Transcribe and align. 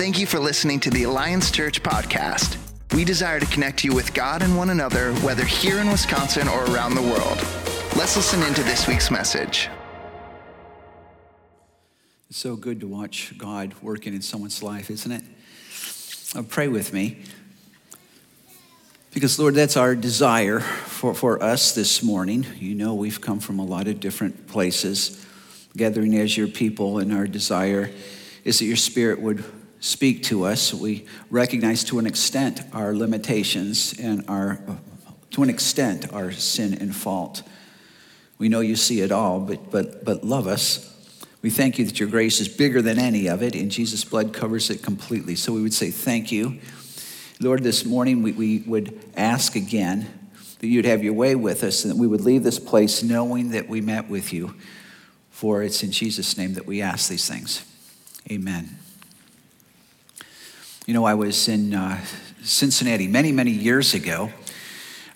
Thank 0.00 0.18
you 0.18 0.24
for 0.24 0.40
listening 0.40 0.80
to 0.80 0.90
the 0.90 1.02
Alliance 1.02 1.50
Church 1.50 1.82
podcast. 1.82 2.56
We 2.94 3.04
desire 3.04 3.38
to 3.38 3.44
connect 3.44 3.84
you 3.84 3.94
with 3.94 4.14
God 4.14 4.40
and 4.40 4.56
one 4.56 4.70
another, 4.70 5.12
whether 5.16 5.44
here 5.44 5.78
in 5.78 5.90
Wisconsin 5.90 6.48
or 6.48 6.64
around 6.72 6.94
the 6.94 7.02
world. 7.02 7.36
Let's 7.98 8.16
listen 8.16 8.42
into 8.44 8.62
this 8.62 8.88
week's 8.88 9.10
message. 9.10 9.68
It's 12.30 12.38
so 12.38 12.56
good 12.56 12.80
to 12.80 12.86
watch 12.86 13.36
God 13.36 13.74
working 13.82 14.14
in 14.14 14.22
someone's 14.22 14.62
life, 14.62 14.90
isn't 14.90 15.12
it? 15.12 15.22
Uh, 16.34 16.44
pray 16.48 16.68
with 16.68 16.94
me. 16.94 17.18
Because, 19.12 19.38
Lord, 19.38 19.54
that's 19.54 19.76
our 19.76 19.94
desire 19.94 20.60
for, 20.60 21.12
for 21.12 21.42
us 21.42 21.74
this 21.74 22.02
morning. 22.02 22.46
You 22.56 22.74
know, 22.74 22.94
we've 22.94 23.20
come 23.20 23.38
from 23.38 23.58
a 23.58 23.66
lot 23.66 23.86
of 23.86 24.00
different 24.00 24.46
places, 24.46 25.22
gathering 25.76 26.16
as 26.16 26.38
your 26.38 26.48
people, 26.48 27.00
and 27.00 27.12
our 27.12 27.26
desire 27.26 27.90
is 28.44 28.60
that 28.60 28.64
your 28.64 28.76
Spirit 28.76 29.20
would 29.20 29.44
speak 29.80 30.22
to 30.24 30.44
us. 30.44 30.72
We 30.72 31.06
recognize 31.30 31.82
to 31.84 31.98
an 31.98 32.06
extent 32.06 32.60
our 32.72 32.94
limitations 32.94 33.98
and 33.98 34.24
our, 34.28 34.60
to 35.32 35.42
an 35.42 35.50
extent, 35.50 36.12
our 36.12 36.30
sin 36.30 36.74
and 36.74 36.94
fault. 36.94 37.42
We 38.38 38.48
know 38.48 38.60
you 38.60 38.76
see 38.76 39.00
it 39.00 39.10
all, 39.10 39.40
but, 39.40 39.70
but, 39.70 40.04
but 40.04 40.24
love 40.24 40.46
us. 40.46 40.86
We 41.42 41.50
thank 41.50 41.78
you 41.78 41.86
that 41.86 41.98
your 41.98 42.08
grace 42.08 42.40
is 42.40 42.48
bigger 42.48 42.82
than 42.82 42.98
any 42.98 43.28
of 43.28 43.42
it, 43.42 43.54
and 43.54 43.70
Jesus' 43.70 44.04
blood 44.04 44.34
covers 44.34 44.68
it 44.68 44.82
completely. 44.82 45.34
So 45.34 45.52
we 45.52 45.62
would 45.62 45.74
say 45.74 45.90
thank 45.90 46.30
you. 46.30 46.58
Lord, 47.40 47.62
this 47.62 47.86
morning 47.86 48.22
we, 48.22 48.32
we 48.32 48.58
would 48.66 49.00
ask 49.16 49.56
again 49.56 50.06
that 50.58 50.66
you'd 50.66 50.84
have 50.84 51.02
your 51.02 51.14
way 51.14 51.34
with 51.34 51.64
us 51.64 51.84
and 51.84 51.94
that 51.94 51.96
we 51.98 52.06
would 52.06 52.20
leave 52.20 52.42
this 52.42 52.58
place 52.58 53.02
knowing 53.02 53.50
that 53.50 53.66
we 53.66 53.80
met 53.80 54.10
with 54.10 54.32
you. 54.32 54.54
For 55.30 55.62
it's 55.62 55.82
in 55.82 55.90
Jesus' 55.90 56.36
name 56.36 56.52
that 56.54 56.66
we 56.66 56.82
ask 56.82 57.08
these 57.08 57.26
things. 57.26 57.64
Amen. 58.30 58.79
You 60.90 60.94
know, 60.94 61.04
I 61.04 61.14
was 61.14 61.46
in 61.46 61.72
uh, 61.72 62.00
Cincinnati 62.42 63.06
many, 63.06 63.30
many 63.30 63.52
years 63.52 63.94
ago 63.94 64.28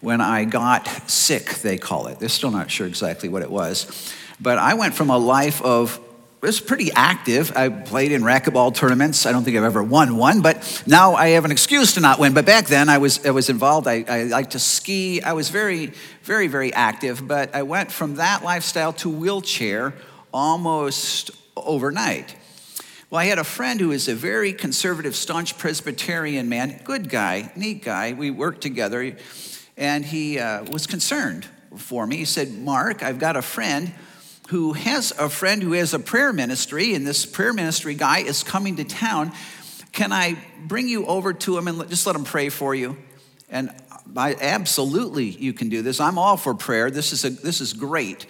when 0.01 0.21
I 0.21 0.45
got 0.45 0.87
sick, 1.11 1.47
they 1.47 1.79
call 1.79 2.07
it. 2.07 2.21
They're 2.21 2.29
still 2.29 2.53
not 2.53 2.71
sure 2.71 2.87
exactly 2.87 3.29
what 3.29 3.43
it 3.43 3.51
was. 3.51 4.15
But 4.41 4.59
I 4.59 4.75
went 4.75 4.95
from 4.95 5.11
a 5.11 5.19
life 5.19 5.61
of 5.63 5.99
it 6.41 6.47
was 6.47 6.61
pretty 6.61 6.93
active. 6.93 7.57
I 7.57 7.71
played 7.71 8.13
in 8.13 8.23
racquetball 8.23 8.73
tournaments. 8.73 9.27
I 9.27 9.33
don't 9.33 9.43
think 9.43 9.57
I've 9.57 9.65
ever 9.65 9.83
won 9.83 10.17
one, 10.17 10.43
but 10.43 10.85
now 10.87 11.15
I 11.15 11.31
have 11.31 11.45
an 11.45 11.51
excuse 11.51 11.95
to 11.95 12.01
not 12.01 12.21
win. 12.21 12.35
But 12.35 12.47
back 12.47 12.67
then, 12.67 12.89
I 12.89 12.99
was, 12.99 13.27
I 13.27 13.33
was 13.33 13.51
involved. 13.51 13.89
I, 13.89 14.05
I 14.09 14.23
liked 14.23 14.53
to 14.53 14.61
ski. 14.61 15.23
I 15.23 15.33
was 15.33 15.49
very, 15.51 15.87
very, 16.23 16.47
very 16.47 16.73
active. 16.73 17.27
But 17.27 17.53
I 17.53 17.65
went 17.65 17.91
from 17.91 18.15
that 18.15 18.45
lifestyle 18.45 18.93
to 18.93 19.11
wheelchair 19.11 19.93
almost 20.33 21.33
overnight. 21.57 22.37
Well, 23.15 23.21
I 23.21 23.27
had 23.27 23.39
a 23.39 23.45
friend 23.45 23.79
who 23.79 23.93
is 23.93 24.09
a 24.09 24.15
very 24.17 24.53
conservative, 24.53 25.15
staunch 25.15 25.57
Presbyterian 25.57 26.49
man, 26.49 26.81
good 26.83 27.09
guy, 27.09 27.53
neat 27.55 27.85
guy. 27.85 28.13
We 28.13 28.33
worked 28.33 28.61
together, 28.61 29.17
and 29.77 30.05
he 30.05 30.41
uh, 30.41 30.65
was 30.65 30.89
concerned 30.89 31.47
for 31.77 32.09
me. 32.09 32.17
He 32.17 32.25
said, 32.25 32.51
Mark, 32.51 33.05
I've 33.05 33.21
got 33.21 33.37
a 33.37 33.43
friend 33.43 33.93
who 34.49 34.73
has 34.73 35.13
a 35.17 35.29
friend 35.29 35.63
who 35.63 35.75
has 35.75 35.95
a 35.95 36.01
prayer 36.01 36.33
ministry, 36.33 36.93
and 36.93 37.07
this 37.07 37.25
prayer 37.25 37.53
ministry 37.53 37.95
guy 37.95 38.19
is 38.19 38.43
coming 38.43 38.75
to 38.79 38.85
town. 38.85 39.31
Can 39.93 40.11
I 40.11 40.37
bring 40.67 40.89
you 40.89 41.07
over 41.07 41.33
to 41.33 41.57
him 41.57 41.69
and 41.69 41.89
just 41.89 42.09
let 42.09 42.17
him 42.17 42.25
pray 42.25 42.49
for 42.49 42.75
you? 42.75 42.97
And 43.49 43.71
I, 44.17 44.35
absolutely, 44.35 45.27
you 45.27 45.53
can 45.53 45.69
do 45.69 45.83
this. 45.83 46.01
I'm 46.01 46.19
all 46.19 46.37
for 46.37 46.53
prayer. 46.53 46.91
This 46.91 47.13
is, 47.13 47.25
a, 47.25 47.31
this 47.31 47.61
is 47.61 47.75
great. 47.75 48.27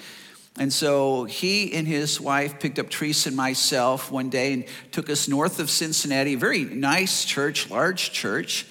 And 0.59 0.73
so 0.73 1.25
he 1.25 1.73
and 1.73 1.87
his 1.87 2.21
wife 2.21 2.61
picked 2.61 2.79
up 2.79 2.89
Teresa 2.89 3.31
and 3.31 3.37
myself 3.37 4.13
one 4.13 4.31
day 4.31 4.53
and 4.53 4.65
took 4.93 5.11
us 5.11 5.27
north 5.27 5.59
of 5.59 5.69
Cincinnati, 5.69 6.35
a 6.35 6.39
very 6.39 6.65
nice 6.65 7.25
church, 7.25 7.71
large 7.71 8.13
church. 8.13 8.67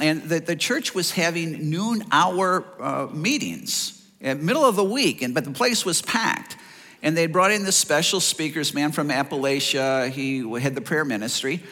And 0.00 0.22
the, 0.22 0.38
the 0.38 0.54
church 0.54 0.94
was 0.94 1.10
having 1.10 1.70
noon 1.70 2.04
hour 2.12 2.64
uh, 2.80 3.08
meetings 3.12 4.00
in 4.20 4.44
middle 4.44 4.64
of 4.64 4.76
the 4.76 4.84
week, 4.84 5.22
and, 5.22 5.34
but 5.34 5.44
the 5.44 5.50
place 5.50 5.84
was 5.84 6.00
packed. 6.02 6.56
And 7.02 7.16
they 7.16 7.26
brought 7.26 7.50
in 7.50 7.64
this 7.64 7.76
special 7.76 8.20
speakers 8.20 8.72
man 8.72 8.92
from 8.92 9.08
Appalachia. 9.08 10.10
He 10.10 10.48
had 10.60 10.74
the 10.76 10.80
prayer 10.80 11.04
ministry. 11.04 11.62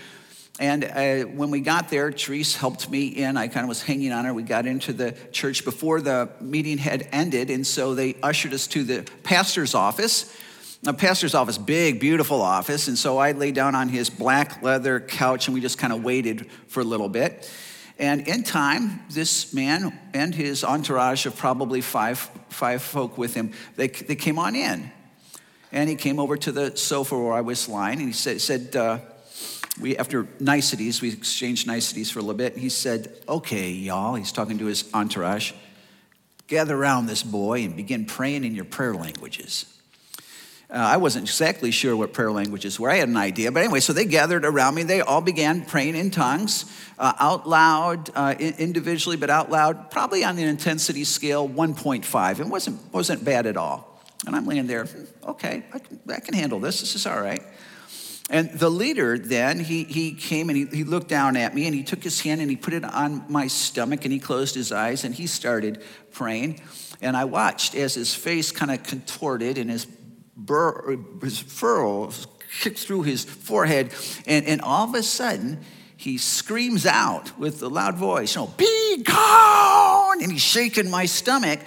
And 0.59 0.85
uh, 0.85 1.25
when 1.25 1.51
we 1.51 1.61
got 1.61 1.91
there, 1.91 2.11
Therese 2.11 2.57
helped 2.57 2.89
me 2.89 3.09
in. 3.09 3.37
I 3.37 3.49
kind 3.49 3.65
of 3.65 3.69
was 3.69 3.83
hanging 3.83 4.13
on 4.13 4.25
her. 4.25 4.33
We 4.33 4.43
got 4.43 4.65
into 4.65 4.93
the 4.95 5.13
church 5.31 5.65
before 5.65 6.01
the 6.01 6.31
meeting 6.41 6.79
had 6.79 7.09
ended. 7.13 7.51
And 7.51 7.67
so 7.67 7.95
they 7.95 8.15
ushered 8.23 8.55
us 8.55 8.67
to 8.69 8.83
the 8.83 9.07
pastor's 9.23 9.75
office. 9.75 10.35
The 10.83 10.95
pastor's 10.95 11.35
office, 11.35 11.59
big, 11.59 12.01
beautiful 12.01 12.41
office. 12.41 12.89
And 12.89 12.97
so 12.97 13.19
I 13.19 13.33
lay 13.33 13.53
down 13.53 13.75
on 13.75 13.89
his 13.89 14.09
black 14.09 14.63
leather 14.63 15.01
couch 15.01 15.47
and 15.47 15.55
we 15.55 15.61
just 15.61 15.79
kind 15.79 15.93
of 15.93 16.03
waited 16.03 16.49
for 16.69 16.81
a 16.81 16.85
little 16.85 17.09
bit. 17.09 17.51
And 17.99 18.29
in 18.29 18.43
time, 18.43 19.01
this 19.11 19.53
man 19.53 19.99
and 20.15 20.35
his 20.35 20.65
entourage 20.65 21.27
of 21.27 21.37
probably 21.37 21.81
five, 21.81 22.19
five 22.49 22.83
folk 22.83 23.19
with 23.19 23.35
him, 23.35 23.53
they, 23.77 23.89
they 23.89 24.17
came 24.17 24.39
on 24.39 24.55
in. 24.55 24.91
And 25.73 25.89
he 25.91 25.97
came 25.97 26.19
over 26.19 26.37
to 26.37 26.53
the 26.53 26.77
sofa 26.77 27.19
where 27.19 27.33
I 27.33 27.41
was 27.41 27.69
lying 27.69 27.99
and 27.99 28.09
he 28.09 28.13
said, 28.13 28.41
said 28.41 28.77
uh, 28.77 28.99
we, 29.81 29.97
after 29.97 30.27
niceties, 30.41 31.03
we 31.03 31.13
exchanged 31.13 31.67
niceties 31.67 32.11
for 32.11 32.19
a 32.19 32.23
little 32.23 32.37
bit. 32.37 32.55
And 32.55 32.63
he 32.63 32.69
said, 32.69 33.13
Okay, 33.29 33.71
y'all, 33.71 34.15
he's 34.15 34.33
talking 34.33 34.59
to 34.59 34.67
his 34.67 34.89
entourage, 34.95 35.53
gather 36.47 36.77
around 36.77 37.07
this 37.07 37.23
boy 37.23 37.65
and 37.65 37.77
begin 37.77 38.07
praying 38.07 38.45
in 38.45 38.55
your 38.55 38.65
prayer 38.65 38.95
languages. 38.95 39.67
Uh, 40.69 40.75
I 40.79 40.97
wasn't 40.97 41.29
exactly 41.29 41.71
sure 41.71 41.97
what 41.97 42.13
prayer 42.13 42.33
languages 42.33 42.81
were. 42.81 42.91
I 42.91 42.97
had 42.97 43.09
an 43.09 43.17
idea. 43.17 43.53
But 43.53 43.63
anyway, 43.63 43.79
so 43.79 43.93
they 43.93 44.05
gathered 44.05 44.45
around 44.45 44.75
me. 44.75 44.83
They 44.83 45.01
all 45.01 45.21
began 45.21 45.65
praying 45.65 45.95
in 45.95 46.11
tongues, 46.11 46.65
uh, 46.99 47.13
out 47.21 47.49
loud, 47.49 48.11
uh, 48.17 48.35
individually, 48.39 49.17
but 49.17 49.31
out 49.31 49.49
loud, 49.49 49.93
probably 49.93 50.25
on 50.25 50.39
an 50.39 50.49
intensity 50.49 51.05
scale 51.05 51.49
1.5. 51.49 52.41
It 52.41 52.47
wasn't, 52.47 52.93
wasn't 52.93 53.25
bad 53.25 53.47
at 53.47 53.57
all. 53.57 54.03
And 54.27 54.35
I'm 54.35 54.45
laying 54.45 54.67
there, 54.67 54.87
hmm, 54.87 55.05
okay, 55.31 55.63
I 55.73 55.79
can, 55.79 56.01
I 56.13 56.19
can 56.19 56.35
handle 56.35 56.59
this. 56.59 56.81
This 56.81 56.97
is 56.97 57.07
all 57.07 57.21
right. 57.21 57.43
And 58.29 58.51
the 58.51 58.71
leader 58.71 59.17
then, 59.19 59.61
he, 59.61 59.85
he 59.85 60.13
came 60.13 60.51
and 60.51 60.59
he, 60.59 60.65
he 60.67 60.85
looked 60.85 61.09
down 61.09 61.37
at 61.37 61.55
me 61.55 61.67
and 61.67 61.75
he 61.75 61.85
took 61.85 62.03
his 62.03 62.21
hand 62.21 62.41
and 62.41 62.51
he 62.51 62.57
put 62.57 62.75
it 62.75 62.85
on 62.85 63.25
my 63.29 63.47
stomach 63.47 64.05
and 64.05 64.13
he 64.13 64.19
closed 64.19 64.55
his 64.55 64.73
eyes 64.73 65.05
and 65.05 65.15
he 65.15 65.29
started 65.29 65.83
praying. 66.11 66.61
And 67.01 67.17
I 67.17 67.25
watched 67.25 67.75
as 67.77 67.95
his 67.95 68.15
face 68.15 68.51
kind 68.51 68.73
of 68.73 68.83
contorted 68.83 69.59
and 69.59 69.71
his, 69.71 69.87
bur- 70.37 70.99
his 71.23 71.41
kicked 72.61 72.79
through 72.79 73.03
his 73.03 73.25
forehead. 73.25 73.93
And, 74.27 74.47
and 74.47 74.61
all 74.61 74.89
of 74.89 74.95
a 74.95 75.03
sudden, 75.03 75.61
he 76.07 76.19
screams 76.19 76.87
out 76.87 77.37
with 77.37 77.61
a 77.65 77.69
loud 77.69 77.97
voice, 77.97 78.37
you 78.37 78.43
know, 78.43 78.47
be 78.57 79.03
gone! 79.03 80.23
And 80.23 80.31
he's 80.31 80.41
shaking 80.41 80.89
my 80.89 81.05
stomach. 81.05 81.59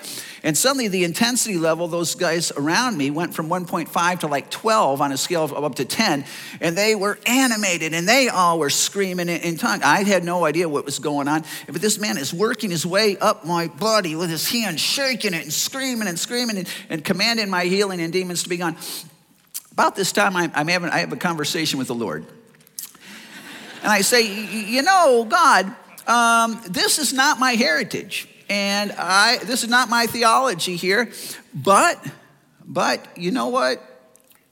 And 0.44 0.58
suddenly 0.58 0.88
the 0.88 1.04
intensity 1.04 1.58
level, 1.58 1.90
those 1.90 2.16
guys 2.16 2.54
around 2.54 2.98
me 2.98 3.12
went 3.12 3.34
from 3.34 3.50
1.5 3.50 4.20
to 4.22 4.28
like 4.28 4.50
12 4.50 5.02
on 5.02 5.12
a 5.12 5.18
scale 5.18 5.44
of 5.44 5.66
up 5.66 5.76
to 5.76 5.84
10. 5.84 6.24
And 6.62 6.78
they 6.78 6.96
were 6.96 7.20
animated 7.26 7.94
and 7.94 8.08
they 8.08 8.30
all 8.30 8.60
were 8.60 8.70
screaming 8.70 9.28
in, 9.28 9.42
in 9.42 9.58
tongue. 9.58 9.84
I 9.84 10.04
had 10.04 10.24
no 10.24 10.46
idea 10.46 10.70
what 10.70 10.86
was 10.86 11.00
going 11.00 11.28
on. 11.28 11.44
But 11.66 11.82
this 11.82 12.00
man 12.00 12.18
is 12.18 12.34
working 12.34 12.72
his 12.72 12.86
way 12.86 13.18
up 13.18 13.46
my 13.46 13.68
body 13.68 14.16
with 14.16 14.30
his 14.30 14.50
hand 14.50 14.80
shaking 14.80 15.34
it 15.34 15.44
and 15.44 15.52
screaming 15.52 16.08
and 16.08 16.18
screaming 16.18 16.60
and, 16.60 16.70
and 16.90 17.04
commanding 17.04 17.50
my 17.50 17.66
healing 17.66 18.00
and 18.00 18.14
demons 18.14 18.44
to 18.44 18.50
be 18.50 18.56
gone. 18.56 18.78
About 19.74 19.98
this 19.98 20.14
time, 20.14 20.38
I'm, 20.38 20.50
I'm 20.56 20.70
having, 20.70 20.92
I 20.92 21.00
have 21.00 21.12
a 21.12 21.18
conversation 21.18 21.78
with 21.78 21.90
the 21.90 21.96
Lord. 21.96 22.26
And 23.82 23.92
I 23.92 24.02
say, 24.02 24.22
you 24.24 24.82
know, 24.82 25.26
God, 25.30 25.74
um, 26.08 26.62
this 26.70 27.00
is 27.00 27.14
not 27.14 27.40
my 27.40 27.54
heritage 27.54 28.28
and 28.50 28.92
I 28.94 29.38
this 29.38 29.64
is 29.64 29.70
not 29.70 29.90
my 29.90 30.08
theology 30.08 30.76
here, 30.76 31.12
but 31.54 32.04
but 32.66 33.18
you 33.18 33.32
know 33.32 33.48
what? 33.48 33.86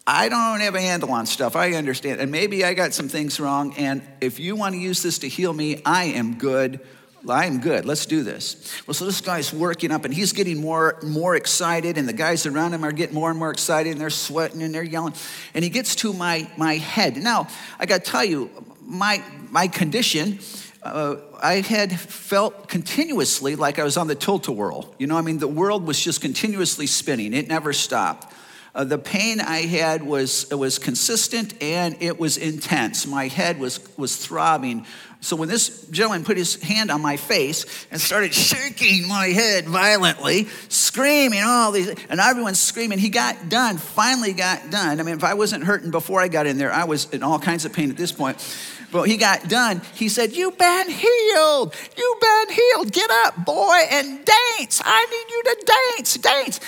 I 0.05 0.29
don't 0.29 0.61
have 0.61 0.75
a 0.75 0.81
handle 0.81 1.11
on 1.11 1.25
stuff. 1.25 1.55
I 1.55 1.73
understand. 1.73 2.21
And 2.21 2.31
maybe 2.31 2.63
I 2.63 2.73
got 2.73 2.93
some 2.93 3.09
things 3.09 3.41
wrong. 3.41 3.73
And 3.77 4.01
if 4.21 4.39
you 4.39 4.55
want 4.55 4.73
to 4.73 4.79
use 4.79 5.03
this 5.03 5.19
to 5.19 5.27
heal 5.27 5.51
me, 5.51 5.81
I 5.85 6.05
am 6.05 6.37
good. 6.37 6.79
I 7.27 7.45
am 7.45 7.59
good. 7.59 7.83
Let's 7.83 8.05
do 8.05 8.23
this. 8.23 8.81
Well, 8.87 8.93
so 8.93 9.03
this 9.03 9.19
guy's 9.19 9.51
working 9.51 9.91
up 9.91 10.05
and 10.05 10.13
he's 10.13 10.31
getting 10.31 10.61
more 10.61 10.99
more 11.03 11.35
excited, 11.35 11.97
and 11.97 12.07
the 12.07 12.13
guys 12.13 12.45
around 12.45 12.73
him 12.73 12.85
are 12.85 12.91
getting 12.91 13.15
more 13.15 13.29
and 13.29 13.39
more 13.39 13.51
excited, 13.51 13.91
and 13.91 13.99
they're 13.99 14.09
sweating 14.09 14.61
and 14.61 14.73
they're 14.73 14.83
yelling. 14.83 15.13
And 15.53 15.63
he 15.63 15.69
gets 15.69 15.95
to 15.97 16.13
my 16.13 16.49
my 16.55 16.75
head. 16.75 17.17
Now, 17.17 17.47
I 17.79 17.85
gotta 17.85 18.03
tell 18.03 18.23
you, 18.23 18.49
my 18.87 19.21
my 19.51 19.67
condition 19.67 20.39
uh, 20.83 21.17
I 21.41 21.55
had 21.61 21.99
felt 21.99 22.69
continuously 22.69 23.55
like 23.55 23.77
I 23.77 23.83
was 23.83 23.97
on 23.97 24.07
the 24.07 24.15
tilt-a-whirl. 24.15 24.95
You 24.97 25.07
know, 25.07 25.17
I 25.17 25.21
mean, 25.21 25.39
the 25.39 25.47
world 25.47 25.85
was 25.85 26.01
just 26.01 26.21
continuously 26.21 26.87
spinning. 26.87 27.33
It 27.33 27.47
never 27.47 27.73
stopped. 27.73 28.33
Uh, 28.73 28.83
the 28.83 28.97
pain 28.97 29.41
I 29.41 29.61
had 29.61 30.03
was, 30.03 30.49
was 30.51 30.77
consistent 30.77 31.61
and 31.61 31.97
it 31.99 32.19
was 32.19 32.37
intense. 32.37 33.07
My 33.07 33.27
head 33.27 33.59
was, 33.59 33.79
was 33.97 34.15
throbbing. 34.15 34.85
So 35.19 35.35
when 35.35 35.49
this 35.49 35.87
gentleman 35.87 36.23
put 36.23 36.37
his 36.37 36.61
hand 36.61 36.91
on 36.91 37.01
my 37.01 37.17
face 37.17 37.87
and 37.91 37.99
started 37.99 38.33
shaking 38.33 39.07
my 39.07 39.27
head 39.27 39.65
violently, 39.65 40.47
screaming 40.69 41.41
all 41.43 41.71
these, 41.71 41.89
and 42.09 42.19
everyone's 42.19 42.59
screaming, 42.59 42.99
he 42.99 43.09
got 43.09 43.49
done, 43.49 43.77
finally 43.77 44.33
got 44.33 44.69
done. 44.69 44.99
I 44.99 45.03
mean, 45.03 45.15
if 45.15 45.23
I 45.23 45.33
wasn't 45.33 45.63
hurting 45.63 45.91
before 45.91 46.21
I 46.21 46.27
got 46.27 46.45
in 46.45 46.57
there, 46.57 46.71
I 46.71 46.83
was 46.83 47.09
in 47.11 47.23
all 47.23 47.39
kinds 47.39 47.65
of 47.65 47.73
pain 47.73 47.89
at 47.89 47.97
this 47.97 48.11
point. 48.11 48.37
But 48.91 49.03
he 49.03 49.17
got 49.17 49.49
done, 49.49 49.81
he 49.95 50.07
said, 50.07 50.33
You've 50.33 50.57
been 50.57 50.89
healed. 50.89 51.75
You've 51.97 52.19
been 52.21 52.55
healed. 52.55 52.91
Get 52.91 53.09
up, 53.25 53.43
boy, 53.43 53.79
and 53.91 54.23
dance. 54.23 54.81
I 54.85 55.05
need 55.05 55.31
you 55.31 55.43
to 55.43 55.73
dance, 55.97 56.17
dance. 56.17 56.59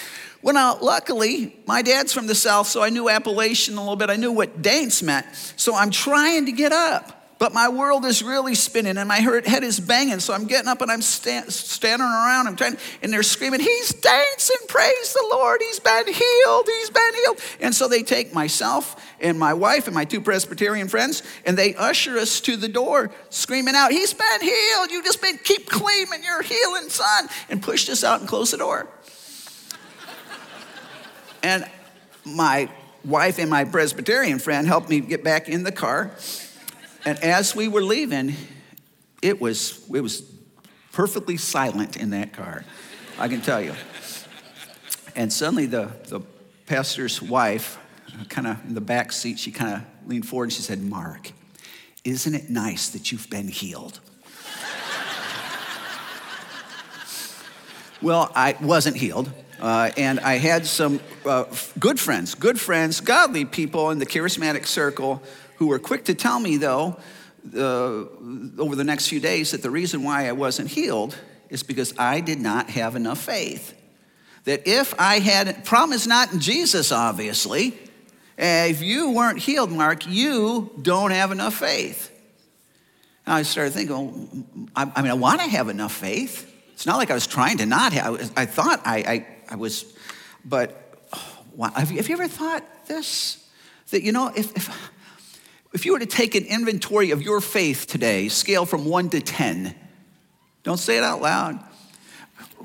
Well, 0.42 0.54
now, 0.54 0.78
luckily, 0.82 1.56
my 1.66 1.82
dad's 1.82 2.14
from 2.14 2.28
the 2.28 2.36
South, 2.36 2.68
so 2.68 2.82
I 2.82 2.90
knew 2.90 3.10
Appalachian 3.10 3.78
a 3.78 3.82
little 3.82 3.96
bit. 3.96 4.10
I 4.10 4.16
knew 4.16 4.32
what 4.32 4.62
dance 4.62 5.02
meant. 5.02 5.26
So 5.56 5.76
I'm 5.76 5.92
trying 5.92 6.46
to 6.46 6.52
get 6.52 6.72
up 6.72 7.19
but 7.40 7.54
my 7.54 7.70
world 7.70 8.04
is 8.04 8.22
really 8.22 8.54
spinning 8.54 8.98
and 8.98 9.08
my 9.08 9.20
head 9.20 9.64
is 9.64 9.80
banging. 9.80 10.20
So 10.20 10.34
I'm 10.34 10.46
getting 10.46 10.68
up 10.68 10.82
and 10.82 10.92
I'm 10.92 11.02
stand, 11.02 11.52
standing 11.52 12.06
around. 12.06 12.48
I'm 12.48 12.58
trying, 12.58 12.78
and 13.02 13.14
they're 13.14 13.24
screaming, 13.24 13.62
He's 13.62 13.94
dancing, 13.94 14.58
praise 14.68 15.14
the 15.14 15.26
Lord. 15.32 15.62
He's 15.62 15.80
been 15.80 16.06
healed, 16.06 16.68
He's 16.68 16.90
been 16.90 17.14
healed. 17.16 17.40
And 17.62 17.74
so 17.74 17.88
they 17.88 18.04
take 18.04 18.34
myself 18.34 19.02
and 19.22 19.40
my 19.40 19.54
wife 19.54 19.88
and 19.88 19.96
my 19.96 20.04
two 20.04 20.20
Presbyterian 20.20 20.90
friends 20.90 21.24
and 21.46 21.58
they 21.58 21.76
usher 21.76 22.18
us 22.18 22.42
to 22.42 22.58
the 22.58 22.68
door, 22.68 23.10
screaming 23.30 23.74
out, 23.74 23.92
He's 23.92 24.14
been 24.14 24.42
healed. 24.42 24.92
You 24.92 25.02
just 25.02 25.22
been 25.22 25.40
keep 25.42 25.70
claiming 25.70 26.22
your 26.24 26.42
healing, 26.42 26.90
son, 26.90 27.30
and 27.50 27.64
pushed 27.64 27.88
us 27.88 28.04
out 28.04 28.20
and 28.20 28.28
closed 28.28 28.52
the 28.52 28.58
door. 28.58 28.86
and 31.42 31.66
my 32.26 32.70
wife 33.06 33.40
and 33.40 33.50
my 33.50 33.64
Presbyterian 33.64 34.40
friend 34.40 34.68
helped 34.68 34.90
me 34.90 35.00
get 35.00 35.24
back 35.24 35.48
in 35.48 35.64
the 35.64 35.72
car. 35.72 36.12
And 37.06 37.18
as 37.24 37.56
we 37.56 37.68
were 37.68 37.82
leaving, 37.82 38.36
it 39.22 39.40
was, 39.40 39.86
it 39.94 40.02
was 40.02 40.22
perfectly 40.92 41.38
silent 41.38 41.98
in 41.98 42.10
that 42.10 42.34
car, 42.34 42.64
I 43.18 43.28
can 43.28 43.42
tell 43.42 43.62
you. 43.62 43.74
And 45.16 45.32
suddenly 45.32 45.66
the, 45.66 45.92
the 46.08 46.22
pastor's 46.66 47.22
wife, 47.22 47.78
kind 48.28 48.48
of 48.48 48.64
in 48.66 48.74
the 48.74 48.82
back 48.82 49.12
seat, 49.12 49.40
she 49.40 49.52
kind 49.52 49.76
of 49.76 50.10
leaned 50.10 50.28
forward 50.28 50.46
and 50.46 50.54
she 50.54 50.62
said, 50.62 50.82
Mark, 50.82 51.32
isn't 52.04 52.34
it 52.34 52.50
nice 52.50 52.90
that 52.90 53.12
you've 53.12 53.30
been 53.30 53.48
healed? 53.48 54.00
well, 58.02 58.32
I 58.36 58.56
wasn't 58.62 58.98
healed. 58.98 59.32
Uh, 59.60 59.92
and 59.98 60.22
I 60.22 60.38
had 60.38 60.66
some 60.66 61.02
uh, 61.26 61.44
good 61.78 62.00
friends, 62.00 62.34
good 62.34 62.60
friends, 62.60 63.02
godly 63.02 63.44
people 63.44 63.92
in 63.92 64.00
the 64.00 64.06
charismatic 64.06 64.66
circle 64.66 65.22
who 65.60 65.68
were 65.68 65.78
quick 65.78 66.06
to 66.06 66.14
tell 66.16 66.40
me, 66.40 66.56
though, 66.56 66.98
uh, 67.54 68.06
over 68.58 68.76
the 68.76 68.84
next 68.84 69.10
few 69.10 69.20
days, 69.20 69.52
that 69.52 69.62
the 69.62 69.70
reason 69.70 70.04
why 70.04 70.28
I 70.28 70.32
wasn't 70.32 70.70
healed 70.70 71.18
is 71.50 71.64
because 71.64 71.94
I 71.98 72.22
did 72.22 72.40
not 72.40 72.70
have 72.70 72.96
enough 72.96 73.20
faith. 73.20 73.76
That 74.46 74.66
if 74.66 74.98
I 74.98 75.20
had, 75.20 75.66
problem 75.66 75.94
is 75.94 76.08
not 76.08 76.32
in 76.32 76.40
Jesus, 76.40 76.94
obviously. 76.94 77.78
If 78.38 78.82
you 78.82 79.12
weren't 79.12 79.40
healed, 79.40 79.70
Mark, 79.70 80.08
you 80.08 80.72
don't 80.82 81.12
have 81.12 81.32
enough 81.32 81.56
faith. 81.56 82.10
And 83.26 83.36
I 83.36 83.42
started 83.44 83.74
thinking, 83.74 83.96
well, 83.96 84.70
I, 84.78 84.92
I 84.96 85.02
mean, 85.02 85.12
I 85.12 85.16
want 85.16 85.42
to 85.42 85.48
have 85.48 85.68
enough 85.68 85.94
faith. 85.94 86.50
It's 86.72 86.86
not 86.86 86.96
like 86.96 87.12
I 87.12 87.16
was 87.16 87.28
trying 87.28 87.58
to 87.58 87.66
not 87.66 87.92
have. 87.92 88.32
I 88.38 88.46
thought 88.46 88.82
I, 88.86 88.98
I, 89.00 89.28
I 89.50 89.56
was, 89.58 89.94
but 90.46 91.02
oh, 91.12 91.70
have, 91.76 91.92
you, 91.92 91.98
have 91.98 92.08
you 92.08 92.14
ever 92.14 92.30
thought 92.30 92.64
this? 92.88 93.46
That, 93.92 94.04
you 94.04 94.14
know, 94.14 94.32
if, 94.34 94.56
if 94.56 94.92
if 95.74 95.86
you 95.86 95.94
were 95.94 96.00
to 96.00 96.06
take 96.06 96.36
an 96.36 96.46
inventory 96.46 97.12
of 97.12 97.22
your 97.22 97.42
faith 97.42 97.88
today, 97.88 98.28
scale 98.28 98.66
from 98.66 98.86
one 98.86 99.10
to 99.10 99.22
10, 99.22 99.76
don't 100.64 100.78
say 100.78 100.98
it 100.98 101.04
out 101.04 101.22
loud. 101.22 101.64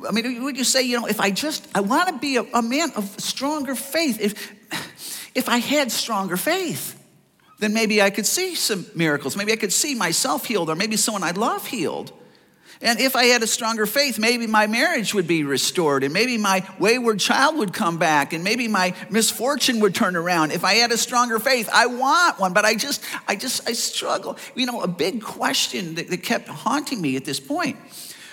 I 0.07 0.11
mean, 0.11 0.43
would 0.43 0.57
you 0.57 0.65
say, 0.65 0.83
you 0.83 0.99
know, 0.99 1.07
if 1.07 1.21
I 1.21 1.31
just, 1.31 1.69
I 1.75 1.81
want 1.81 2.09
to 2.09 2.19
be 2.19 2.37
a, 2.37 2.43
a 2.55 2.63
man 2.63 2.91
of 2.97 3.05
stronger 3.21 3.75
faith. 3.75 4.21
If, 4.21 4.53
if 5.35 5.49
I 5.49 5.59
had 5.59 5.93
stronger 5.93 6.37
faith, 6.37 7.01
then 7.59 7.73
maybe 7.73 8.03
I 8.03 8.11
could 8.11 8.27
see 8.27 8.55
some 8.55 8.87
miracles. 8.95 9.37
Maybe 9.37 9.53
I 9.53 9.57
could 9.57 9.73
see 9.73 9.95
myself 9.95 10.47
healed, 10.47 10.69
or 10.69 10.75
maybe 10.75 10.97
someone 10.97 11.23
I 11.23 11.31
love 11.31 11.67
healed. 11.67 12.13
And 12.81 13.01
if 13.01 13.17
I 13.17 13.25
had 13.25 13.43
a 13.43 13.47
stronger 13.47 13.87
faith, 13.87 14.19
maybe 14.19 14.47
my 14.47 14.67
marriage 14.67 15.15
would 15.15 15.27
be 15.27 15.45
restored, 15.45 16.05
and 16.05 16.13
maybe 16.13 16.37
my 16.37 16.67
wayward 16.79 17.21
child 17.21 17.57
would 17.59 17.73
come 17.73 17.99
back, 17.99 18.33
and 18.33 18.43
maybe 18.43 18.69
my 18.69 18.95
misfortune 19.11 19.81
would 19.81 19.95
turn 19.95 20.17
around. 20.17 20.53
If 20.53 20.65
I 20.65 20.75
had 20.75 20.91
a 20.93 20.99
stronger 20.99 21.39
faith, 21.39 21.69
I 21.73 21.87
want 21.87 22.39
one, 22.41 22.53
but 22.53 22.65
I 22.65 22.75
just, 22.75 23.03
I 23.29 23.37
just, 23.37 23.69
I 23.69 23.73
struggle. 23.73 24.37
You 24.55 24.67
know, 24.67 24.83
a 24.83 24.89
big 24.89 25.23
question 25.23 25.95
that, 25.95 26.11
that 26.11 26.23
kept 26.23 26.49
haunting 26.49 27.01
me 27.01 27.17
at 27.17 27.25
this 27.25 27.41
point 27.41 27.79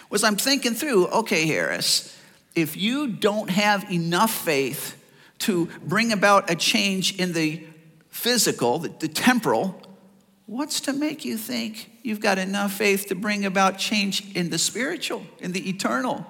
was 0.09 0.23
I'm 0.23 0.35
thinking 0.35 0.73
through, 0.73 1.07
okay, 1.07 1.45
Harris, 1.45 2.17
if 2.55 2.75
you 2.75 3.07
don't 3.07 3.49
have 3.49 3.89
enough 3.91 4.31
faith 4.31 4.97
to 5.39 5.69
bring 5.85 6.11
about 6.11 6.49
a 6.49 6.55
change 6.55 7.17
in 7.19 7.33
the 7.33 7.63
physical, 8.09 8.79
the, 8.79 8.89
the 8.89 9.07
temporal, 9.07 9.81
what's 10.45 10.81
to 10.81 10.93
make 10.93 11.23
you 11.23 11.38
think 11.38 11.90
you've 12.03 12.19
got 12.19 12.38
enough 12.38 12.74
faith 12.74 13.07
to 13.07 13.15
bring 13.15 13.45
about 13.45 13.77
change 13.77 14.36
in 14.36 14.50
the 14.50 14.57
spiritual, 14.57 15.24
in 15.39 15.51
the 15.51 15.69
eternal. 15.69 16.25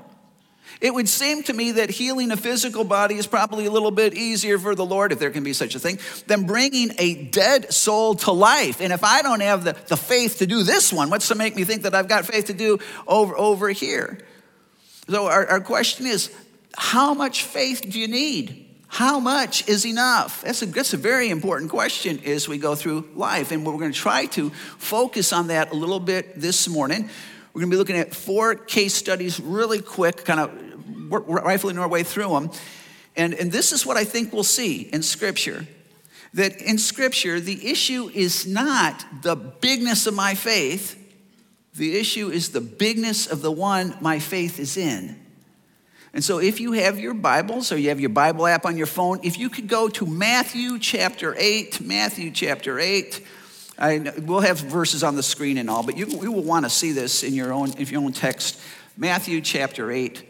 It 0.80 0.94
would 0.94 1.10
seem 1.10 1.44
to 1.44 1.54
me 1.54 1.74
that 1.74 1.90
healing 1.90 2.32
a 2.32 2.38
physical 2.38 2.84
body 2.84 3.16
is 3.16 3.28
probably 3.28 3.66
a 3.66 3.72
little 3.72 3.92
bit 3.92 4.14
easier 4.14 4.58
for 4.58 4.74
the 4.74 4.86
Lord, 4.86 5.12
if 5.12 5.20
there 5.20 5.30
can 5.30 5.44
be 5.44 5.54
such 5.54 5.76
a 5.76 5.80
thing, 5.80 6.00
than 6.28 6.46
bringing 6.46 6.94
a 6.98 7.26
dead 7.26 7.74
soul 7.74 8.16
to 8.16 8.32
life. 8.32 8.82
And 8.82 8.94
if 8.94 9.04
I 9.04 9.22
don't 9.22 9.42
have 9.42 9.64
the, 9.64 9.74
the 9.88 9.98
faith 9.98 10.40
to 10.40 10.48
do 10.48 10.64
this 10.64 10.94
one, 10.94 11.10
what's 11.10 11.28
to 11.28 11.36
make 11.36 11.56
me 11.56 11.66
think 11.66 11.84
that 11.84 11.94
I've 11.94 12.08
got 12.08 12.26
faith 12.26 12.46
to 12.46 12.54
do 12.54 12.80
over, 13.08 13.38
over 13.38 13.70
here? 13.70 14.26
So, 15.10 15.28
our, 15.28 15.46
our 15.48 15.62
question 15.62 16.06
is 16.06 16.34
how 16.76 17.14
much 17.14 17.44
faith 17.44 17.82
do 17.88 18.00
you 18.00 18.08
need? 18.08 18.71
How 18.94 19.22
much 19.22 19.70
is 19.70 19.86
enough? 19.86 20.42
That's 20.42 20.62
a, 20.64 20.66
that's 20.66 20.94
a 20.94 20.98
very 20.98 21.30
important 21.30 21.72
question 21.72 22.20
as 22.26 22.50
we 22.50 22.58
go 22.58 22.76
through 22.76 23.10
life. 23.16 23.54
And 23.54 23.66
we're 23.66 23.78
going 23.78 23.94
to 23.94 23.98
try 23.98 24.26
to 24.26 24.50
focus 24.50 25.32
on 25.32 25.48
that 25.48 25.72
a 25.72 25.76
little 25.76 26.02
bit 26.02 26.42
this 26.42 26.68
morning. 26.68 27.10
We're 27.54 27.62
going 27.62 27.72
to 27.72 27.76
be 27.76 27.78
looking 27.78 27.96
at 27.96 28.14
four 28.14 28.54
case 28.54 28.94
studies 28.94 29.40
really 29.40 29.82
quick, 29.82 30.26
kind 30.26 30.42
of 30.42 30.52
rifling 31.10 31.78
our 31.78 31.88
way 31.88 32.04
through 32.04 32.32
them. 32.32 32.52
And, 33.16 33.34
and 33.34 33.50
this 33.50 33.72
is 33.72 33.86
what 33.86 33.96
I 33.96 34.04
think 34.04 34.34
we'll 34.34 34.44
see 34.44 34.82
in 34.82 35.04
Scripture 35.04 35.66
that 36.34 36.62
in 36.62 36.78
Scripture, 36.78 37.40
the 37.40 37.72
issue 37.72 38.12
is 38.14 38.46
not 38.46 39.06
the 39.22 39.38
bigness 39.38 40.06
of 40.06 40.16
my 40.16 40.36
faith, 40.36 40.98
the 41.76 41.98
issue 41.98 42.30
is 42.30 42.50
the 42.50 42.60
bigness 42.60 43.26
of 43.26 43.42
the 43.42 43.54
one 43.54 43.96
my 44.02 44.20
faith 44.20 44.60
is 44.60 44.76
in. 44.76 45.18
And 46.14 46.24
so, 46.24 46.40
if 46.40 46.60
you 46.60 46.74
have 46.74 47.00
your 47.00 47.14
Bibles 47.14 47.72
or 47.72 47.78
you 47.78 47.90
have 47.90 48.02
your 48.02 48.10
Bible 48.10 48.46
app 48.46 48.66
on 48.66 48.76
your 48.76 48.88
phone, 48.88 49.22
if 49.24 49.40
you 49.40 49.50
could 49.50 49.68
go 49.68 49.88
to 49.90 50.06
Matthew 50.06 50.78
chapter 50.78 51.36
8, 51.38 51.82
Matthew 51.82 52.32
chapter 52.32 52.80
8. 52.80 53.26
I, 53.80 54.14
we'll 54.24 54.42
have 54.42 54.60
verses 54.60 55.04
on 55.04 55.16
the 55.16 55.24
screen 55.24 55.58
and 55.58 55.70
all, 55.70 55.84
but 55.84 55.98
you, 55.98 56.06
you 56.06 56.32
will 56.32 56.44
want 56.44 56.66
to 56.66 56.70
see 56.70 56.92
this 56.92 57.24
in 57.24 57.34
your 57.34 57.52
own, 57.52 57.72
in 57.78 57.88
your 57.88 58.04
own 58.04 58.12
text. 58.12 58.60
Matthew 58.98 59.42
chapter 59.42 59.90
8. 59.90 60.24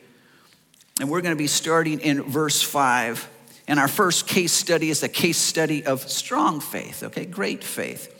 And 1.00 1.09
we're 1.09 1.21
going 1.21 1.35
to 1.35 1.39
be 1.41 1.47
starting 1.47 2.00
in 2.00 2.21
verse 2.21 2.61
5. 2.61 3.27
And 3.67 3.79
our 3.79 3.88
first 3.88 4.27
case 4.27 4.53
study 4.53 4.89
is 4.89 5.03
a 5.03 5.09
case 5.09 5.38
study 5.38 5.85
of 5.85 6.07
strong 6.09 6.61
faith, 6.61 7.03
okay? 7.03 7.25
Great 7.25 7.63
faith. 7.63 8.17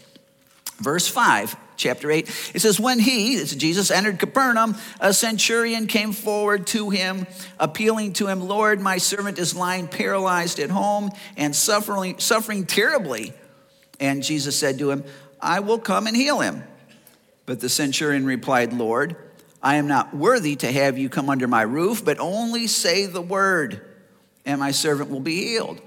Verse 0.80 1.08
5 1.08 1.56
chapter 1.76 2.12
8. 2.12 2.52
It 2.54 2.62
says, 2.62 2.80
When 2.80 3.00
he, 3.00 3.36
it's 3.36 3.56
Jesus, 3.56 3.92
entered 3.92 4.20
Capernaum, 4.20 4.76
a 5.00 5.14
centurion 5.14 5.88
came 5.88 6.12
forward 6.12 6.68
to 6.68 6.90
him, 6.90 7.28
appealing 7.60 8.14
to 8.14 8.28
him, 8.28 8.42
Lord, 8.42 8.80
my 8.80 8.98
servant 8.98 9.40
is 9.40 9.56
lying 9.56 9.88
paralyzed 9.88 10.60
at 10.60 10.70
home 10.70 11.12
and 11.38 11.56
suffering, 11.56 12.20
suffering 12.20 12.66
terribly. 12.66 13.34
And 14.00 14.24
Jesus 14.24 14.58
said 14.58 14.80
to 14.80 14.92
him, 14.92 15.04
I 15.40 15.60
will 15.60 15.80
come 15.80 16.08
and 16.08 16.16
heal 16.16 16.40
him. 16.40 16.64
But 17.46 17.60
the 17.60 17.70
centurion 17.70 18.26
replied, 18.26 18.74
Lord, 18.74 19.16
I 19.62 19.76
am 19.76 19.88
not 19.88 20.16
worthy 20.16 20.56
to 20.58 20.72
have 20.72 20.98
you 20.98 21.10
come 21.10 21.30
under 21.30 21.48
my 21.48 21.62
roof, 21.62 22.04
but 22.04 22.20
only 22.20 22.68
say 22.68 23.06
the 23.06 23.22
word, 23.22 23.82
and 24.46 24.60
my 24.60 24.72
servant 24.72 25.10
will 25.10 25.20
be 25.20 25.36
healed. 25.48 25.82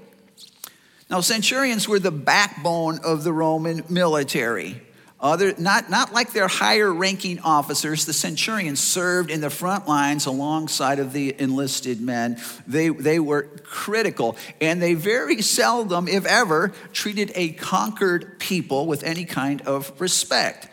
Now, 1.09 1.21
centurions 1.21 1.87
were 1.87 1.99
the 1.99 2.11
backbone 2.11 2.99
of 3.03 3.23
the 3.23 3.33
Roman 3.33 3.83
military. 3.89 4.81
Other, 5.25 5.55
not, 5.57 5.89
not 5.89 6.13
like 6.13 6.33
their 6.33 6.47
higher 6.47 6.93
ranking 6.93 7.39
officers, 7.39 8.05
the 8.05 8.13
centurions 8.13 8.79
served 8.79 9.31
in 9.31 9.41
the 9.41 9.49
front 9.49 9.87
lines 9.87 10.27
alongside 10.27 10.99
of 10.99 11.13
the 11.13 11.35
enlisted 11.39 11.99
men. 11.99 12.39
They, 12.67 12.89
they 12.89 13.19
were 13.19 13.49
critical, 13.63 14.37
and 14.61 14.79
they 14.79 14.93
very 14.93 15.41
seldom, 15.41 16.07
if 16.07 16.27
ever, 16.27 16.73
treated 16.93 17.31
a 17.33 17.53
conquered 17.53 18.37
people 18.37 18.85
with 18.85 19.03
any 19.03 19.25
kind 19.25 19.63
of 19.63 19.99
respect, 19.99 20.67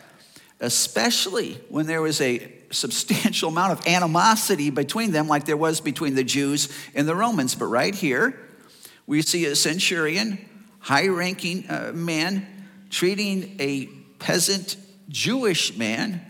especially 0.59 1.55
when 1.69 1.87
there 1.87 2.03
was 2.03 2.21
a 2.21 2.53
substantial 2.69 3.49
amount 3.49 3.71
of 3.71 3.87
animosity 3.87 4.69
between 4.69 5.11
them, 5.11 5.27
like 5.27 5.45
there 5.45 5.57
was 5.57 5.81
between 5.81 6.13
the 6.13 6.23
Jews 6.23 6.69
and 6.93 7.07
the 7.07 7.15
Romans. 7.15 7.55
But 7.55 7.65
right 7.65 7.95
here, 7.95 8.39
we 9.07 9.23
see 9.23 9.45
a 9.45 9.55
centurion, 9.55 10.47
high 10.77 11.07
ranking 11.07 11.67
uh, 11.71 11.91
man, 11.95 12.45
treating 12.91 13.59
a 13.59 13.89
peasant 14.23 14.77
Jewish 15.09 15.75
man 15.75 16.21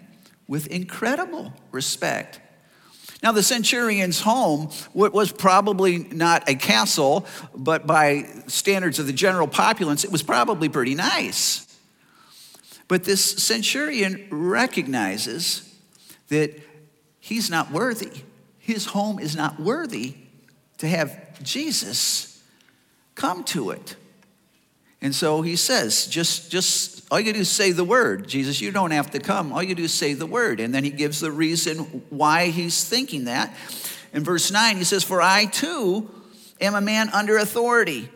with 0.48 0.66
incredible 0.68 1.54
respect. 1.72 2.40
Now, 3.22 3.32
the 3.32 3.44
centurion's 3.44 4.20
home 4.20 4.70
was 4.96 5.32
probably 5.32 6.00
not 6.00 6.50
a 6.50 6.56
castle, 6.56 7.28
but 7.56 7.86
by 7.86 8.26
standards 8.48 8.98
of 8.98 9.06
the 9.06 9.14
general 9.14 9.48
populace, 9.48 10.04
it 10.04 10.12
was 10.12 10.24
probably 10.24 10.70
pretty 10.70 10.96
nice. 10.96 11.68
But 12.88 13.04
this 13.04 13.24
centurion 13.24 14.28
recognizes 14.32 15.72
that 16.30 16.60
he's 17.20 17.52
not 17.52 17.72
worthy. 17.72 18.24
His 18.58 18.88
home 18.88 19.20
is 19.20 19.36
not 19.36 19.60
worthy 19.60 20.16
to 20.80 20.88
have 20.88 21.44
Jesus 21.44 22.44
come 23.14 23.44
to 23.46 23.70
it. 23.70 23.96
And 25.04 25.14
so 25.14 25.42
he 25.42 25.58
says, 25.58 26.08
just, 26.08 26.50
just 26.50 27.06
all 27.12 27.20
you 27.20 27.34
do 27.34 27.42
is 27.42 27.50
say 27.50 27.74
the 27.74 27.84
word. 27.84 28.26
Jesus, 28.26 28.62
you 28.62 28.72
don't 28.72 28.92
have 28.92 29.12
to 29.12 29.20
come. 29.20 29.52
All 29.52 29.62
you 29.62 29.76
do 29.76 29.84
is 29.84 29.94
say 29.94 30.14
the 30.14 30.26
word. 30.26 30.62
And 30.62 30.74
then 30.74 30.86
he 30.86 30.92
gives 30.92 31.20
the 31.20 31.30
reason 31.30 31.80
why 32.10 32.48
he's 32.48 32.88
thinking 32.88 33.26
that. 33.26 33.54
In 34.14 34.24
verse 34.24 34.50
9, 34.50 34.78
he 34.78 34.86
says, 34.86 35.04
For 35.04 35.22
I 35.22 35.46
too 35.46 36.10
am 36.62 36.74
a 36.74 36.80
man 36.80 37.10
under 37.10 37.38
authority, 37.38 38.10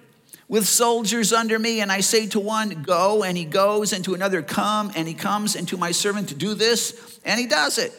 with 0.48 0.65
soldiers 0.65 1.34
under 1.34 1.60
me. 1.60 1.82
And 1.82 1.91
I 1.91 2.00
say 2.00 2.25
to 2.27 2.39
one, 2.39 2.70
Go, 2.84 3.22
and 3.22 3.38
he 3.38 3.44
goes, 3.44 3.91
and 3.91 4.06
to 4.06 4.13
another, 4.13 4.41
Come, 4.41 4.94
and 4.96 5.10
he 5.10 5.13
comes, 5.13 5.58
and 5.58 5.67
to 5.67 5.75
my 5.75 5.91
servant 5.91 6.29
to 6.29 6.36
do 6.36 6.53
this, 6.53 7.20
and 7.25 7.38
he 7.38 7.48
does 7.48 7.77
it. 7.77 7.91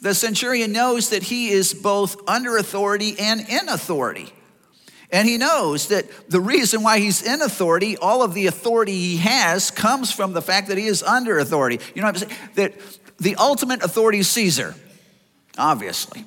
The 0.00 0.14
centurion 0.14 0.72
knows 0.72 1.10
that 1.10 1.24
he 1.24 1.50
is 1.50 1.74
both 1.74 2.26
under 2.26 2.56
authority 2.56 3.16
and 3.18 3.40
in 3.46 3.68
authority. 3.68 4.32
And 5.10 5.26
he 5.26 5.38
knows 5.38 5.88
that 5.88 6.06
the 6.28 6.40
reason 6.40 6.82
why 6.82 6.98
he's 6.98 7.22
in 7.22 7.40
authority, 7.40 7.96
all 7.96 8.22
of 8.22 8.34
the 8.34 8.46
authority 8.46 8.92
he 8.92 9.16
has, 9.18 9.70
comes 9.70 10.12
from 10.12 10.34
the 10.34 10.42
fact 10.42 10.68
that 10.68 10.76
he 10.76 10.86
is 10.86 11.02
under 11.02 11.38
authority. 11.38 11.80
You 11.94 12.02
know 12.02 12.08
what 12.08 12.22
I'm 12.22 12.28
saying? 12.28 12.40
That 12.56 12.74
the 13.18 13.36
ultimate 13.36 13.82
authority 13.82 14.18
is 14.18 14.28
Caesar, 14.28 14.74
obviously. 15.56 16.24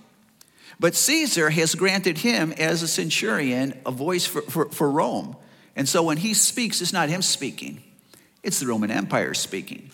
But 0.79 0.95
Caesar 0.95 1.51
has 1.51 1.75
granted 1.75 2.17
him, 2.17 2.53
as 2.53 2.81
a 2.81 2.87
centurion, 2.87 3.79
a 3.85 3.91
voice 3.91 4.25
for, 4.25 4.41
for, 4.41 4.69
for 4.69 4.89
Rome. 4.89 5.35
And 5.75 5.87
so 5.87 6.01
when 6.01 6.17
he 6.17 6.33
speaks, 6.33 6.81
it's 6.81 6.91
not 6.91 7.07
him 7.07 7.21
speaking, 7.21 7.83
it's 8.41 8.59
the 8.59 8.65
Roman 8.65 8.89
Empire 8.89 9.35
speaking. 9.35 9.91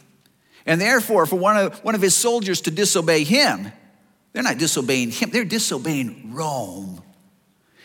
And 0.65 0.79
therefore, 0.79 1.25
for 1.25 1.36
one 1.36 1.58
of, 1.58 1.84
one 1.84 1.94
of 1.94 2.01
his 2.01 2.15
soldiers 2.15 2.62
to 2.62 2.72
disobey 2.72 3.25
him, 3.25 3.72
they're 4.32 4.44
not 4.44 4.58
disobeying 4.58 5.12
him, 5.12 5.29
they're 5.29 5.46
disobeying 5.46 6.34
Rome. 6.34 7.01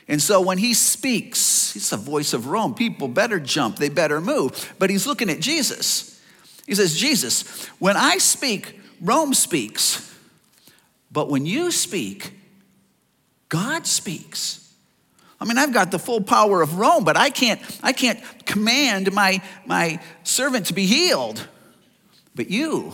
And 0.09 0.21
so 0.21 0.41
when 0.41 0.59
he 0.59 0.75
speaks, 0.75 1.77
it's 1.77 1.91
the 1.91 1.97
voice 1.97 2.33
of 2.33 2.49
Rome. 2.49 2.75
People 2.75 3.09
better 3.09 3.39
jump, 3.39 3.77
they 3.77 3.89
better 3.89 4.21
move. 4.21 4.75
But 4.79 4.91
he's 4.91 5.07
looking 5.07 5.31
at 5.31 5.41
Jesus. 5.41 6.21
He 6.67 6.75
says, 6.75 6.97
Jesus, 6.97 7.67
when 7.79 7.97
I 7.97 8.19
speak, 8.19 8.81
Rome 9.01 9.35
speaks. 9.35 10.15
But 11.11 11.29
when 11.29 11.47
you 11.47 11.71
speak, 11.71 12.33
God 13.49 13.87
speaks. 13.87 14.73
I 15.41 15.45
mean, 15.45 15.59
I've 15.59 15.73
got 15.73 15.91
the 15.91 15.99
full 15.99 16.21
power 16.21 16.63
of 16.63 16.79
Rome, 16.79 17.05
but 17.05 17.17
I 17.17 17.31
can't, 17.31 17.61
I 17.83 17.93
can't 17.93 18.21
command 18.47 19.13
my, 19.13 19.43
my 19.67 20.01
servant 20.23 20.67
to 20.67 20.73
be 20.73 20.87
healed. 20.87 21.47
But 22.35 22.49
you, 22.49 22.93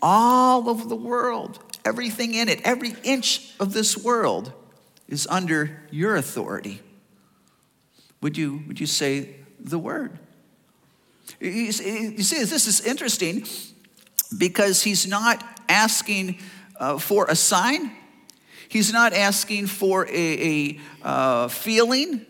all 0.00 0.68
over 0.68 0.88
the 0.88 0.96
world, 0.96 1.58
everything 1.84 2.34
in 2.34 2.48
it, 2.48 2.62
every 2.64 2.96
inch 3.04 3.54
of 3.60 3.72
this 3.72 3.96
world, 3.96 4.52
is 5.10 5.26
under 5.28 5.82
your 5.90 6.16
authority. 6.16 6.80
Would 8.22 8.38
you, 8.38 8.62
would 8.66 8.80
you 8.80 8.86
say 8.86 9.34
the 9.58 9.78
word? 9.78 10.18
You 11.40 11.72
see, 11.72 12.44
this 12.44 12.66
is 12.66 12.80
interesting 12.80 13.46
because 14.38 14.82
he's 14.82 15.06
not 15.06 15.42
asking 15.68 16.38
uh, 16.78 16.98
for 16.98 17.26
a 17.28 17.36
sign, 17.36 17.92
he's 18.68 18.92
not 18.92 19.12
asking 19.12 19.66
for 19.66 20.06
a, 20.06 20.10
a 20.12 20.80
uh, 21.02 21.48
feeling, 21.48 22.24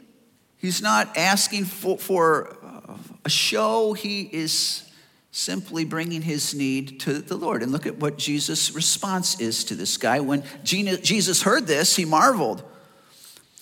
he's 0.57 0.83
not 0.83 1.17
asking 1.17 1.65
for, 1.65 1.99
for 1.99 2.57
uh, 2.65 2.97
a 3.25 3.31
show. 3.31 3.93
He 3.93 4.23
is 4.23 4.90
simply 5.33 5.85
bringing 5.85 6.23
his 6.23 6.55
need 6.55 7.01
to 7.01 7.15
the 7.15 7.37
Lord. 7.37 7.63
And 7.63 7.71
look 7.71 7.87
at 7.87 7.99
what 7.99 8.19
Jesus' 8.19 8.73
response 8.73 9.41
is 9.41 9.65
to 9.65 9.75
this 9.75 9.97
guy. 9.97 10.21
When 10.21 10.43
Jesus 10.63 11.43
heard 11.43 11.67
this, 11.67 11.97
he 11.97 12.05
marveled. 12.05 12.63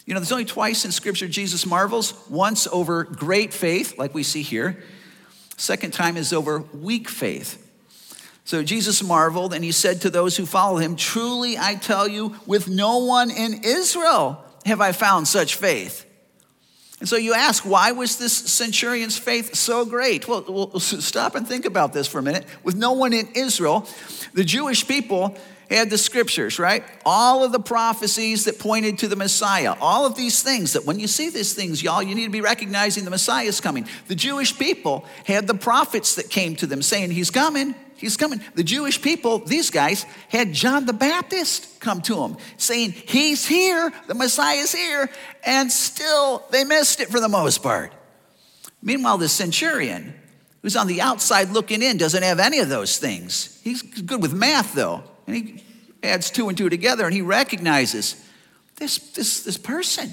You 0.07 0.15
know, 0.15 0.21
there's 0.21 0.33
only 0.33 0.47
twice 0.47 0.87
in 0.87 0.93
Scripture 0.93 1.29
Jesus 1.29 1.67
marvels 1.67 2.15
once 2.31 2.67
over 2.69 3.05
great 3.05 3.53
faith, 3.53 3.99
like 3.99 4.15
we 4.15 4.23
see 4.23 4.43
here. 4.43 4.83
Second 5.59 5.93
time 5.93 6.17
is 6.17 6.33
over 6.33 6.61
weak 6.61 7.09
faith. 7.09 7.65
So 8.45 8.63
Jesus 8.63 9.03
marveled 9.03 9.53
and 9.53 9.63
he 9.63 9.73
said 9.73 10.01
to 10.01 10.11
those 10.11 10.39
who 10.39 10.47
follow 10.47 10.79
him, 10.79 10.97
Truly 10.97 11.59
I 11.59 11.75
tell 11.75 12.09
you, 12.09 12.37
with 12.47 12.67
no 12.67 12.99
one 12.99 13.31
in 13.31 13.61
Israel 13.63 14.43
have 14.65 14.81
I 14.81 14.93
found 14.93 15.29
such 15.29 15.57
faith. 15.57 16.07
And 17.01 17.09
so 17.09 17.17
you 17.17 17.35
ask, 17.35 17.65
why 17.65 17.93
was 17.93 18.19
this 18.19 18.33
centurion's 18.33 19.17
faith 19.17 19.55
so 19.55 19.85
great? 19.85 20.27
Well, 20.27 20.45
well, 20.49 20.81
stop 20.81 21.37
and 21.37 21.47
think 21.47 21.65
about 21.65 21.93
this 21.93 22.09
for 22.09 22.19
a 22.19 22.23
minute. 22.23 22.45
With 22.65 22.75
no 22.75 22.93
one 22.93 23.13
in 23.13 23.29
Israel, 23.35 23.87
the 24.35 24.45
Jewish 24.45 24.87
people 24.87 25.37
had 25.71 25.91
the 25.91 25.99
scriptures, 25.99 26.59
right? 26.59 26.83
All 27.05 27.45
of 27.45 27.53
the 27.53 27.61
prophecies 27.61 28.47
that 28.47 28.59
pointed 28.59 28.99
to 28.99 29.09
the 29.09 29.17
Messiah, 29.17 29.75
all 29.81 30.07
of 30.07 30.17
these 30.17 30.43
things 30.43 30.73
that 30.73 30.87
when 30.87 30.99
you 30.99 31.07
see 31.07 31.31
these 31.31 31.53
things, 31.53 31.83
y'all, 31.83 32.03
you 32.03 32.15
need 32.15 32.25
to 32.25 32.31
be 32.31 32.41
recognizing 32.41 33.05
the 33.05 33.11
Messiah 33.11 33.47
is 33.47 33.61
coming. 33.61 33.87
The 34.09 34.15
Jewish 34.15 34.59
people 34.59 35.05
had 35.25 35.47
the 35.47 35.55
prophets 35.55 36.15
that 36.17 36.31
came 36.31 36.57
to 36.57 36.67
them 36.67 36.83
saying, 36.83 37.11
He's 37.11 37.31
coming, 37.31 37.75
He's 37.99 38.17
coming. 38.17 38.41
The 38.55 38.65
Jewish 38.65 39.03
people, 39.03 39.41
these 39.41 39.71
guys, 39.71 40.05
had 40.29 40.53
John 40.53 40.87
the 40.87 40.93
Baptist 40.93 41.81
come 41.81 42.01
to 42.03 42.15
them 42.15 42.37
saying, 42.57 42.93
He's 42.93 43.47
here, 43.47 43.93
the 44.07 44.15
Messiah 44.15 44.59
is 44.59 44.75
here, 44.75 45.11
and 45.45 45.71
still 45.71 46.45
they 46.51 46.65
missed 46.65 47.01
it 47.01 47.09
for 47.09 47.21
the 47.21 47.29
most 47.29 47.63
part. 47.63 47.93
Meanwhile, 48.81 49.19
the 49.19 49.29
centurion, 49.29 50.15
who's 50.63 50.77
on 50.77 50.87
the 50.87 51.01
outside 51.01 51.51
looking 51.51 51.83
in, 51.83 51.99
doesn't 51.99 52.23
have 52.23 52.39
any 52.39 52.61
of 52.61 52.69
those 52.69 52.99
things. 52.99 53.61
He's 53.63 53.83
good 53.83 54.23
with 54.23 54.33
math, 54.33 54.75
though. 54.75 55.03
And 55.27 55.37
he 55.37 55.63
adds 56.03 56.31
two 56.31 56.49
and 56.49 56.57
two 56.57 56.69
together 56.69 57.05
and 57.05 57.15
he 57.15 57.23
recognizes 57.23 58.25
this, 58.77 58.99
this, 59.13 59.43
this 59.43 59.59
person, 59.59 60.11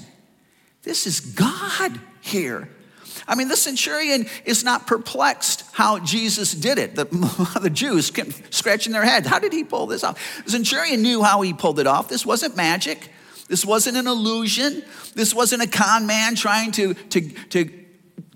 this 0.82 1.06
is 1.06 1.20
God 1.20 1.98
here. 2.20 2.68
I 3.26 3.34
mean, 3.34 3.48
the 3.48 3.56
centurion 3.56 4.26
is 4.44 4.64
not 4.64 4.86
perplexed 4.86 5.64
how 5.72 5.98
Jesus 5.98 6.52
did 6.52 6.78
it. 6.78 6.94
The, 6.94 7.04
the 7.62 7.70
Jews 7.70 8.10
kept 8.10 8.54
scratching 8.54 8.92
their 8.92 9.04
head. 9.04 9.26
How 9.26 9.38
did 9.38 9.52
he 9.52 9.64
pull 9.64 9.86
this 9.86 10.04
off? 10.04 10.44
The 10.44 10.50
centurion 10.50 11.02
knew 11.02 11.22
how 11.22 11.42
he 11.42 11.52
pulled 11.52 11.78
it 11.78 11.86
off. 11.86 12.08
This 12.08 12.26
wasn't 12.26 12.56
magic. 12.56 13.10
This 13.48 13.64
wasn't 13.64 13.96
an 13.96 14.06
illusion. 14.06 14.82
This 15.14 15.34
wasn't 15.34 15.62
a 15.62 15.68
con 15.68 16.06
man 16.06 16.34
trying 16.34 16.72
to, 16.72 16.94
to, 16.94 17.20
to, 17.50 17.70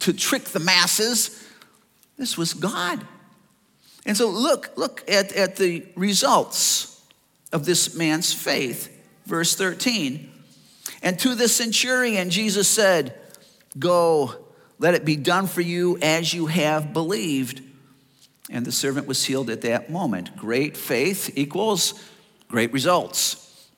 to 0.00 0.12
trick 0.12 0.44
the 0.44 0.60
masses. 0.60 1.46
This 2.16 2.38
was 2.38 2.54
God. 2.54 3.06
And 4.06 4.16
so 4.16 4.28
look, 4.28 4.72
look 4.76 5.08
at, 5.10 5.32
at 5.32 5.56
the 5.56 5.86
results 5.96 7.02
of 7.52 7.64
this 7.64 7.94
man's 7.94 8.32
faith. 8.32 8.96
Verse 9.26 9.54
13. 9.54 10.30
And 11.02 11.18
to 11.20 11.34
the 11.34 11.48
centurion, 11.48 12.30
Jesus 12.30 12.68
said, 12.68 13.14
Go, 13.78 14.34
let 14.80 14.94
it 14.94 15.04
be 15.04 15.14
done 15.14 15.46
for 15.46 15.60
you 15.60 15.96
as 16.02 16.34
you 16.34 16.46
have 16.46 16.92
believed. 16.92 17.62
And 18.50 18.66
the 18.66 18.72
servant 18.72 19.06
was 19.06 19.24
healed 19.24 19.48
at 19.48 19.60
that 19.60 19.90
moment. 19.90 20.36
Great 20.36 20.76
faith 20.76 21.30
equals 21.36 21.94
great 22.48 22.72
results. 22.72 23.68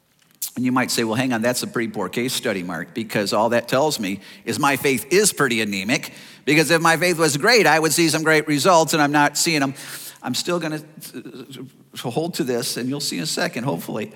And 0.57 0.65
you 0.65 0.73
might 0.73 0.91
say, 0.91 1.05
well, 1.05 1.15
hang 1.15 1.33
on, 1.33 1.43
that's 1.43 1.63
a 1.63 1.67
pretty 1.67 1.91
poor 1.91 2.09
case 2.09 2.33
study, 2.33 2.63
Mark, 2.63 2.95
because 2.95 3.33
all 3.33 3.51
that 3.51 3.69
tells 3.69 3.99
me 3.99 4.21
is 4.45 4.59
my 4.59 4.77
faith 4.77 5.13
is 5.13 5.33
pretty 5.33 5.61
anemic. 5.61 6.13
Because 6.45 6.71
if 6.71 6.81
my 6.81 6.97
faith 6.97 7.19
was 7.19 7.37
great, 7.37 7.67
I 7.67 7.79
would 7.79 7.93
see 7.93 8.09
some 8.09 8.23
great 8.23 8.47
results, 8.49 8.93
and 8.93 9.03
I'm 9.03 9.13
not 9.13 9.39
seeing 9.39 9.61
them. 9.61 9.75
I'm 10.23 10.35
still 10.35 10.61
going 10.61 10.81
to 10.81 11.67
uh, 12.05 12.11
hold 12.11 12.35
to 12.35 12.45
this, 12.45 12.77
and 12.77 12.89
you'll 12.89 13.01
see 13.01 13.17
in 13.17 13.23
a 13.23 13.27
second, 13.27 13.65
hopefully, 13.65 14.13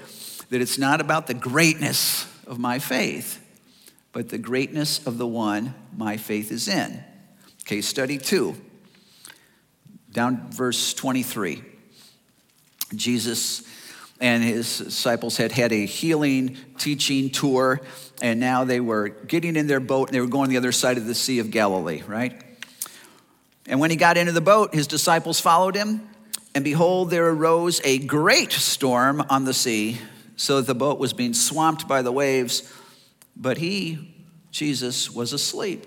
that 0.50 0.60
it's 0.60 0.78
not 0.78 1.00
about 1.00 1.26
the 1.26 1.34
greatness 1.34 2.26
of 2.46 2.58
my 2.58 2.78
faith, 2.78 3.42
but 4.16 4.30
the 4.30 4.38
greatness 4.38 5.06
of 5.06 5.18
the 5.18 5.26
one 5.26 5.74
my 5.94 6.16
faith 6.16 6.50
is 6.50 6.68
in. 6.68 7.04
Case 7.66 7.86
study 7.86 8.16
two, 8.16 8.56
down 10.10 10.50
verse 10.50 10.94
23. 10.94 11.62
Jesus 12.94 13.62
and 14.18 14.42
his 14.42 14.78
disciples 14.78 15.36
had 15.36 15.52
had 15.52 15.70
a 15.70 15.84
healing 15.84 16.56
teaching 16.78 17.28
tour, 17.28 17.82
and 18.22 18.40
now 18.40 18.64
they 18.64 18.80
were 18.80 19.10
getting 19.10 19.54
in 19.54 19.66
their 19.66 19.80
boat 19.80 20.08
and 20.08 20.16
they 20.16 20.20
were 20.22 20.26
going 20.26 20.48
the 20.48 20.56
other 20.56 20.72
side 20.72 20.96
of 20.96 21.04
the 21.04 21.14
Sea 21.14 21.38
of 21.38 21.50
Galilee, 21.50 22.02
right? 22.06 22.42
And 23.66 23.80
when 23.80 23.90
he 23.90 23.98
got 23.98 24.16
into 24.16 24.32
the 24.32 24.40
boat, 24.40 24.74
his 24.74 24.86
disciples 24.86 25.40
followed 25.40 25.74
him. 25.74 26.08
And 26.54 26.64
behold, 26.64 27.10
there 27.10 27.28
arose 27.28 27.82
a 27.84 27.98
great 27.98 28.50
storm 28.50 29.22
on 29.28 29.44
the 29.44 29.52
sea, 29.52 29.98
so 30.36 30.56
that 30.56 30.66
the 30.66 30.74
boat 30.74 30.98
was 30.98 31.12
being 31.12 31.34
swamped 31.34 31.86
by 31.86 32.00
the 32.00 32.12
waves. 32.12 32.72
But 33.36 33.58
he, 33.58 34.14
Jesus 34.50 35.10
was 35.10 35.32
asleep. 35.32 35.86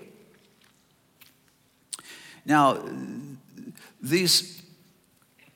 Now, 2.44 2.82
these 4.00 4.62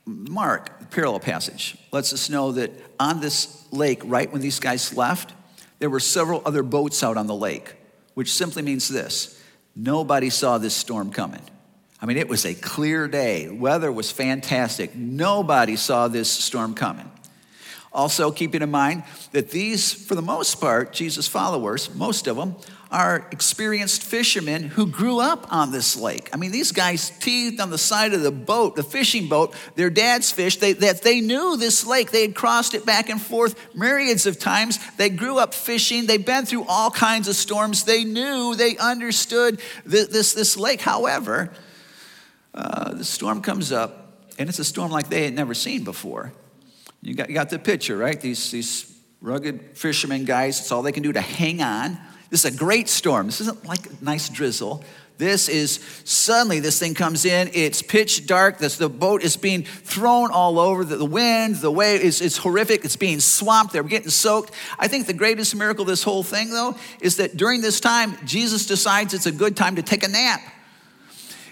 Mark, 0.06 0.90
parallel 0.90 1.20
passage, 1.20 1.76
lets 1.92 2.12
us 2.12 2.28
know 2.28 2.52
that 2.52 2.70
on 3.00 3.20
this 3.20 3.66
lake, 3.72 4.02
right 4.04 4.30
when 4.30 4.42
these 4.42 4.60
guys 4.60 4.94
left, 4.96 5.32
there 5.78 5.88
were 5.88 6.00
several 6.00 6.42
other 6.44 6.62
boats 6.62 7.02
out 7.02 7.16
on 7.16 7.26
the 7.26 7.34
lake, 7.34 7.74
which 8.14 8.32
simply 8.32 8.62
means 8.62 8.88
this 8.88 9.40
nobody 9.74 10.30
saw 10.30 10.58
this 10.58 10.74
storm 10.74 11.10
coming. 11.10 11.42
I 12.00 12.06
mean, 12.06 12.18
it 12.18 12.28
was 12.28 12.44
a 12.44 12.54
clear 12.54 13.08
day. 13.08 13.48
Weather 13.48 13.90
was 13.90 14.10
fantastic. 14.10 14.94
Nobody 14.94 15.76
saw 15.76 16.06
this 16.08 16.28
storm 16.30 16.74
coming. 16.74 17.10
Also, 17.94 18.32
keeping 18.32 18.60
in 18.60 18.72
mind 18.72 19.04
that 19.30 19.50
these, 19.50 19.94
for 19.94 20.16
the 20.16 20.22
most 20.22 20.60
part, 20.60 20.92
Jesus' 20.92 21.28
followers, 21.28 21.94
most 21.94 22.26
of 22.26 22.36
them, 22.36 22.56
are 22.90 23.28
experienced 23.30 24.02
fishermen 24.02 24.64
who 24.64 24.86
grew 24.86 25.20
up 25.20 25.46
on 25.52 25.70
this 25.70 25.96
lake. 25.96 26.28
I 26.32 26.36
mean, 26.36 26.50
these 26.50 26.72
guys 26.72 27.10
teethed 27.20 27.60
on 27.60 27.70
the 27.70 27.78
side 27.78 28.12
of 28.12 28.22
the 28.22 28.32
boat, 28.32 28.74
the 28.74 28.82
fishing 28.82 29.28
boat, 29.28 29.54
their 29.76 29.90
dad's 29.90 30.32
fish, 30.32 30.56
they, 30.58 30.72
that 30.74 31.02
they 31.02 31.20
knew 31.20 31.56
this 31.56 31.86
lake. 31.86 32.10
They 32.10 32.22
had 32.22 32.34
crossed 32.34 32.74
it 32.74 32.84
back 32.84 33.10
and 33.10 33.20
forth 33.20 33.54
myriads 33.76 34.26
of 34.26 34.40
times. 34.40 34.78
They 34.96 35.08
grew 35.08 35.38
up 35.38 35.54
fishing. 35.54 36.06
They've 36.06 36.24
been 36.24 36.46
through 36.46 36.64
all 36.64 36.90
kinds 36.90 37.28
of 37.28 37.36
storms. 37.36 37.84
They 37.84 38.02
knew, 38.02 38.56
they 38.56 38.76
understood 38.76 39.60
this, 39.84 40.08
this, 40.08 40.34
this 40.34 40.56
lake. 40.56 40.80
However, 40.80 41.52
uh, 42.54 42.94
the 42.94 43.04
storm 43.04 43.40
comes 43.40 43.70
up, 43.70 44.28
and 44.36 44.48
it's 44.48 44.58
a 44.58 44.64
storm 44.64 44.90
like 44.90 45.08
they 45.08 45.24
had 45.24 45.34
never 45.34 45.54
seen 45.54 45.84
before. 45.84 46.32
You 47.04 47.14
got, 47.14 47.28
you 47.28 47.34
got 47.34 47.50
the 47.50 47.58
picture, 47.58 47.98
right? 47.98 48.18
These, 48.18 48.50
these 48.50 48.98
rugged 49.20 49.60
fishermen 49.74 50.24
guys, 50.24 50.58
it's 50.58 50.72
all 50.72 50.80
they 50.80 50.90
can 50.90 51.02
do 51.02 51.12
to 51.12 51.20
hang 51.20 51.62
on. 51.62 51.98
This 52.30 52.46
is 52.46 52.54
a 52.54 52.58
great 52.58 52.88
storm. 52.88 53.26
This 53.26 53.42
isn't 53.42 53.66
like 53.66 53.86
a 53.86 54.04
nice 54.04 54.30
drizzle. 54.30 54.82
This 55.18 55.50
is 55.50 55.78
suddenly 56.04 56.60
this 56.60 56.80
thing 56.80 56.94
comes 56.94 57.24
in, 57.24 57.50
it's 57.54 57.82
pitch 57.82 58.26
dark, 58.26 58.58
this, 58.58 58.78
the 58.78 58.88
boat 58.88 59.22
is 59.22 59.36
being 59.36 59.62
thrown 59.62 60.32
all 60.32 60.58
over, 60.58 60.84
the, 60.84 60.96
the 60.96 61.04
wind, 61.04 61.56
the 61.56 61.70
wave 61.70 62.00
is 62.00 62.20
it's 62.20 62.38
horrific, 62.38 62.84
it's 62.84 62.96
being 62.96 63.20
swamped, 63.20 63.72
they're 63.72 63.84
getting 63.84 64.10
soaked. 64.10 64.52
I 64.76 64.88
think 64.88 65.06
the 65.06 65.12
greatest 65.12 65.54
miracle 65.54 65.82
of 65.82 65.88
this 65.88 66.02
whole 66.02 66.24
thing, 66.24 66.50
though, 66.50 66.76
is 67.00 67.18
that 67.18 67.36
during 67.36 67.60
this 67.60 67.78
time, 67.78 68.16
Jesus 68.24 68.66
decides 68.66 69.14
it's 69.14 69.26
a 69.26 69.32
good 69.32 69.56
time 69.56 69.76
to 69.76 69.82
take 69.82 70.02
a 70.02 70.08
nap. 70.08 70.40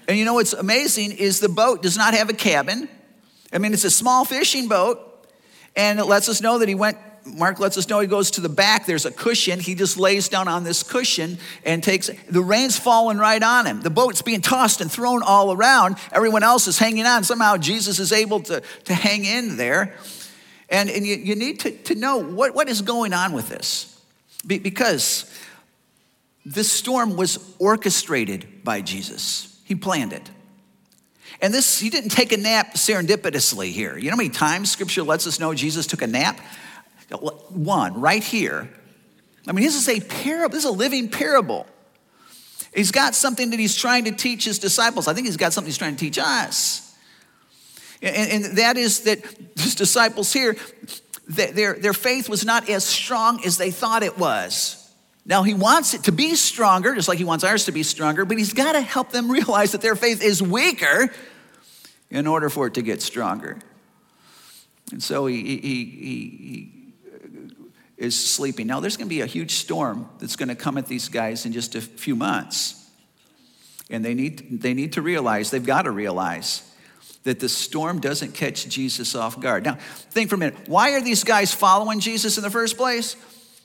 And 0.08 0.18
you 0.18 0.24
know 0.24 0.34
what's 0.34 0.54
amazing 0.54 1.12
is 1.12 1.38
the 1.38 1.48
boat 1.48 1.82
does 1.82 1.96
not 1.96 2.14
have 2.14 2.30
a 2.30 2.34
cabin. 2.34 2.88
I 3.52 3.58
mean, 3.58 3.74
it's 3.74 3.84
a 3.84 3.90
small 3.90 4.24
fishing 4.24 4.66
boat. 4.66 5.11
And 5.76 5.98
it 5.98 6.04
lets 6.04 6.28
us 6.28 6.40
know 6.40 6.58
that 6.58 6.68
he 6.68 6.74
went, 6.74 6.98
Mark 7.24 7.60
lets 7.60 7.78
us 7.78 7.88
know 7.88 8.00
he 8.00 8.06
goes 8.06 8.32
to 8.32 8.40
the 8.40 8.48
back. 8.48 8.86
There's 8.86 9.06
a 9.06 9.10
cushion. 9.10 9.60
He 9.60 9.74
just 9.74 9.96
lays 9.96 10.28
down 10.28 10.48
on 10.48 10.64
this 10.64 10.82
cushion 10.82 11.38
and 11.64 11.82
takes, 11.82 12.10
the 12.28 12.42
rain's 12.42 12.78
falling 12.78 13.18
right 13.18 13.42
on 13.42 13.66
him. 13.66 13.80
The 13.80 13.90
boat's 13.90 14.22
being 14.22 14.40
tossed 14.40 14.80
and 14.80 14.90
thrown 14.90 15.22
all 15.22 15.52
around. 15.52 15.96
Everyone 16.10 16.42
else 16.42 16.66
is 16.66 16.78
hanging 16.78 17.06
on. 17.06 17.24
Somehow 17.24 17.56
Jesus 17.56 17.98
is 17.98 18.12
able 18.12 18.40
to, 18.40 18.62
to 18.84 18.94
hang 18.94 19.24
in 19.24 19.56
there. 19.56 19.94
And, 20.68 20.90
and 20.90 21.06
you, 21.06 21.16
you 21.16 21.36
need 21.36 21.60
to, 21.60 21.70
to 21.70 21.94
know 21.94 22.16
what, 22.16 22.54
what 22.54 22.68
is 22.68 22.82
going 22.82 23.12
on 23.12 23.32
with 23.32 23.48
this. 23.48 24.00
Be, 24.46 24.58
because 24.58 25.32
this 26.44 26.72
storm 26.72 27.16
was 27.16 27.54
orchestrated 27.58 28.64
by 28.64 28.80
Jesus, 28.80 29.60
he 29.64 29.74
planned 29.74 30.12
it. 30.12 30.28
And 31.42 31.52
this, 31.52 31.80
he 31.80 31.90
didn't 31.90 32.10
take 32.10 32.30
a 32.30 32.36
nap 32.36 32.74
serendipitously 32.74 33.72
here. 33.72 33.98
You 33.98 34.04
know 34.04 34.12
how 34.12 34.16
many 34.16 34.28
times 34.28 34.70
scripture 34.70 35.02
lets 35.02 35.26
us 35.26 35.40
know 35.40 35.52
Jesus 35.52 35.88
took 35.88 36.00
a 36.00 36.06
nap? 36.06 36.40
One, 37.10 38.00
right 38.00 38.22
here. 38.22 38.70
I 39.48 39.52
mean, 39.52 39.64
this 39.64 39.74
is 39.74 39.88
a 39.88 40.00
parable, 40.00 40.54
this 40.54 40.64
is 40.64 40.70
a 40.70 40.72
living 40.72 41.10
parable. 41.10 41.66
He's 42.72 42.92
got 42.92 43.16
something 43.16 43.50
that 43.50 43.58
he's 43.58 43.76
trying 43.76 44.04
to 44.04 44.12
teach 44.12 44.44
his 44.44 44.60
disciples. 44.60 45.08
I 45.08 45.14
think 45.14 45.26
he's 45.26 45.36
got 45.36 45.52
something 45.52 45.68
he's 45.68 45.76
trying 45.76 45.96
to 45.96 46.00
teach 46.00 46.16
us. 46.16 46.96
And, 48.00 48.44
and 48.44 48.58
that 48.58 48.76
is 48.76 49.00
that 49.00 49.18
his 49.56 49.74
disciples 49.74 50.32
here, 50.32 50.56
their, 51.26 51.74
their 51.74 51.92
faith 51.92 52.28
was 52.28 52.44
not 52.44 52.68
as 52.70 52.84
strong 52.84 53.44
as 53.44 53.58
they 53.58 53.72
thought 53.72 54.04
it 54.04 54.16
was. 54.16 54.78
Now, 55.26 55.42
he 55.42 55.54
wants 55.54 55.92
it 55.94 56.04
to 56.04 56.12
be 56.12 56.34
stronger, 56.34 56.94
just 56.94 57.08
like 57.08 57.18
he 57.18 57.24
wants 57.24 57.44
ours 57.44 57.66
to 57.66 57.72
be 57.72 57.82
stronger, 57.82 58.24
but 58.24 58.38
he's 58.38 58.52
got 58.52 58.72
to 58.72 58.80
help 58.80 59.10
them 59.10 59.30
realize 59.30 59.72
that 59.72 59.80
their 59.80 59.96
faith 59.96 60.22
is 60.22 60.40
weaker 60.40 61.12
in 62.12 62.26
order 62.26 62.50
for 62.50 62.66
it 62.66 62.74
to 62.74 62.82
get 62.82 63.02
stronger. 63.02 63.58
And 64.92 65.02
so 65.02 65.26
he, 65.26 65.42
he, 65.42 65.56
he, 65.56 65.84
he 65.84 66.72
is 67.96 68.14
sleeping. 68.14 68.66
Now, 68.66 68.80
there's 68.80 68.98
going 68.98 69.08
to 69.08 69.14
be 69.14 69.22
a 69.22 69.26
huge 69.26 69.52
storm 69.52 70.08
that's 70.18 70.36
going 70.36 70.50
to 70.50 70.54
come 70.54 70.76
at 70.76 70.86
these 70.86 71.08
guys 71.08 71.46
in 71.46 71.52
just 71.52 71.74
a 71.74 71.80
few 71.80 72.14
months. 72.14 72.78
And 73.88 74.04
they 74.04 74.12
need, 74.12 74.60
they 74.60 74.74
need 74.74 74.92
to 74.92 75.02
realize, 75.02 75.50
they've 75.50 75.64
got 75.64 75.82
to 75.82 75.90
realize 75.90 76.62
that 77.24 77.40
the 77.40 77.48
storm 77.48 77.98
doesn't 77.98 78.34
catch 78.34 78.68
Jesus 78.68 79.14
off 79.14 79.40
guard. 79.40 79.64
Now, 79.64 79.78
think 80.10 80.28
for 80.28 80.34
a 80.34 80.38
minute. 80.38 80.68
Why 80.68 80.92
are 80.92 81.00
these 81.00 81.24
guys 81.24 81.54
following 81.54 82.00
Jesus 82.00 82.36
in 82.36 82.42
the 82.42 82.50
first 82.50 82.76
place? 82.76 83.16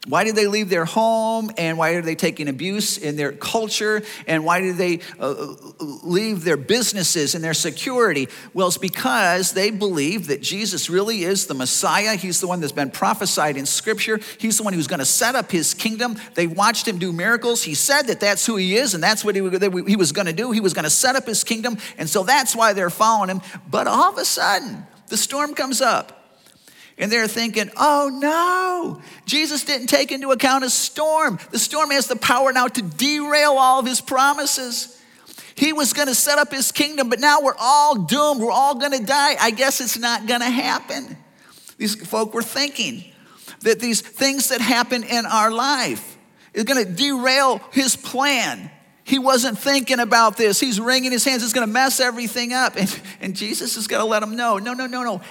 Why 0.07 0.23
did 0.23 0.35
they 0.35 0.47
leave 0.47 0.69
their 0.69 0.85
home? 0.85 1.51
And 1.57 1.77
why 1.77 1.91
are 1.91 2.01
they 2.01 2.15
taking 2.15 2.47
abuse 2.47 2.97
in 2.97 3.17
their 3.17 3.33
culture? 3.33 4.03
And 4.25 4.45
why 4.45 4.61
did 4.61 4.77
they 4.77 5.01
uh, 5.19 5.55
leave 5.79 6.43
their 6.45 6.55
businesses 6.55 7.35
and 7.35 7.43
their 7.43 7.53
security? 7.53 8.29
Well, 8.53 8.67
it's 8.67 8.77
because 8.77 9.51
they 9.51 9.69
believe 9.69 10.27
that 10.27 10.41
Jesus 10.41 10.89
really 10.89 11.23
is 11.23 11.47
the 11.47 11.53
Messiah. 11.53 12.15
He's 12.15 12.39
the 12.39 12.47
one 12.47 12.61
that's 12.61 12.71
been 12.71 12.91
prophesied 12.91 13.57
in 13.57 13.65
Scripture. 13.65 14.19
He's 14.37 14.57
the 14.57 14.63
one 14.63 14.73
who's 14.73 14.87
going 14.87 14.99
to 14.99 15.05
set 15.05 15.35
up 15.35 15.51
his 15.51 15.73
kingdom. 15.73 16.15
They 16.35 16.47
watched 16.47 16.87
him 16.87 16.99
do 16.99 17.11
miracles. 17.11 17.63
He 17.63 17.73
said 17.73 18.03
that 18.03 18.21
that's 18.21 18.45
who 18.45 18.55
he 18.55 18.77
is 18.77 18.93
and 18.93 19.03
that's 19.03 19.25
what 19.25 19.35
he, 19.35 19.41
he 19.87 19.95
was 19.97 20.11
going 20.13 20.27
to 20.27 20.33
do. 20.33 20.51
He 20.51 20.61
was 20.61 20.73
going 20.73 20.85
to 20.85 20.89
set 20.89 21.17
up 21.17 21.25
his 21.25 21.43
kingdom. 21.43 21.77
And 21.97 22.09
so 22.09 22.23
that's 22.23 22.55
why 22.55 22.71
they're 22.71 22.89
following 22.89 23.29
him. 23.29 23.41
But 23.69 23.87
all 23.87 24.13
of 24.13 24.17
a 24.17 24.25
sudden, 24.25 24.85
the 25.07 25.17
storm 25.17 25.53
comes 25.53 25.81
up. 25.81 26.16
And 26.97 27.11
they're 27.11 27.27
thinking, 27.27 27.69
oh 27.77 28.09
no, 28.11 29.01
Jesus 29.25 29.63
didn't 29.63 29.87
take 29.87 30.11
into 30.11 30.31
account 30.31 30.63
a 30.63 30.69
storm. 30.69 31.37
The 31.51 31.59
storm 31.59 31.91
has 31.91 32.07
the 32.07 32.15
power 32.15 32.51
now 32.51 32.67
to 32.67 32.81
derail 32.81 33.51
all 33.51 33.79
of 33.79 33.85
his 33.85 34.01
promises. 34.01 34.99
He 35.55 35.73
was 35.73 35.93
going 35.93 36.07
to 36.07 36.15
set 36.15 36.39
up 36.39 36.51
his 36.51 36.71
kingdom, 36.71 37.09
but 37.09 37.19
now 37.19 37.41
we're 37.41 37.57
all 37.59 37.95
doomed. 37.95 38.41
We're 38.41 38.51
all 38.51 38.75
going 38.75 38.91
to 38.91 39.03
die. 39.03 39.35
I 39.39 39.51
guess 39.51 39.79
it's 39.79 39.97
not 39.97 40.27
going 40.27 40.41
to 40.41 40.49
happen. 40.49 41.17
These 41.77 42.07
folk 42.07 42.33
were 42.33 42.43
thinking 42.43 43.03
that 43.61 43.79
these 43.79 44.01
things 44.01 44.49
that 44.49 44.61
happen 44.61 45.03
in 45.03 45.25
our 45.25 45.51
life 45.51 46.17
is 46.53 46.63
going 46.63 46.83
to 46.83 46.91
derail 46.91 47.61
his 47.71 47.95
plan. 47.95 48.71
He 49.03 49.19
wasn't 49.19 49.57
thinking 49.57 49.99
about 49.99 50.35
this. 50.35 50.59
He's 50.59 50.79
wringing 50.79 51.11
his 51.11 51.23
hands. 51.23 51.43
It's 51.43 51.53
going 51.53 51.67
to 51.67 51.73
mess 51.73 51.99
everything 51.99 52.53
up. 52.53 52.75
And, 52.75 53.01
and 53.21 53.35
Jesus 53.35 53.77
is 53.77 53.87
going 53.87 54.01
to 54.01 54.07
let 54.07 54.21
him 54.21 54.35
know 54.35 54.57
no, 54.57 54.73
no, 54.73 54.85
no, 54.85 55.03
no 55.03 55.21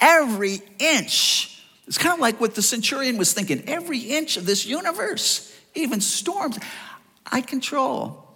every 0.00 0.60
inch. 0.78 1.62
It's 1.86 1.98
kind 1.98 2.14
of 2.14 2.20
like 2.20 2.40
what 2.40 2.54
the 2.54 2.62
centurion 2.62 3.16
was 3.16 3.32
thinking 3.32 3.62
every 3.68 3.98
inch 3.98 4.36
of 4.36 4.46
this 4.46 4.66
universe, 4.66 5.56
even 5.74 6.00
storms, 6.00 6.58
I 7.24 7.40
control. 7.40 8.26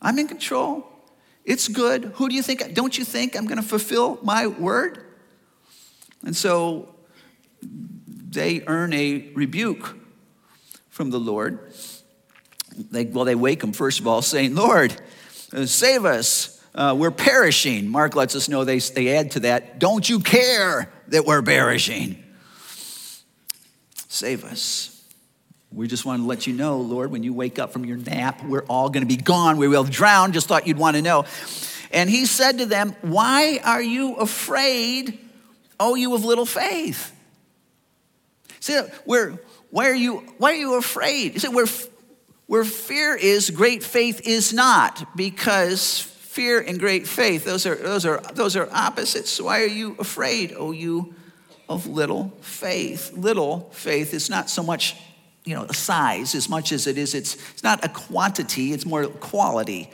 I'm 0.00 0.18
in 0.18 0.28
control. 0.28 0.86
It's 1.44 1.68
good. 1.68 2.12
Who 2.16 2.28
do 2.28 2.34
you 2.34 2.42
think? 2.42 2.74
Don't 2.74 2.96
you 2.96 3.04
think 3.04 3.36
I'm 3.36 3.46
going 3.46 3.60
to 3.60 3.66
fulfill 3.66 4.18
my 4.22 4.46
word? 4.46 5.04
And 6.24 6.34
so 6.36 6.94
they 7.62 8.62
earn 8.66 8.92
a 8.92 9.30
rebuke 9.34 9.96
from 10.88 11.10
the 11.10 11.20
Lord. 11.20 11.72
They, 12.90 13.04
well, 13.06 13.24
they 13.24 13.34
wake 13.34 13.62
him, 13.62 13.72
first 13.72 14.00
of 14.00 14.06
all, 14.06 14.22
saying, 14.22 14.54
Lord, 14.54 15.00
save 15.64 16.04
us 16.04 16.55
uh, 16.76 16.94
we're 16.96 17.10
perishing. 17.10 17.88
Mark 17.88 18.14
lets 18.14 18.36
us 18.36 18.48
know 18.48 18.64
they, 18.64 18.78
they 18.78 19.16
add 19.16 19.32
to 19.32 19.40
that, 19.40 19.78
don't 19.78 20.08
you 20.08 20.20
care 20.20 20.92
that 21.08 21.24
we're 21.24 21.42
perishing? 21.42 22.22
Save 24.08 24.44
us. 24.44 24.92
We 25.72 25.88
just 25.88 26.04
want 26.04 26.22
to 26.22 26.26
let 26.26 26.46
you 26.46 26.52
know, 26.52 26.78
Lord, 26.78 27.10
when 27.10 27.22
you 27.22 27.32
wake 27.32 27.58
up 27.58 27.72
from 27.72 27.84
your 27.84 27.96
nap, 27.96 28.44
we're 28.44 28.64
all 28.64 28.88
going 28.88 29.02
to 29.02 29.08
be 29.08 29.20
gone. 29.20 29.56
We 29.56 29.68
will 29.68 29.84
drown. 29.84 30.32
Just 30.32 30.48
thought 30.48 30.66
you'd 30.66 30.78
want 30.78 30.96
to 30.96 31.02
know. 31.02 31.24
And 31.90 32.08
he 32.08 32.26
said 32.26 32.58
to 32.58 32.66
them, 32.66 32.94
Why 33.02 33.60
are 33.64 33.82
you 33.82 34.14
afraid, 34.14 35.18
oh, 35.78 35.94
you 35.94 36.14
of 36.14 36.24
little 36.24 36.46
faith? 36.46 37.12
See, 38.60 38.78
where, 39.04 39.38
why, 39.70 39.90
are 39.90 39.94
you, 39.94 40.18
why 40.38 40.52
are 40.52 40.56
you 40.56 40.78
afraid? 40.78 41.32
He 41.32 41.38
said, 41.38 41.54
where, 41.54 41.66
where 42.46 42.64
fear 42.64 43.14
is, 43.14 43.50
great 43.50 43.84
faith 43.84 44.26
is 44.26 44.52
not, 44.52 45.16
because 45.16 46.15
fear 46.36 46.60
and 46.60 46.78
great 46.78 47.08
faith. 47.08 47.46
Those 47.46 47.64
are, 47.64 47.76
those 47.76 48.04
are, 48.04 48.20
those 48.34 48.56
are 48.56 48.68
opposites. 48.70 49.40
Why 49.40 49.62
are 49.62 49.72
you 49.80 49.96
afraid, 49.98 50.52
O 50.54 50.70
you 50.70 51.14
of 51.66 51.86
little 51.86 52.30
faith? 52.42 53.10
Little 53.16 53.70
faith 53.72 54.12
is 54.12 54.28
not 54.28 54.50
so 54.50 54.62
much, 54.62 54.96
you 55.46 55.54
know, 55.54 55.66
size 55.68 56.34
as 56.34 56.50
much 56.50 56.72
as 56.72 56.86
it 56.86 56.98
is, 56.98 57.14
it's, 57.14 57.36
it's 57.52 57.62
not 57.62 57.82
a 57.86 57.88
quantity, 57.88 58.74
it's 58.74 58.84
more 58.84 59.06
quality. 59.06 59.90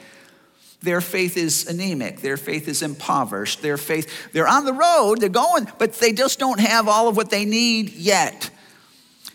Their 0.81 0.99
faith 0.99 1.37
is 1.37 1.65
anemic. 1.67 2.19
Their 2.19 2.35
faith 2.35 2.67
is 2.67 2.81
impoverished. 2.81 3.61
Their 3.61 3.77
faith, 3.77 4.33
they're 4.33 4.49
on 4.49 4.65
the 4.65 4.73
road, 4.73 5.21
they're 5.21 5.29
going, 5.29 5.69
but 5.77 5.93
they 5.93 6.11
just 6.11 6.39
don't 6.39 6.59
have 6.59 6.89
all 6.89 7.07
of 7.07 7.15
what 7.15 7.29
they 7.29 7.45
need 7.45 7.93
yet. 7.93 8.49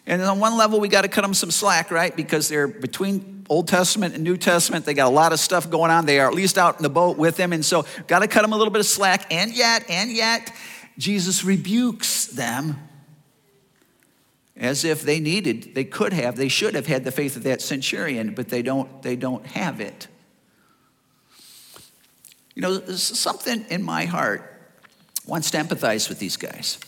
And 0.06 0.20
on 0.20 0.40
one 0.40 0.58
level, 0.58 0.78
we 0.78 0.88
got 0.88 1.02
to 1.02 1.08
cut 1.08 1.22
them 1.22 1.32
some 1.32 1.50
slack, 1.50 1.90
right? 1.90 2.14
Because 2.14 2.50
they're 2.50 2.68
between 2.68 3.37
Old 3.48 3.68
Testament 3.68 4.14
and 4.14 4.22
New 4.22 4.36
Testament. 4.36 4.84
They 4.84 4.94
got 4.94 5.06
a 5.06 5.14
lot 5.14 5.32
of 5.32 5.40
stuff 5.40 5.70
going 5.70 5.90
on. 5.90 6.06
They 6.06 6.20
are 6.20 6.28
at 6.28 6.34
least 6.34 6.58
out 6.58 6.76
in 6.76 6.82
the 6.82 6.90
boat 6.90 7.16
with 7.16 7.36
him. 7.36 7.52
And 7.52 7.64
so, 7.64 7.86
got 8.06 8.20
to 8.20 8.28
cut 8.28 8.42
them 8.42 8.52
a 8.52 8.56
little 8.56 8.72
bit 8.72 8.80
of 8.80 8.86
slack. 8.86 9.32
And 9.32 9.54
yet, 9.54 9.88
and 9.88 10.10
yet, 10.10 10.52
Jesus 10.98 11.44
rebukes 11.44 12.26
them 12.26 12.76
as 14.58 14.84
if 14.84 15.02
they 15.02 15.20
needed, 15.20 15.74
they 15.74 15.84
could 15.84 16.12
have, 16.12 16.36
they 16.36 16.48
should 16.48 16.74
have 16.74 16.86
had 16.86 17.04
the 17.04 17.12
faith 17.12 17.36
of 17.36 17.44
that 17.44 17.62
centurion, 17.62 18.34
but 18.34 18.48
they 18.48 18.60
don't, 18.60 19.02
they 19.02 19.14
don't 19.14 19.46
have 19.46 19.80
it. 19.80 20.08
You 22.56 22.62
know, 22.62 22.80
something 22.96 23.64
in 23.70 23.84
my 23.84 24.04
heart 24.04 24.52
wants 25.26 25.52
to 25.52 25.58
empathize 25.58 26.08
with 26.08 26.18
these 26.18 26.36
guys. 26.36 26.78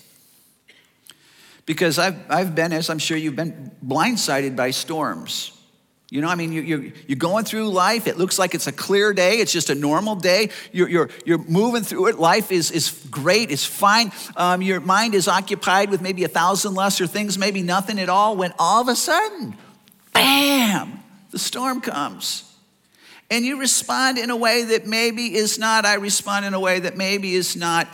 Because 1.64 1.96
I've, 1.96 2.18
I've 2.28 2.54
been, 2.56 2.72
as 2.72 2.90
I'm 2.90 2.98
sure 2.98 3.16
you've 3.16 3.36
been, 3.36 3.70
blindsided 3.86 4.56
by 4.56 4.72
storms. 4.72 5.56
You 6.12 6.20
know, 6.20 6.28
I 6.28 6.34
mean, 6.34 6.52
you're, 6.52 6.86
you're 7.06 7.16
going 7.16 7.44
through 7.44 7.68
life. 7.68 8.08
It 8.08 8.18
looks 8.18 8.36
like 8.36 8.56
it's 8.56 8.66
a 8.66 8.72
clear 8.72 9.12
day. 9.12 9.38
It's 9.38 9.52
just 9.52 9.70
a 9.70 9.76
normal 9.76 10.16
day. 10.16 10.50
You're, 10.72 10.88
you're, 10.88 11.08
you're 11.24 11.38
moving 11.38 11.84
through 11.84 12.08
it. 12.08 12.18
Life 12.18 12.50
is, 12.50 12.72
is 12.72 13.06
great. 13.12 13.52
It's 13.52 13.64
fine. 13.64 14.10
Um, 14.34 14.60
your 14.60 14.80
mind 14.80 15.14
is 15.14 15.28
occupied 15.28 15.88
with 15.88 16.02
maybe 16.02 16.24
a 16.24 16.28
thousand 16.28 16.74
lesser 16.74 17.06
things, 17.06 17.38
maybe 17.38 17.62
nothing 17.62 18.00
at 18.00 18.08
all, 18.08 18.36
when 18.36 18.52
all 18.58 18.82
of 18.82 18.88
a 18.88 18.96
sudden, 18.96 19.56
bam, 20.12 20.98
the 21.30 21.38
storm 21.38 21.80
comes. 21.80 22.42
And 23.30 23.44
you 23.44 23.60
respond 23.60 24.18
in 24.18 24.30
a 24.30 24.36
way 24.36 24.64
that 24.64 24.88
maybe 24.88 25.36
is 25.36 25.60
not, 25.60 25.86
I 25.86 25.94
respond 25.94 26.44
in 26.44 26.54
a 26.54 26.60
way 26.60 26.80
that 26.80 26.96
maybe 26.96 27.34
is 27.34 27.54
not 27.54 27.86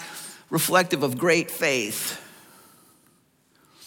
reflective 0.48 1.02
of 1.02 1.18
great 1.18 1.50
faith. 1.50 2.22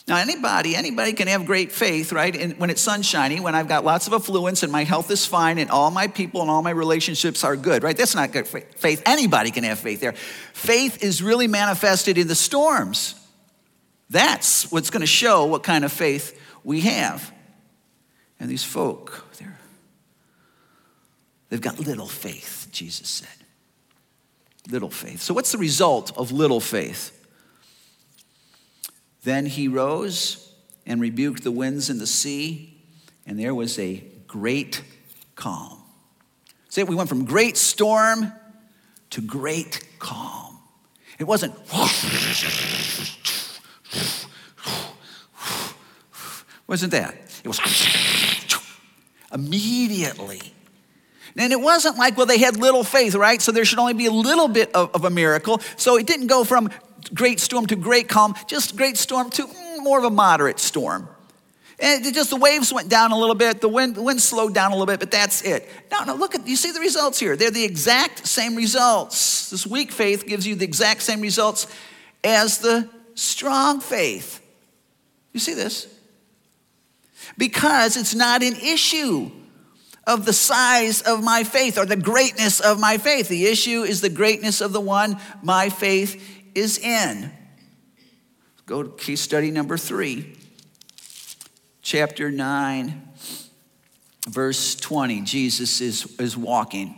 Now, 0.10 0.18
anybody, 0.18 0.76
anybody 0.76 1.14
can 1.14 1.28
have 1.28 1.46
great 1.46 1.72
faith, 1.72 2.12
right? 2.12 2.36
And 2.36 2.58
when 2.58 2.72
it's 2.72 2.82
sunshiny, 2.82 3.40
when 3.40 3.54
I've 3.54 3.68
got 3.68 3.86
lots 3.86 4.08
of 4.08 4.14
affluence 4.14 4.64
and 4.64 4.72
my 4.72 4.84
health 4.84 5.12
is 5.12 5.24
fine 5.24 5.60
and 5.60 5.70
all 5.70 5.92
my 5.92 6.08
people 6.08 6.42
and 6.42 6.50
all 6.50 6.64
my 6.64 6.72
relationships 6.72 7.44
are 7.44 7.56
good, 7.56 7.84
right? 7.84 7.96
That's 7.96 8.16
not 8.16 8.32
good 8.32 8.48
faith. 8.48 9.04
Anybody 9.06 9.52
can 9.52 9.64
have 9.66 9.78
faith 9.78 10.02
there. 10.02 10.14
Faith 10.54 11.04
is 11.04 11.22
really 11.22 11.48
manifested 11.48 12.18
in 12.18 12.28
the 12.28 12.34
storms. 12.34 13.14
That's 14.10 14.72
what's 14.72 14.90
going 14.90 15.02
to 15.02 15.08
show 15.08 15.46
what 15.46 15.62
kind 15.62 15.86
of 15.86 15.92
faith 15.92 16.42
we 16.64 16.82
have. 16.82 17.32
And 18.40 18.50
these 18.50 18.64
folk, 18.64 19.28
they're, 19.38 19.60
they've 21.50 21.62
got 21.62 21.80
little 21.80 22.08
faith, 22.08 22.68
Jesus 22.72 23.08
said. 23.10 23.46
Little 24.72 24.90
faith. 24.90 25.22
So, 25.22 25.36
what's 25.36 25.52
the 25.52 25.58
result 25.60 26.18
of 26.18 26.32
little 26.32 26.60
faith? 26.60 27.19
Then 29.24 29.46
he 29.46 29.68
rose 29.68 30.54
and 30.86 31.02
rebuked 31.02 31.44
the 31.44 31.52
winds 31.52 31.90
and 31.90 32.00
the 32.00 32.08
sea, 32.08 32.82
and 33.26 33.38
there 33.40 33.54
was 33.54 33.78
a 33.78 34.04
great 34.28 34.82
calm. 35.36 35.82
See, 36.70 36.84
we 36.84 36.96
went 36.96 37.10
from 37.10 37.26
great 37.26 37.58
storm 37.58 38.32
to 39.12 39.22
great 39.22 39.84
calm. 40.00 40.58
It 41.18 41.26
wasn't, 41.26 41.54
wasn't 46.68 46.92
that? 46.92 47.16
It 47.44 47.48
was 47.48 47.60
immediately. 49.34 50.42
And 51.36 51.54
it 51.54 51.60
wasn't 51.60 51.98
like, 51.98 52.18
well, 52.18 52.26
they 52.26 52.38
had 52.38 52.58
little 52.58 52.84
faith, 52.84 53.16
right? 53.16 53.42
So 53.42 53.52
there 53.52 53.64
should 53.66 53.80
only 53.80 53.94
be 53.94 54.08
a 54.08 54.12
little 54.12 54.48
bit 54.48 54.74
of, 54.76 54.94
of 54.94 55.06
a 55.06 55.10
miracle. 55.10 55.62
So 55.78 55.98
it 55.98 56.06
didn't 56.06 56.28
go 56.28 56.44
from 56.44 56.70
great 57.14 57.40
storm 57.40 57.66
to 57.68 57.76
great 57.76 58.08
calm, 58.08 58.36
just 58.48 58.76
great 58.76 58.98
storm 58.98 59.30
to 59.32 59.46
mm, 59.46 59.84
more 59.84 59.98
of 59.98 60.04
a 60.04 60.10
moderate 60.10 60.60
storm. 60.60 61.08
And 61.82 62.04
just 62.14 62.30
the 62.30 62.36
waves 62.36 62.74
went 62.74 62.90
down 62.90 63.12
a 63.12 63.18
little 63.18 63.36
bit, 63.36 63.62
the 63.62 63.70
wind, 63.70 63.96
the 63.96 64.02
wind 64.02 64.22
slowed 64.22 64.54
down 64.54 64.72
a 64.72 64.74
little 64.74 64.86
bit, 64.86 65.00
but 65.00 65.12
that's 65.12 65.42
it. 65.44 65.70
No, 65.92 66.04
no, 66.04 66.16
look 66.16 66.36
at, 66.36 66.46
you 66.46 66.58
see 66.58 66.72
the 66.72 66.82
results 66.82 67.20
here. 67.20 67.38
They're 67.38 67.52
the 67.52 67.64
exact 67.64 68.28
same 68.28 68.56
results. 68.56 69.50
This 69.50 69.66
weak 69.66 69.92
faith 69.92 70.28
gives 70.28 70.46
you 70.46 70.56
the 70.56 70.66
exact 70.66 71.02
same 71.04 71.22
results 71.22 71.68
as 72.22 72.58
the 72.58 72.90
strong 73.16 73.80
faith. 73.80 74.42
You 75.32 75.40
see 75.40 75.54
this? 75.54 75.88
Because 77.38 77.96
it's 77.96 78.14
not 78.14 78.44
an 78.44 78.56
issue 78.56 79.32
of 80.06 80.26
the 80.26 80.34
size 80.34 81.02
of 81.04 81.24
my 81.24 81.44
faith 81.44 81.78
or 81.78 81.86
the 81.86 81.96
greatness 81.96 82.60
of 82.60 82.80
my 82.80 82.98
faith. 82.98 83.30
The 83.30 83.46
issue 83.46 83.84
is 83.84 84.02
the 84.02 84.10
greatness 84.10 84.60
of 84.60 84.74
the 84.74 84.82
one 84.82 85.18
my 85.44 85.70
faith 85.70 86.39
is 86.56 86.78
in. 86.78 87.32
Go 88.66 88.84
to 88.84 88.90
case 89.04 89.22
study 89.22 89.50
number 89.52 89.78
three, 89.78 90.36
chapter 91.82 92.30
9, 92.30 93.10
verse 94.28 94.76
20. 94.76 95.22
Jesus 95.22 95.82
is, 95.82 96.20
is 96.20 96.38
walking. 96.38 96.96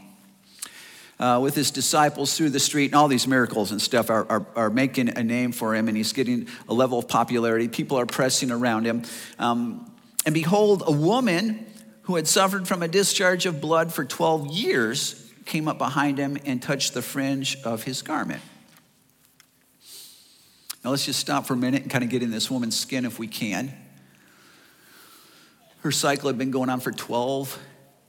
Uh, 1.18 1.40
with 1.40 1.54
his 1.54 1.70
disciples 1.70 2.36
through 2.36 2.50
the 2.50 2.60
street, 2.60 2.86
and 2.86 2.96
all 2.96 3.08
these 3.08 3.28
miracles 3.28 3.72
and 3.72 3.80
stuff 3.80 4.10
are, 4.10 4.26
are, 4.28 4.46
are, 4.56 4.70
making 4.72 5.08
a 5.16 5.24
name 5.24 5.52
for 5.52 5.76
him, 5.76 5.88
and 5.88 5.96
he's 5.96 6.14
getting 6.14 6.48
a 6.68 6.74
level 6.74 6.98
of 6.98 7.08
popularity. 7.08 7.68
People 7.68 8.00
are 8.00 8.08
pressing 8.08 8.50
around 8.50 8.86
him. 8.86 9.04
Um, 9.38 9.94
and 10.26 10.34
behold, 10.34 10.82
a 10.88 10.92
woman 10.92 11.68
who 12.04 12.16
had 12.16 12.28
suffered 12.28 12.68
from 12.68 12.82
a 12.82 12.88
discharge 12.88 13.46
of 13.46 13.62
blood 13.62 13.94
for 13.94 14.04
12 14.04 14.48
years 14.48 15.32
came 15.46 15.68
up 15.68 15.78
behind 15.78 16.18
him 16.18 16.38
and 16.44 16.62
touched 16.62 16.94
the 16.94 17.02
fringe 17.02 17.56
of 17.64 17.84
his 17.84 18.02
garment. 18.02 18.42
Now 20.84 20.90
let's 20.90 21.06
just 21.06 21.20
stop 21.20 21.46
for 21.46 21.54
a 21.54 21.58
minute 21.58 21.84
and 21.84 21.92
kind 21.92 22.04
of 22.04 22.10
get 22.10 22.24
in 22.24 22.32
this 22.32 22.50
woman's 22.50 22.80
skin 22.80 23.06
if 23.06 23.20
we 23.20 23.28
can. 23.28 23.72
Her 25.82 25.92
cycle 25.92 26.28
had 26.28 26.38
been 26.38 26.52
going 26.52 26.70
on 26.70 26.80
for 26.80 26.92
12 26.92 27.58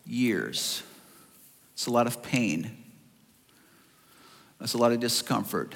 years. 0.06 0.82
It's 1.74 1.86
a 1.86 1.90
lot 1.90 2.06
of 2.06 2.22
pain. 2.22 2.76
It's 4.60 4.74
a 4.74 4.78
lot 4.78 4.92
of 4.92 5.00
discomfort. 5.00 5.74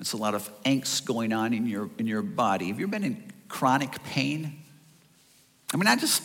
It's 0.00 0.12
a 0.12 0.16
lot 0.16 0.34
of 0.34 0.50
angst 0.64 1.04
going 1.04 1.32
on 1.32 1.54
in 1.54 1.66
your, 1.66 1.88
in 1.98 2.06
your 2.06 2.22
body. 2.22 2.68
Have 2.68 2.78
you 2.78 2.86
ever 2.86 2.90
been 2.90 3.04
in 3.04 3.32
chronic 3.48 4.02
pain? 4.04 4.60
I 5.72 5.76
mean, 5.76 5.86
I 5.86 5.96
just 5.96 6.22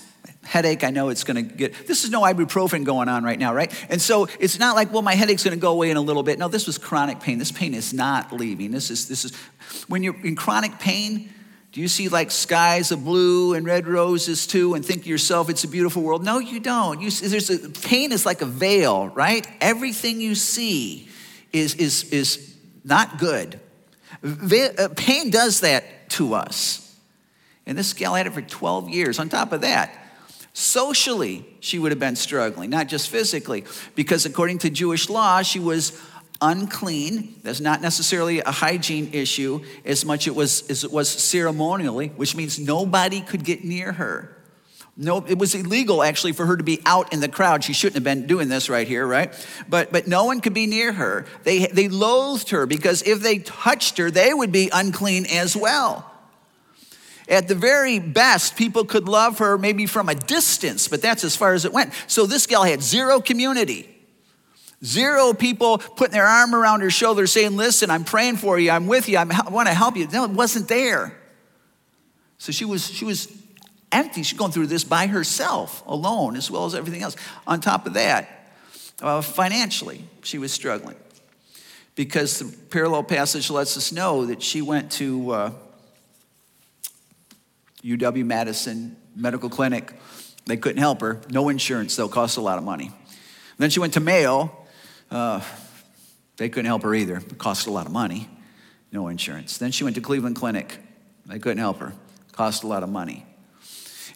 headache, 0.50 0.84
I 0.84 0.90
know 0.90 1.10
it's 1.10 1.24
gonna 1.24 1.44
get, 1.44 1.88
this 1.88 2.04
is 2.04 2.10
no 2.10 2.22
ibuprofen 2.22 2.84
going 2.84 3.08
on 3.08 3.24
right 3.24 3.38
now, 3.38 3.54
right? 3.54 3.72
And 3.88 4.02
so 4.02 4.28
it's 4.40 4.58
not 4.58 4.76
like, 4.76 4.92
well, 4.92 5.04
my 5.04 5.14
headache's 5.14 5.44
gonna 5.44 5.58
go 5.58 5.72
away 5.72 5.92
in 5.92 5.98
a 5.98 6.02
little 6.02 6.24
bit. 6.24 6.40
No, 6.40 6.48
this 6.48 6.66
was 6.66 6.80
chronic 6.80 7.20
pain. 7.20 7.38
This 7.38 7.52
pain 7.52 7.76
is 7.76 7.94
not 7.94 8.34
leaving. 8.34 8.72
This 8.72 8.90
is, 8.90 9.08
this 9.08 9.26
is, 9.26 9.36
when 9.88 10.02
you're 10.02 10.20
in 10.26 10.36
chronic 10.36 10.80
pain, 10.80 11.32
do 11.72 11.82
you 11.82 11.88
see 11.88 12.10
like 12.10 12.32
skies 12.32 12.92
of 12.92 13.06
blue 13.06 13.54
and 13.54 13.64
red 13.64 13.86
roses 13.86 14.48
too 14.48 14.74
and 14.74 14.84
think 14.84 15.04
to 15.04 15.10
yourself 15.10 15.52
it's 15.52 15.64
a 15.64 15.68
beautiful 15.68 16.02
world? 16.02 16.24
No, 16.24 16.40
you 16.40 16.60
don't. 16.60 17.00
You, 17.00 17.12
there's 17.12 17.52
a, 17.52 17.70
pain 17.70 18.12
is 18.12 18.26
like 18.26 18.42
a 18.42 18.48
veil, 18.48 19.10
right? 19.10 19.48
Everything 19.62 20.20
you 20.20 20.34
see 20.34 21.08
is, 21.54 21.76
is, 21.76 22.06
is 22.06 22.56
not 22.84 23.20
good. 23.20 23.60
Uh, 24.24 24.90
pain 24.96 25.30
does 25.30 25.60
that 25.60 26.10
to 26.10 26.34
us. 26.34 26.98
And 27.68 27.78
this 27.78 27.94
gal 27.94 28.16
had 28.16 28.26
it 28.26 28.34
for 28.34 28.42
12 28.42 28.90
years. 28.90 29.20
On 29.20 29.30
top 29.30 29.52
of 29.52 29.62
that, 29.62 29.96
Socially, 30.60 31.46
she 31.62 31.80
would 31.80 31.94
have 31.94 32.00
been 32.00 32.18
struggling, 32.18 32.70
not 32.70 32.90
just 32.90 33.10
physically, 33.10 33.64
because 33.96 34.26
according 34.26 34.58
to 34.58 34.70
Jewish 34.70 35.10
law, 35.10 35.42
she 35.42 35.58
was 35.58 35.98
unclean. 36.42 37.36
That's 37.44 37.62
not 37.62 37.82
necessarily 37.82 38.42
a 38.42 38.52
hygiene 38.52 39.12
issue 39.14 39.64
as 39.86 40.04
much 40.04 40.28
it 40.28 40.36
was, 40.36 40.70
as 40.70 40.84
it 40.84 40.92
was 40.92 41.08
ceremonially, 41.08 42.10
which 42.10 42.36
means 42.36 42.60
nobody 42.60 43.22
could 43.22 43.46
get 43.46 43.64
near 43.64 43.94
her. 43.94 44.36
No, 44.98 45.24
it 45.26 45.38
was 45.38 45.56
illegal 45.56 46.04
actually 46.04 46.34
for 46.34 46.46
her 46.46 46.58
to 46.58 46.64
be 46.64 46.82
out 46.86 47.14
in 47.14 47.22
the 47.22 47.30
crowd. 47.30 47.64
She 47.64 47.72
shouldn't 47.72 47.96
have 47.96 48.04
been 48.04 48.28
doing 48.28 48.50
this 48.50 48.70
right 48.70 48.86
here, 48.86 49.08
right? 49.08 49.34
But 49.70 49.94
but 49.94 50.10
no 50.10 50.26
one 50.26 50.42
could 50.42 50.54
be 50.54 50.68
near 50.68 50.92
her. 50.92 51.26
They 51.46 51.68
they 51.68 51.88
loathed 51.88 52.50
her 52.50 52.66
because 52.66 53.02
if 53.04 53.22
they 53.22 53.38
touched 53.38 53.98
her, 53.98 54.12
they 54.12 54.34
would 54.34 54.52
be 54.52 54.70
unclean 54.74 55.26
as 55.28 55.56
well. 55.56 56.09
At 57.30 57.48
the 57.48 57.54
very 57.54 58.00
best, 58.00 58.56
people 58.56 58.84
could 58.86 59.08
love 59.08 59.38
her 59.38 59.56
maybe 59.60 59.86
from 59.86 60.10
a 60.10 60.16
distance, 60.16 60.88
but 60.88 61.00
that's 61.04 61.24
as 61.24 61.36
far 61.36 61.54
as 61.54 61.64
it 61.64 61.72
went. 61.72 61.94
So 62.08 62.26
this 62.26 62.48
gal 62.48 62.64
had 62.64 62.82
zero 62.82 63.22
community. 63.22 63.88
Zero 64.84 65.34
people 65.34 65.78
putting 65.78 66.14
their 66.14 66.26
arm 66.26 66.56
around 66.56 66.82
her 66.82 66.90
shoulder 66.90 67.28
saying, 67.28 67.56
Listen, 67.56 67.92
I'm 67.92 68.04
praying 68.04 68.38
for 68.38 68.58
you, 68.58 68.72
I'm 68.72 68.88
with 68.88 69.08
you, 69.08 69.18
I'm, 69.18 69.32
i 69.32 69.50
want 69.50 69.68
to 69.68 69.76
help 69.76 69.96
you. 69.96 70.08
No, 70.08 70.24
it 70.24 70.32
wasn't 70.32 70.68
there. 70.68 71.16
So 72.40 72.52
she 72.52 72.66
was, 72.66 72.90
she 72.90 73.06
was 73.06 73.32
empty. 73.92 74.24
She's 74.24 74.38
going 74.38 74.52
through 74.52 74.68
this 74.68 74.84
by 74.84 75.06
herself, 75.06 75.84
alone, 75.86 76.36
as 76.36 76.50
well 76.50 76.66
as 76.66 76.74
everything 76.74 77.04
else. 77.04 77.16
On 77.46 77.60
top 77.62 77.86
of 77.86 77.94
that, 77.94 78.54
uh, 79.02 79.22
financially, 79.22 80.04
she 80.24 80.40
was 80.40 80.52
struggling 80.52 80.96
because 81.96 82.40
the 82.40 82.58
parallel 82.70 83.04
passage 83.04 83.52
lets 83.52 83.78
us 83.78 83.92
know 83.92 84.26
that 84.26 84.42
she 84.42 84.64
went 84.64 84.92
to. 84.94 85.32
Uh, 85.32 85.52
UW 87.84 88.26
Madison 88.26 88.98
Medical 89.16 89.50
Clinic. 89.50 89.94
They 90.46 90.58
couldn't 90.58 90.80
help 90.80 91.02
her. 91.02 91.22
No 91.30 91.50
insurance, 91.50 91.96
though, 91.96 92.08
cost 92.08 92.38
a 92.38 92.42
lot 92.42 92.58
of 92.58 92.64
money. 92.64 92.92
Then 93.58 93.70
she 93.70 93.80
went 93.80 93.94
to 93.94 94.00
Mayo. 94.00 94.56
Uh, 95.12 95.42
they 96.38 96.50
couldn't 96.50 96.66
help 96.66 96.84
her 96.84 96.96
either. 96.96 97.18
It 97.18 97.38
cost 97.38 97.68
a 97.68 97.72
lot 97.72 97.86
of 97.86 97.92
money. 97.92 98.30
No 98.92 99.08
insurance. 99.08 99.58
Then 99.58 99.72
she 99.72 99.84
went 99.84 99.96
to 99.96 100.02
Cleveland 100.02 100.36
Clinic. 100.36 100.80
They 101.26 101.40
couldn't 101.40 101.60
help 101.60 101.78
her. 101.80 101.94
Cost 102.32 102.64
a 102.64 102.68
lot 102.68 102.84
of 102.84 102.90
money. 102.90 103.26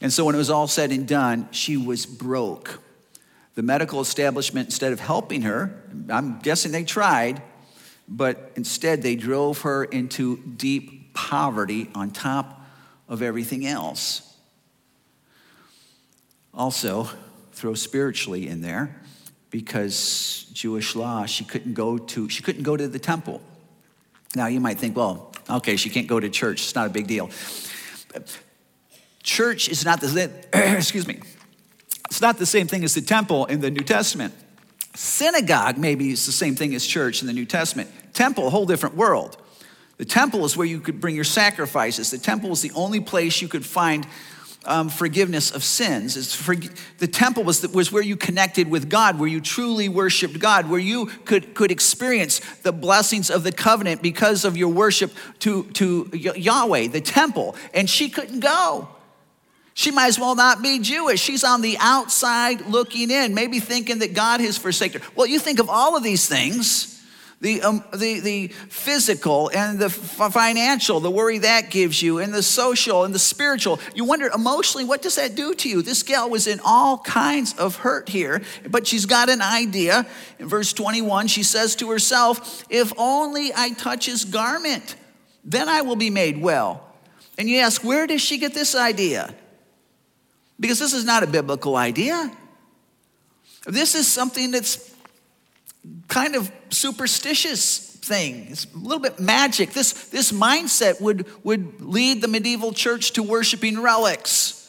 And 0.02 0.12
so 0.12 0.26
when 0.26 0.36
it 0.36 0.38
was 0.38 0.49
all 0.49 0.67
said 0.67 0.91
and 0.91 1.08
done, 1.08 1.47
she 1.52 1.78
was 1.78 2.06
broke. 2.06 2.80
The 3.56 3.62
medical 3.62 4.02
establishment, 4.02 4.67
instead 4.67 4.93
of 4.93 4.99
helping 4.99 5.43
her, 5.43 5.84
I'm 6.10 6.39
guessing 6.39 6.71
they 6.71 6.84
tried, 6.84 7.41
but 8.08 8.52
instead 8.56 9.04
they 9.04 9.15
drove 9.15 9.62
her 9.62 9.84
into 9.84 10.38
deep 10.38 11.13
poverty 11.13 11.89
on 11.93 12.10
top 12.10 12.62
of 13.13 13.21
everything 13.21 13.67
else. 13.67 14.36
Also, 16.52 17.08
throw 17.52 17.76
spiritually 17.76 18.47
in 18.47 18.62
there 18.62 18.99
because 19.52 20.47
Jewish 20.52 20.95
law, 20.95 21.28
she 21.28 21.45
couldn't 21.45 21.76
go 21.76 21.99
to 21.99 22.28
she 22.28 22.41
couldn't 22.41 22.63
go 22.63 22.76
to 22.76 22.88
the 22.88 22.97
temple. 22.97 23.39
Now 24.36 24.47
you 24.47 24.60
might 24.60 24.80
think, 24.80 24.97
well, 24.97 25.32
okay, 25.47 25.76
she 25.76 25.91
can't 25.91 26.08
go 26.08 26.19
to 26.19 26.28
church. 26.28 26.63
It's 26.63 26.73
not 26.73 26.88
a 26.88 26.89
big 26.89 27.06
deal. 27.06 27.30
Church 29.21 29.69
is 29.69 29.86
not 29.86 30.02
the 30.02 30.32
excuse 30.54 31.08
me. 31.08 31.19
It's 32.10 32.21
not 32.21 32.39
the 32.39 32.47
same 32.47 32.65
thing 32.65 32.84
as 32.84 32.95
the 32.95 33.02
temple 33.02 33.45
in 33.45 33.62
the 33.62 33.69
New 33.69 33.84
Testament. 33.84 34.34
Synagogue 34.95 35.78
maybe 35.78 36.10
is 36.10 36.26
the 36.26 36.32
same 36.32 36.56
thing 36.56 36.73
as 36.73 36.86
church 36.86 37.21
in 37.21 37.28
the 37.28 37.34
New 37.34 37.45
Testament. 37.45 37.91
Temple, 38.13 38.49
whole 38.49 38.65
different 38.65 38.95
world. 38.95 39.38
The 39.97 40.06
temple 40.06 40.43
is 40.45 40.58
where 40.58 40.67
you 40.67 40.79
could 40.79 40.99
bring 40.99 41.15
your 41.15 41.23
sacrifices. 41.23 42.12
The 42.12 42.17
temple 42.17 42.49
was 42.49 42.62
the 42.62 42.71
only 42.71 42.99
place 42.99 43.41
you 43.41 43.47
could 43.47 43.65
find 43.65 44.08
um, 44.65 44.89
forgiveness 44.89 45.51
of 45.51 45.63
sins. 45.63 46.34
For, 46.34 46.56
the 46.97 47.08
temple 47.08 47.43
was, 47.43 47.62
the, 47.62 47.69
was 47.69 47.91
where 47.91 48.03
you 48.03 48.15
connected 48.15 48.69
with 48.69 48.89
God, 48.89 49.19
where 49.19 49.29
you 49.29 49.41
truly 49.41 49.89
worshiped 49.89 50.39
God, 50.39 50.69
where 50.69 50.79
you 50.79 51.08
could, 51.25 51.53
could 51.53 51.71
experience 51.71 52.39
the 52.63 52.71
blessings 52.71 53.29
of 53.29 53.43
the 53.43 53.51
covenant 53.51 54.01
because 54.01 54.45
of 54.45 54.58
your 54.58 54.69
worship 54.69 55.12
to, 55.39 55.63
to 55.73 56.10
Yahweh, 56.13 56.88
the 56.88 57.01
temple. 57.01 57.56
And 57.73 57.89
she 57.89 58.10
couldn't 58.10 58.39
go. 58.39 58.88
She 59.75 59.91
might 59.91 60.08
as 60.08 60.19
well 60.19 60.36
not 60.36 60.62
be 60.62 60.79
Jewish. 60.79 61.19
She's 61.19 61.43
on 61.43 61.62
the 61.62 61.77
outside 61.79 62.67
looking 62.67 63.10
in, 63.10 63.34
maybe 63.34 63.60
thinking 63.60 63.99
that 63.99 64.13
God 64.13 64.39
has 64.39 64.58
forsaken 64.58 65.01
her. 65.01 65.08
Well, 65.15 65.27
you 65.27 65.39
think 65.39 65.60
of 65.60 65.67
all 65.67 65.97
of 65.97 66.03
these 66.03 66.27
things 66.27 66.92
the, 67.43 67.62
um, 67.62 67.84
the, 67.93 68.21
the 68.21 68.47
physical 68.47 69.51
and 69.53 69.77
the 69.77 69.89
financial, 69.89 71.01
the 71.01 71.12
worry 71.12 71.39
that 71.39 71.69
gives 71.69 72.01
you, 72.01 72.19
and 72.19 72.34
the 72.34 72.41
social 72.41 73.03
and 73.03 73.13
the 73.13 73.19
spiritual. 73.19 73.82
You 73.93 74.06
wonder 74.06 74.29
emotionally, 74.34 74.86
what 74.86 75.01
does 75.01 75.17
that 75.17 75.36
do 75.36 75.53
to 75.53 75.67
you? 75.67 75.82
This 75.82 76.03
gal 76.03 76.29
was 76.29 76.47
in 76.47 76.62
all 76.63 76.99
kinds 76.99 77.53
of 77.56 77.75
hurt 77.75 78.08
here, 78.08 78.41
but 78.69 78.88
she's 78.88 79.06
got 79.06 79.29
an 79.29 79.41
idea. 79.41 80.08
In 80.39 80.47
verse 80.47 80.71
21, 80.71 81.27
she 81.27 81.43
says 81.43 81.75
to 81.75 81.91
herself, 81.91 82.63
If 82.69 82.93
only 82.97 83.51
I 83.53 83.71
touch 83.71 84.06
his 84.06 84.23
garment, 84.23 84.95
then 85.43 85.67
I 85.67 85.82
will 85.82 85.97
be 85.97 86.10
made 86.10 86.41
well. 86.41 86.95
And 87.38 87.49
you 87.49 87.58
ask, 87.58 87.84
where 87.84 88.08
does 88.08 88.21
she 88.21 88.38
get 88.38 88.53
this 88.53 88.73
idea? 88.73 89.36
Because 90.58 90.79
this 90.79 90.93
is 90.93 91.03
not 91.03 91.23
a 91.23 91.27
biblical 91.27 91.75
idea. 91.75 92.32
This 93.65 93.95
is 93.95 94.08
something 94.08 94.51
that's 94.51 94.92
kind 96.08 96.36
of 96.36 96.52
superstitious 96.69 97.93
thing. 98.04 98.48
It's 98.50 98.67
a 98.74 98.78
little 98.78 99.00
bit 99.00 99.19
magic. 99.19 99.72
This, 99.72 100.10
this 100.10 100.32
mindset 100.32 101.02
would, 101.02 101.26
would 101.43 101.82
lead 101.82 102.22
the 102.22 102.28
medieval 102.28 102.74
church 102.74 103.12
to 103.13 103.24
worshiping 103.24 103.82
relics. 103.82 104.60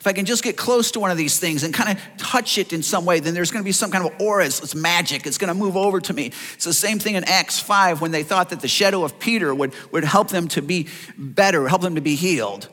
If 0.00 0.06
I 0.06 0.12
can 0.12 0.24
just 0.24 0.44
get 0.44 0.56
close 0.56 0.92
to 0.92 1.00
one 1.00 1.10
of 1.10 1.16
these 1.16 1.38
things 1.38 1.64
and 1.64 1.74
kind 1.74 1.96
of 1.96 2.16
touch 2.16 2.58
it 2.58 2.72
in 2.72 2.82
some 2.82 3.04
way, 3.04 3.18
then 3.18 3.34
there's 3.34 3.50
going 3.50 3.62
to 3.62 3.66
be 3.66 3.72
some 3.72 3.90
kind 3.90 4.06
of 4.06 4.20
aura. 4.20 4.46
It's, 4.46 4.62
it's 4.62 4.74
magic. 4.74 5.26
It's 5.26 5.38
going 5.38 5.48
to 5.48 5.54
move 5.54 5.76
over 5.76 6.00
to 6.00 6.12
me. 6.12 6.32
It's 6.54 6.64
the 6.64 6.72
same 6.72 6.98
thing 6.98 7.16
in 7.16 7.24
Acts 7.24 7.58
5 7.58 8.00
when 8.00 8.12
they 8.12 8.22
thought 8.22 8.50
that 8.50 8.60
the 8.60 8.68
shadow 8.68 9.04
of 9.04 9.18
Peter 9.18 9.54
would, 9.54 9.74
would 9.92 10.04
help 10.04 10.28
them 10.28 10.48
to 10.48 10.62
be 10.62 10.88
better, 11.18 11.66
help 11.68 11.82
them 11.82 11.96
to 11.96 12.00
be 12.00 12.14
healed. 12.14 12.68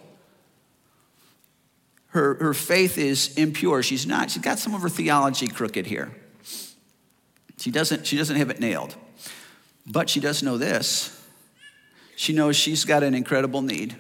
Her, 2.10 2.36
her 2.36 2.54
faith 2.54 3.00
is 3.00 3.36
impure. 3.36 3.82
She's 3.82 4.06
not, 4.06 4.30
she's 4.30 4.44
got 4.44 4.60
some 4.60 4.76
of 4.76 4.82
her 4.84 4.90
theology 4.90 5.48
crooked 5.48 5.88
here. 5.88 6.12
She 7.64 7.72
doesn't, 7.72 8.06
she 8.06 8.18
doesn't 8.18 8.36
have 8.36 8.50
it 8.50 8.60
nailed. 8.60 8.94
But 9.88 10.10
she 10.10 10.20
does 10.20 10.44
know 10.44 10.58
this. 10.58 11.18
She 12.18 12.34
knows 12.34 12.58
she's 12.58 12.84
got 12.84 13.04
an 13.04 13.14
incredible 13.14 13.62
need. 13.62 13.96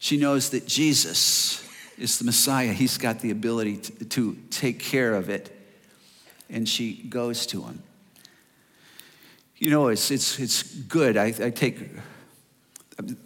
She 0.00 0.16
knows 0.16 0.50
that 0.50 0.66
Jesus 0.66 1.64
is 1.98 2.18
the 2.18 2.24
Messiah. 2.24 2.72
He's 2.72 2.98
got 2.98 3.20
the 3.20 3.30
ability 3.30 3.76
to, 3.76 4.04
to 4.06 4.38
take 4.50 4.80
care 4.80 5.14
of 5.14 5.30
it. 5.30 5.56
And 6.50 6.68
she 6.68 6.94
goes 6.94 7.46
to 7.46 7.62
him. 7.62 7.80
You 9.58 9.70
know, 9.70 9.86
it's, 9.86 10.10
it's, 10.10 10.40
it's 10.40 10.64
good. 10.64 11.16
I, 11.16 11.26
I 11.26 11.50
take, 11.50 11.78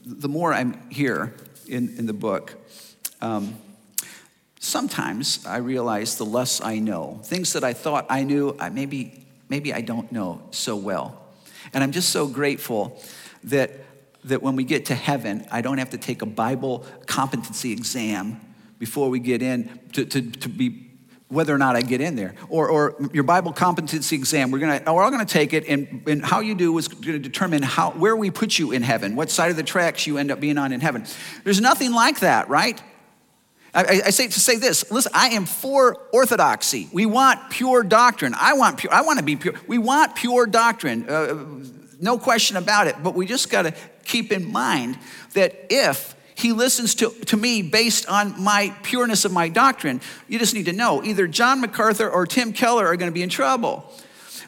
the 0.04 0.28
more 0.28 0.52
I'm 0.52 0.90
here 0.90 1.34
in, 1.66 1.96
in 1.96 2.04
the 2.04 2.12
book, 2.12 2.54
um, 3.22 3.54
sometimes 4.72 5.46
I 5.46 5.58
realize 5.58 6.16
the 6.16 6.24
less 6.24 6.60
I 6.60 6.78
know. 6.78 7.20
Things 7.22 7.52
that 7.52 7.62
I 7.62 7.74
thought 7.74 8.06
I 8.08 8.24
knew, 8.24 8.56
I 8.58 8.70
maybe 8.70 9.22
maybe 9.52 9.74
I 9.74 9.82
don't 9.82 10.10
know 10.10 10.40
so 10.50 10.74
well. 10.76 11.22
And 11.74 11.84
I'm 11.84 11.92
just 11.92 12.08
so 12.08 12.26
grateful 12.26 12.98
that, 13.44 13.70
that 14.24 14.42
when 14.42 14.56
we 14.56 14.64
get 14.64 14.86
to 14.86 14.94
heaven, 14.94 15.46
I 15.52 15.60
don't 15.60 15.76
have 15.76 15.90
to 15.90 15.98
take 15.98 16.22
a 16.22 16.26
Bible 16.26 16.86
competency 17.06 17.70
exam 17.70 18.40
before 18.78 19.10
we 19.10 19.20
get 19.20 19.42
in 19.42 19.78
to, 19.92 20.06
to, 20.06 20.22
to 20.22 20.48
be 20.48 20.88
whether 21.28 21.54
or 21.54 21.58
not 21.58 21.76
I 21.76 21.82
get 21.82 22.00
in 22.00 22.16
there. 22.16 22.34
Or, 22.48 22.68
or 22.68 22.96
your 23.12 23.24
Bible 23.24 23.52
competency 23.52 24.16
exam, 24.16 24.50
we're, 24.50 24.58
gonna, 24.58 24.82
we're 24.86 25.02
all 25.02 25.10
gonna 25.10 25.26
take 25.26 25.52
it, 25.52 25.66
and, 25.68 26.02
and 26.06 26.24
how 26.24 26.40
you 26.40 26.54
do 26.54 26.76
is 26.78 26.88
gonna 26.88 27.18
determine 27.18 27.62
how, 27.62 27.90
where 27.90 28.16
we 28.16 28.30
put 28.30 28.58
you 28.58 28.72
in 28.72 28.82
heaven, 28.82 29.16
what 29.16 29.30
side 29.30 29.50
of 29.50 29.56
the 29.58 29.62
tracks 29.62 30.06
you 30.06 30.16
end 30.16 30.30
up 30.30 30.40
being 30.40 30.56
on 30.56 30.72
in 30.72 30.80
heaven. 30.80 31.04
There's 31.44 31.60
nothing 31.60 31.92
like 31.92 32.20
that, 32.20 32.48
right? 32.48 32.80
I, 33.74 34.02
I, 34.06 34.10
say 34.10 34.28
to 34.28 34.40
say 34.40 34.56
this 34.56 34.90
listen 34.90 35.12
i 35.14 35.28
am 35.28 35.46
for 35.46 35.96
orthodoxy. 36.12 36.88
We 36.92 37.06
want 37.06 37.50
pure 37.50 37.82
doctrine. 37.82 38.34
I 38.38 38.52
want 38.54 38.78
pure 38.78 38.92
i 38.92 39.00
want 39.02 39.18
to 39.18 39.24
be 39.24 39.36
pure. 39.36 39.54
We 39.66 39.78
want 39.78 40.14
pure 40.14 40.46
doctrine 40.46 41.08
uh, 41.08 41.46
no 42.00 42.18
question 42.18 42.56
about 42.56 42.86
it. 42.88 42.96
But 43.02 43.14
we 43.14 43.26
just 43.26 43.48
got 43.48 43.62
to 43.62 43.74
keep 44.04 44.32
in 44.32 44.50
mind 44.50 44.98
that 45.34 45.66
if 45.70 46.14
he 46.34 46.52
listens 46.52 46.96
to, 46.96 47.10
to 47.26 47.36
me 47.36 47.62
based 47.62 48.08
on 48.08 48.42
my 48.42 48.74
pureness 48.82 49.24
of 49.24 49.32
my 49.32 49.48
doctrine 49.48 50.00
you 50.28 50.38
just 50.38 50.54
need 50.54 50.66
to 50.66 50.72
know 50.72 51.02
either 51.02 51.26
john 51.26 51.60
macarthur 51.60 52.10
or 52.10 52.26
tim 52.26 52.52
keller 52.52 52.86
are 52.86 52.96
going 52.96 53.10
to 53.10 53.14
be 53.14 53.22
in 53.22 53.30
trouble. 53.30 53.90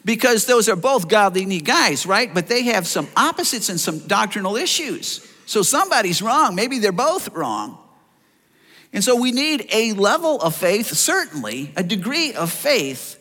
Because 0.04 0.44
those 0.44 0.68
are 0.68 0.76
both 0.76 1.08
godly 1.08 1.60
guys 1.62 2.04
right? 2.04 2.32
But 2.32 2.48
they 2.48 2.64
have 2.64 2.87
some 2.87 3.08
opposites 3.16 3.70
and 3.70 3.80
some 3.80 4.00
doctrinal 4.00 4.56
issues. 4.56 5.26
So 5.46 5.62
somebody's 5.62 6.20
wrong. 6.20 6.54
Maybe 6.54 6.78
they're 6.78 6.92
both 6.92 7.30
wrong 7.32 7.78
and 8.94 9.02
so 9.02 9.16
we 9.16 9.33
need 9.33 9.66
a 9.72 9.92
level 9.92 10.40
of 10.40 10.54
faith, 10.54 10.87
certainly, 10.87 11.72
a 11.76 11.83
degree 11.83 12.33
of 12.33 12.50
faith. 12.52 13.20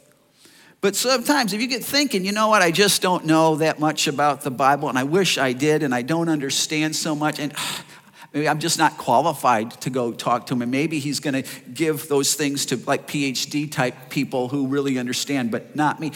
But 0.81 0.95
sometimes 0.95 1.51
if 1.51 1.61
you 1.61 1.67
get 1.67 1.83
thinking, 1.83 2.23
you 2.23 2.31
know 2.31 2.47
what, 2.49 2.61
I 2.61 2.69
just 2.69 3.01
don't 3.01 3.25
know 3.25 3.55
that 3.55 3.79
much 3.79 4.05
about 4.05 4.41
the 4.41 4.51
Bible, 4.51 4.87
and 4.87 4.99
I 4.99 5.03
wish 5.03 5.39
I 5.39 5.51
did, 5.53 5.81
and 5.81 5.93
I 5.93 6.03
don't 6.03 6.29
understand 6.29 6.95
so 6.95 7.15
much, 7.15 7.39
and 7.39 7.53
maybe 8.33 8.47
I'm 8.47 8.59
just 8.59 8.77
not 8.77 8.99
qualified 8.99 9.71
to 9.81 9.89
go 9.89 10.13
talk 10.13 10.45
to 10.47 10.53
him, 10.53 10.61
and 10.61 10.69
maybe 10.69 10.99
he's 10.99 11.19
gonna 11.19 11.43
give 11.73 12.07
those 12.07 12.35
things 12.35 12.67
to 12.67 12.77
like 12.85 13.07
PhD 13.07 13.71
type 13.71 14.11
people 14.11 14.49
who 14.49 14.67
really 14.67 14.99
understand, 14.99 15.49
but 15.49 15.75
not 15.75 15.99
me. 15.99 16.11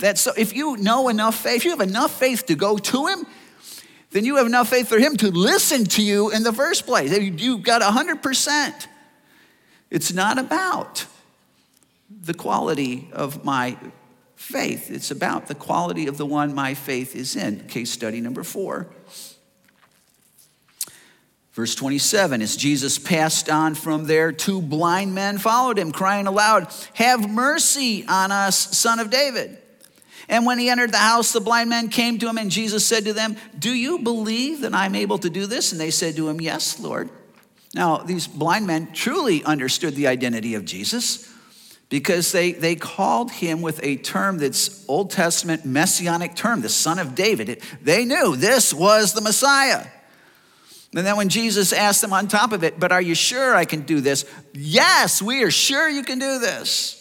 That's 0.00 0.20
so 0.20 0.32
if 0.36 0.54
you 0.54 0.76
know 0.76 1.08
enough 1.08 1.36
faith, 1.36 1.56
if 1.56 1.64
you 1.64 1.70
have 1.70 1.80
enough 1.80 2.18
faith 2.18 2.44
to 2.46 2.54
go 2.56 2.76
to 2.76 3.06
him, 3.06 3.24
then 4.12 4.24
you 4.24 4.36
have 4.36 4.46
enough 4.46 4.68
faith 4.68 4.88
for 4.88 4.98
him 4.98 5.16
to 5.16 5.30
listen 5.30 5.84
to 5.86 6.02
you 6.02 6.30
in 6.30 6.42
the 6.42 6.52
first 6.52 6.86
place. 6.86 7.16
You've 7.18 7.62
got 7.62 7.82
100%. 7.82 8.86
It's 9.90 10.12
not 10.12 10.38
about 10.38 11.06
the 12.08 12.34
quality 12.34 13.08
of 13.12 13.44
my 13.44 13.76
faith, 14.36 14.90
it's 14.90 15.10
about 15.10 15.46
the 15.46 15.54
quality 15.54 16.06
of 16.06 16.16
the 16.16 16.26
one 16.26 16.54
my 16.54 16.74
faith 16.74 17.14
is 17.14 17.36
in. 17.36 17.60
Case 17.68 17.90
study 17.90 18.20
number 18.20 18.42
four. 18.42 18.88
Verse 21.52 21.74
27 21.74 22.42
As 22.42 22.56
Jesus 22.56 22.98
passed 22.98 23.48
on 23.48 23.74
from 23.74 24.06
there, 24.06 24.32
two 24.32 24.60
blind 24.60 25.14
men 25.14 25.38
followed 25.38 25.78
him, 25.78 25.92
crying 25.92 26.26
aloud, 26.26 26.72
Have 26.94 27.30
mercy 27.30 28.04
on 28.08 28.32
us, 28.32 28.76
son 28.76 28.98
of 28.98 29.10
David. 29.10 29.58
And 30.28 30.46
when 30.46 30.58
he 30.58 30.70
entered 30.70 30.92
the 30.92 30.98
house, 30.98 31.32
the 31.32 31.40
blind 31.40 31.70
men 31.70 31.88
came 31.88 32.18
to 32.18 32.28
him, 32.28 32.38
and 32.38 32.50
Jesus 32.50 32.86
said 32.86 33.04
to 33.04 33.12
them, 33.12 33.36
Do 33.58 33.74
you 33.74 33.98
believe 33.98 34.60
that 34.60 34.74
I'm 34.74 34.94
able 34.94 35.18
to 35.18 35.30
do 35.30 35.46
this? 35.46 35.72
And 35.72 35.80
they 35.80 35.90
said 35.90 36.16
to 36.16 36.28
him, 36.28 36.40
Yes, 36.40 36.78
Lord. 36.78 37.10
Now, 37.74 37.98
these 37.98 38.26
blind 38.26 38.66
men 38.66 38.92
truly 38.92 39.42
understood 39.44 39.94
the 39.94 40.06
identity 40.06 40.54
of 40.54 40.64
Jesus 40.64 41.32
because 41.88 42.32
they, 42.32 42.52
they 42.52 42.74
called 42.74 43.30
him 43.30 43.60
with 43.62 43.82
a 43.82 43.96
term 43.96 44.38
that's 44.38 44.86
Old 44.88 45.10
Testament 45.10 45.64
messianic 45.64 46.34
term, 46.34 46.60
the 46.60 46.68
son 46.68 46.98
of 46.98 47.14
David. 47.14 47.48
It, 47.48 47.62
they 47.82 48.04
knew 48.04 48.36
this 48.36 48.72
was 48.72 49.12
the 49.12 49.20
Messiah. 49.20 49.86
And 50.94 51.06
then 51.06 51.16
when 51.16 51.30
Jesus 51.30 51.72
asked 51.72 52.02
them 52.02 52.12
on 52.12 52.28
top 52.28 52.52
of 52.52 52.64
it, 52.64 52.78
but 52.78 52.92
are 52.92 53.00
you 53.00 53.14
sure 53.14 53.54
I 53.54 53.64
can 53.64 53.82
do 53.82 54.00
this? 54.00 54.26
Yes, 54.52 55.22
we 55.22 55.42
are 55.42 55.50
sure 55.50 55.88
you 55.88 56.02
can 56.02 56.18
do 56.18 56.38
this. 56.38 56.98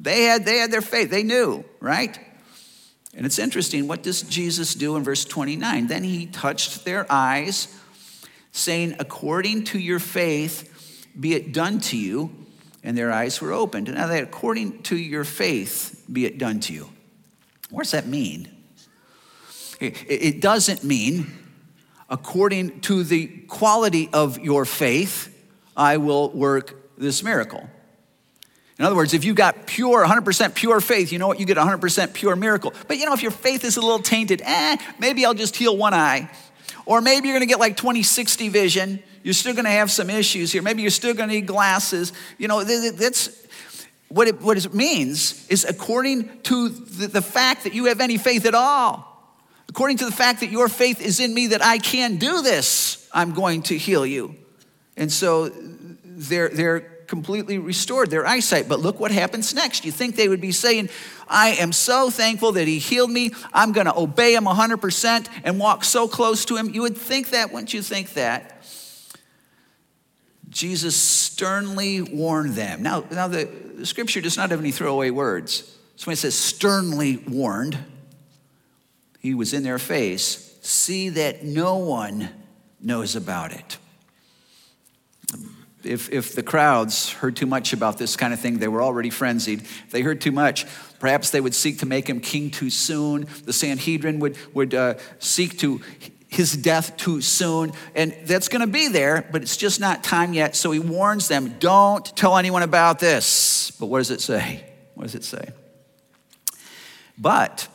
They 0.00 0.24
had, 0.24 0.44
they 0.44 0.58
had 0.58 0.70
their 0.70 0.80
faith. 0.80 1.10
They 1.10 1.22
knew, 1.22 1.64
right? 1.80 2.18
And 3.16 3.24
it's 3.24 3.38
interesting, 3.38 3.86
what 3.86 4.02
does 4.02 4.22
Jesus 4.22 4.74
do 4.74 4.96
in 4.96 5.04
verse 5.04 5.24
29? 5.24 5.86
Then 5.86 6.02
he 6.02 6.26
touched 6.26 6.84
their 6.84 7.06
eyes, 7.10 7.68
saying, 8.52 8.96
According 8.98 9.64
to 9.64 9.78
your 9.78 10.00
faith, 10.00 11.06
be 11.18 11.34
it 11.34 11.52
done 11.52 11.78
to 11.80 11.96
you. 11.96 12.34
And 12.82 12.98
their 12.98 13.12
eyes 13.12 13.40
were 13.40 13.52
opened. 13.52 13.88
And 13.88 13.96
now, 13.96 14.08
that 14.08 14.22
according 14.22 14.82
to 14.84 14.96
your 14.96 15.24
faith, 15.24 16.04
be 16.12 16.26
it 16.26 16.38
done 16.38 16.60
to 16.60 16.72
you. 16.72 16.90
What 17.70 17.84
does 17.84 17.92
that 17.92 18.06
mean? 18.06 18.48
It 19.80 20.40
doesn't 20.40 20.84
mean, 20.84 21.26
according 22.08 22.80
to 22.82 23.02
the 23.02 23.26
quality 23.48 24.08
of 24.12 24.38
your 24.38 24.64
faith, 24.64 25.34
I 25.76 25.96
will 25.96 26.30
work 26.30 26.96
this 26.96 27.22
miracle. 27.22 27.68
In 28.78 28.84
other 28.84 28.96
words, 28.96 29.14
if 29.14 29.24
you 29.24 29.34
got 29.34 29.66
pure, 29.66 30.04
100% 30.04 30.54
pure 30.54 30.80
faith, 30.80 31.12
you 31.12 31.18
know 31.18 31.28
what? 31.28 31.38
You 31.38 31.46
get 31.46 31.56
100% 31.56 32.12
pure 32.12 32.34
miracle. 32.34 32.74
But 32.88 32.98
you 32.98 33.06
know, 33.06 33.12
if 33.12 33.22
your 33.22 33.30
faith 33.30 33.64
is 33.64 33.76
a 33.76 33.80
little 33.80 34.00
tainted, 34.00 34.42
eh, 34.44 34.76
maybe 34.98 35.24
I'll 35.24 35.34
just 35.34 35.54
heal 35.56 35.76
one 35.76 35.94
eye. 35.94 36.28
Or 36.84 37.00
maybe 37.00 37.28
you're 37.28 37.36
gonna 37.36 37.46
get 37.46 37.60
like 37.60 37.76
2060 37.76 38.48
vision. 38.48 39.02
You're 39.22 39.34
still 39.34 39.54
gonna 39.54 39.70
have 39.70 39.90
some 39.90 40.10
issues 40.10 40.50
here. 40.52 40.60
Maybe 40.60 40.82
you're 40.82 40.90
still 40.90 41.14
gonna 41.14 41.32
need 41.32 41.46
glasses. 41.46 42.12
You 42.36 42.48
know, 42.48 42.64
that's 42.64 43.44
what 44.08 44.28
it, 44.28 44.40
what 44.40 44.56
it 44.56 44.74
means 44.74 45.46
is 45.48 45.64
according 45.64 46.40
to 46.42 46.68
the, 46.68 47.06
the 47.06 47.22
fact 47.22 47.64
that 47.64 47.74
you 47.74 47.86
have 47.86 48.00
any 48.00 48.18
faith 48.18 48.44
at 48.44 48.54
all. 48.54 49.10
According 49.68 49.98
to 49.98 50.04
the 50.04 50.12
fact 50.12 50.40
that 50.40 50.50
your 50.50 50.68
faith 50.68 51.00
is 51.00 51.20
in 51.20 51.32
me 51.32 51.48
that 51.48 51.64
I 51.64 51.78
can 51.78 52.16
do 52.16 52.42
this, 52.42 53.08
I'm 53.12 53.34
going 53.34 53.62
to 53.62 53.78
heal 53.78 54.04
you. 54.04 54.36
And 54.96 55.10
so 55.10 55.50
they're, 56.04 56.48
they're 56.48 56.93
completely 57.06 57.58
restored, 57.58 58.10
their 58.10 58.26
eyesight. 58.26 58.68
But 58.68 58.80
look 58.80 59.00
what 59.00 59.10
happens 59.10 59.54
next. 59.54 59.84
You 59.84 59.92
think 59.92 60.16
they 60.16 60.28
would 60.28 60.40
be 60.40 60.52
saying, 60.52 60.90
I 61.28 61.50
am 61.50 61.72
so 61.72 62.10
thankful 62.10 62.52
that 62.52 62.66
he 62.66 62.78
healed 62.78 63.10
me. 63.10 63.32
I'm 63.52 63.72
going 63.72 63.86
to 63.86 63.96
obey 63.96 64.34
him 64.34 64.44
100% 64.44 65.28
and 65.44 65.58
walk 65.58 65.84
so 65.84 66.08
close 66.08 66.44
to 66.46 66.56
him. 66.56 66.70
You 66.70 66.82
would 66.82 66.96
think 66.96 67.30
that, 67.30 67.52
wouldn't 67.52 67.74
you 67.74 67.82
think 67.82 68.14
that? 68.14 68.64
Jesus 70.48 70.94
sternly 70.94 72.02
warned 72.02 72.54
them. 72.54 72.82
Now, 72.82 73.04
now 73.10 73.28
the, 73.28 73.44
the 73.74 73.86
scripture 73.86 74.20
does 74.20 74.36
not 74.36 74.50
have 74.50 74.60
any 74.60 74.70
throwaway 74.70 75.10
words. 75.10 75.70
So 75.96 76.06
when 76.06 76.12
it 76.14 76.18
says 76.18 76.34
sternly 76.34 77.16
warned, 77.16 77.78
he 79.20 79.34
was 79.34 79.52
in 79.52 79.62
their 79.62 79.78
face. 79.78 80.58
See 80.62 81.08
that 81.10 81.44
no 81.44 81.76
one 81.76 82.28
knows 82.80 83.16
about 83.16 83.52
it 83.52 83.78
if, 85.84 86.10
if 86.12 86.34
the 86.34 86.42
crowds 86.42 87.10
heard 87.10 87.36
too 87.36 87.46
much 87.46 87.72
about 87.72 87.98
this 87.98 88.16
kind 88.16 88.32
of 88.32 88.40
thing, 88.40 88.58
they 88.58 88.68
were 88.68 88.82
already 88.82 89.10
frenzied. 89.10 89.62
If 89.62 89.90
they 89.90 90.02
heard 90.02 90.20
too 90.20 90.32
much, 90.32 90.66
perhaps 90.98 91.30
they 91.30 91.40
would 91.40 91.54
seek 91.54 91.78
to 91.80 91.86
make 91.86 92.08
him 92.08 92.20
king 92.20 92.50
too 92.50 92.70
soon. 92.70 93.26
The 93.44 93.52
Sanhedrin 93.52 94.20
would, 94.20 94.36
would 94.54 94.74
uh, 94.74 94.94
seek 95.18 95.58
to 95.58 95.80
his 96.28 96.56
death 96.56 96.96
too 96.96 97.20
soon. 97.20 97.72
And 97.94 98.14
that's 98.24 98.48
going 98.48 98.60
to 98.60 98.66
be 98.66 98.88
there, 98.88 99.26
but 99.30 99.42
it's 99.42 99.56
just 99.56 99.80
not 99.80 100.04
time 100.04 100.32
yet. 100.32 100.56
So 100.56 100.70
he 100.70 100.80
warns 100.80 101.28
them 101.28 101.56
don't 101.58 102.04
tell 102.16 102.36
anyone 102.36 102.62
about 102.62 102.98
this. 102.98 103.70
But 103.78 103.86
what 103.86 103.98
does 103.98 104.10
it 104.10 104.20
say? 104.20 104.64
What 104.94 105.04
does 105.04 105.14
it 105.14 105.24
say? 105.24 105.48
But 107.16 107.68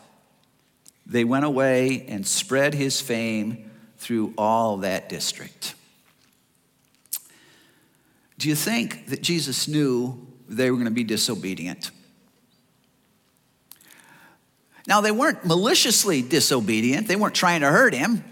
they 1.06 1.24
went 1.24 1.45
away 1.45 2.06
and 2.08 2.26
spread 2.26 2.74
his 2.74 3.02
fame 3.02 3.72
through 3.98 4.34
all 4.38 4.78
that 4.78 5.10
district. 5.10 5.76
Do 8.39 8.47
you 8.47 8.56
think 8.56 9.08
that 9.08 9.21
Jesus 9.21 9.67
knew 9.67 10.25
they 10.47 10.71
were 10.71 10.78
going 10.78 10.86
to 10.86 10.91
be 10.91 11.04
disobedient? 11.04 11.91
Now, 14.88 15.02
they 15.02 15.12
weren't 15.12 15.45
maliciously 15.45 16.21
disobedient, 16.21 17.10
they 17.10 17.17
weren't 17.17 17.36
trying 17.36 17.62
to 17.62 17.67
hurt 17.67 17.93
him, 17.93 18.23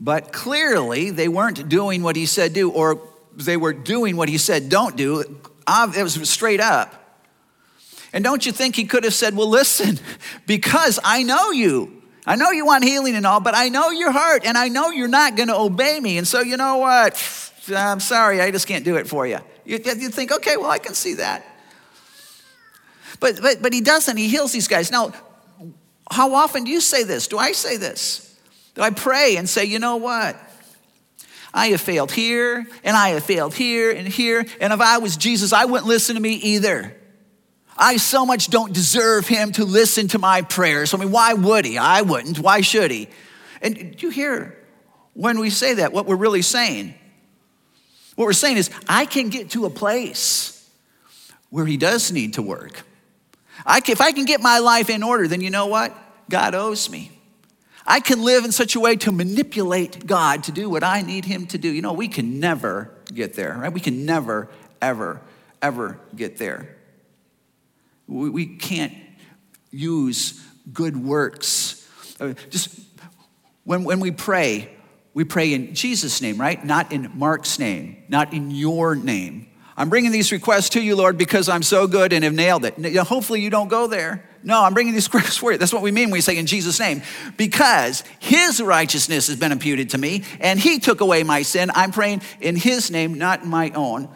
but 0.00 0.32
clearly 0.32 1.10
they 1.10 1.28
weren't 1.28 1.68
doing 1.68 2.02
what 2.02 2.16
he 2.16 2.26
said 2.26 2.52
do, 2.52 2.68
or 2.68 3.00
they 3.32 3.56
were 3.56 3.72
doing 3.72 4.16
what 4.16 4.28
he 4.28 4.38
said 4.38 4.68
don't 4.68 4.96
do. 4.96 5.20
It 5.20 6.02
was 6.02 6.28
straight 6.28 6.60
up. 6.60 6.92
And 8.12 8.24
don't 8.24 8.44
you 8.44 8.50
think 8.50 8.74
he 8.74 8.84
could 8.86 9.04
have 9.04 9.14
said, 9.14 9.36
Well, 9.36 9.48
listen, 9.48 10.00
because 10.48 10.98
I 11.04 11.22
know 11.22 11.52
you. 11.52 12.02
I 12.26 12.34
know 12.34 12.50
you 12.50 12.66
want 12.66 12.82
healing 12.82 13.14
and 13.14 13.24
all, 13.24 13.38
but 13.38 13.54
I 13.54 13.68
know 13.68 13.90
your 13.90 14.10
heart, 14.10 14.44
and 14.44 14.58
I 14.58 14.66
know 14.66 14.90
you're 14.90 15.06
not 15.06 15.36
going 15.36 15.48
to 15.48 15.56
obey 15.56 16.00
me. 16.00 16.18
And 16.18 16.26
so, 16.26 16.40
you 16.40 16.56
know 16.56 16.78
what? 16.78 17.52
I'm 17.72 18.00
sorry, 18.00 18.40
I 18.40 18.50
just 18.50 18.66
can't 18.66 18.84
do 18.84 18.96
it 18.96 19.08
for 19.08 19.26
you. 19.26 19.38
You, 19.64 19.78
you 19.84 20.08
think, 20.10 20.32
okay, 20.32 20.56
well, 20.56 20.70
I 20.70 20.78
can 20.78 20.94
see 20.94 21.14
that. 21.14 21.44
But, 23.20 23.40
but, 23.40 23.62
but 23.62 23.72
he 23.72 23.80
doesn't. 23.80 24.16
He 24.16 24.28
heals 24.28 24.52
these 24.52 24.68
guys. 24.68 24.90
Now, 24.90 25.12
how 26.10 26.34
often 26.34 26.64
do 26.64 26.70
you 26.70 26.80
say 26.80 27.04
this? 27.04 27.28
Do 27.28 27.38
I 27.38 27.52
say 27.52 27.76
this? 27.76 28.38
Do 28.74 28.82
I 28.82 28.90
pray 28.90 29.36
and 29.36 29.48
say, 29.48 29.64
you 29.64 29.78
know 29.78 29.96
what? 29.96 30.36
I 31.54 31.68
have 31.68 31.80
failed 31.80 32.10
here, 32.10 32.66
and 32.82 32.96
I 32.96 33.10
have 33.10 33.22
failed 33.22 33.54
here 33.54 33.92
and 33.92 34.08
here. 34.08 34.44
And 34.60 34.72
if 34.72 34.80
I 34.80 34.98
was 34.98 35.16
Jesus, 35.16 35.52
I 35.52 35.64
wouldn't 35.64 35.86
listen 35.86 36.16
to 36.16 36.20
me 36.20 36.34
either. 36.34 36.96
I 37.76 37.96
so 37.96 38.26
much 38.26 38.48
don't 38.48 38.72
deserve 38.72 39.28
him 39.28 39.52
to 39.52 39.64
listen 39.64 40.08
to 40.08 40.18
my 40.18 40.42
prayers. 40.42 40.92
I 40.92 40.98
mean, 40.98 41.12
why 41.12 41.34
would 41.34 41.64
he? 41.64 41.78
I 41.78 42.02
wouldn't. 42.02 42.40
Why 42.40 42.60
should 42.60 42.90
he? 42.90 43.08
And 43.62 43.96
do 43.96 44.06
you 44.06 44.10
hear 44.10 44.58
when 45.14 45.38
we 45.38 45.50
say 45.50 45.74
that, 45.74 45.92
what 45.92 46.06
we're 46.06 46.16
really 46.16 46.42
saying? 46.42 46.94
What 48.16 48.26
we're 48.26 48.32
saying 48.32 48.56
is, 48.56 48.70
I 48.88 49.06
can 49.06 49.28
get 49.28 49.50
to 49.50 49.66
a 49.66 49.70
place 49.70 50.68
where 51.50 51.66
he 51.66 51.76
does 51.76 52.12
need 52.12 52.34
to 52.34 52.42
work. 52.42 52.82
I 53.66 53.80
can, 53.80 53.92
if 53.92 54.00
I 54.00 54.12
can 54.12 54.24
get 54.24 54.40
my 54.40 54.58
life 54.58 54.90
in 54.90 55.02
order, 55.02 55.28
then 55.28 55.40
you 55.40 55.50
know 55.50 55.66
what? 55.66 55.96
God 56.28 56.54
owes 56.54 56.90
me. 56.90 57.10
I 57.86 58.00
can 58.00 58.22
live 58.22 58.44
in 58.44 58.52
such 58.52 58.76
a 58.76 58.80
way 58.80 58.96
to 58.96 59.12
manipulate 59.12 60.06
God 60.06 60.44
to 60.44 60.52
do 60.52 60.70
what 60.70 60.82
I 60.82 61.02
need 61.02 61.24
him 61.24 61.46
to 61.48 61.58
do. 61.58 61.68
You 61.68 61.82
know, 61.82 61.92
we 61.92 62.08
can 62.08 62.40
never 62.40 62.90
get 63.12 63.34
there, 63.34 63.58
right? 63.58 63.72
We 63.72 63.80
can 63.80 64.06
never, 64.06 64.48
ever, 64.80 65.20
ever 65.60 65.98
get 66.16 66.38
there. 66.38 66.76
We, 68.06 68.30
we 68.30 68.46
can't 68.46 68.94
use 69.70 70.42
good 70.72 70.96
works. 70.96 71.86
Uh, 72.18 72.32
just 72.48 72.80
when, 73.64 73.84
when 73.84 74.00
we 74.00 74.10
pray, 74.10 74.70
we 75.14 75.22
pray 75.22 75.54
in 75.54 75.74
Jesus' 75.74 76.20
name, 76.20 76.40
right? 76.40 76.62
Not 76.64 76.92
in 76.92 77.12
Mark's 77.14 77.58
name, 77.60 78.02
not 78.08 78.32
in 78.32 78.50
your 78.50 78.96
name. 78.96 79.46
I'm 79.76 79.88
bringing 79.88 80.12
these 80.12 80.30
requests 80.32 80.70
to 80.70 80.80
you, 80.80 80.94
Lord, 80.94 81.16
because 81.16 81.48
I'm 81.48 81.62
so 81.62 81.86
good 81.86 82.12
and 82.12 82.22
have 82.22 82.32
nailed 82.32 82.64
it. 82.64 82.96
Hopefully, 82.96 83.40
you 83.40 83.50
don't 83.50 83.68
go 83.68 83.86
there. 83.86 84.28
No, 84.42 84.62
I'm 84.62 84.74
bringing 84.74 84.92
these 84.92 85.04
requests 85.14 85.36
for 85.36 85.52
you. 85.52 85.58
That's 85.58 85.72
what 85.72 85.82
we 85.82 85.92
mean 85.92 86.06
when 86.06 86.14
we 86.14 86.20
say 86.20 86.36
in 86.36 86.46
Jesus' 86.46 86.78
name. 86.78 87.02
Because 87.36 88.04
his 88.18 88.60
righteousness 88.60 89.28
has 89.28 89.36
been 89.36 89.52
imputed 89.52 89.90
to 89.90 89.98
me 89.98 90.24
and 90.38 90.60
he 90.60 90.78
took 90.78 91.00
away 91.00 91.22
my 91.22 91.42
sin. 91.42 91.70
I'm 91.74 91.92
praying 91.92 92.22
in 92.40 92.54
his 92.56 92.90
name, 92.90 93.14
not 93.14 93.42
in 93.42 93.48
my 93.48 93.70
own. 93.70 94.08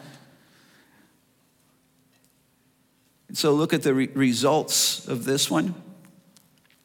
And 3.27 3.37
so 3.37 3.53
look 3.53 3.73
at 3.73 3.83
the 3.83 3.93
re- 3.93 4.09
results 4.13 5.07
of 5.07 5.25
this 5.25 5.51
one, 5.51 5.75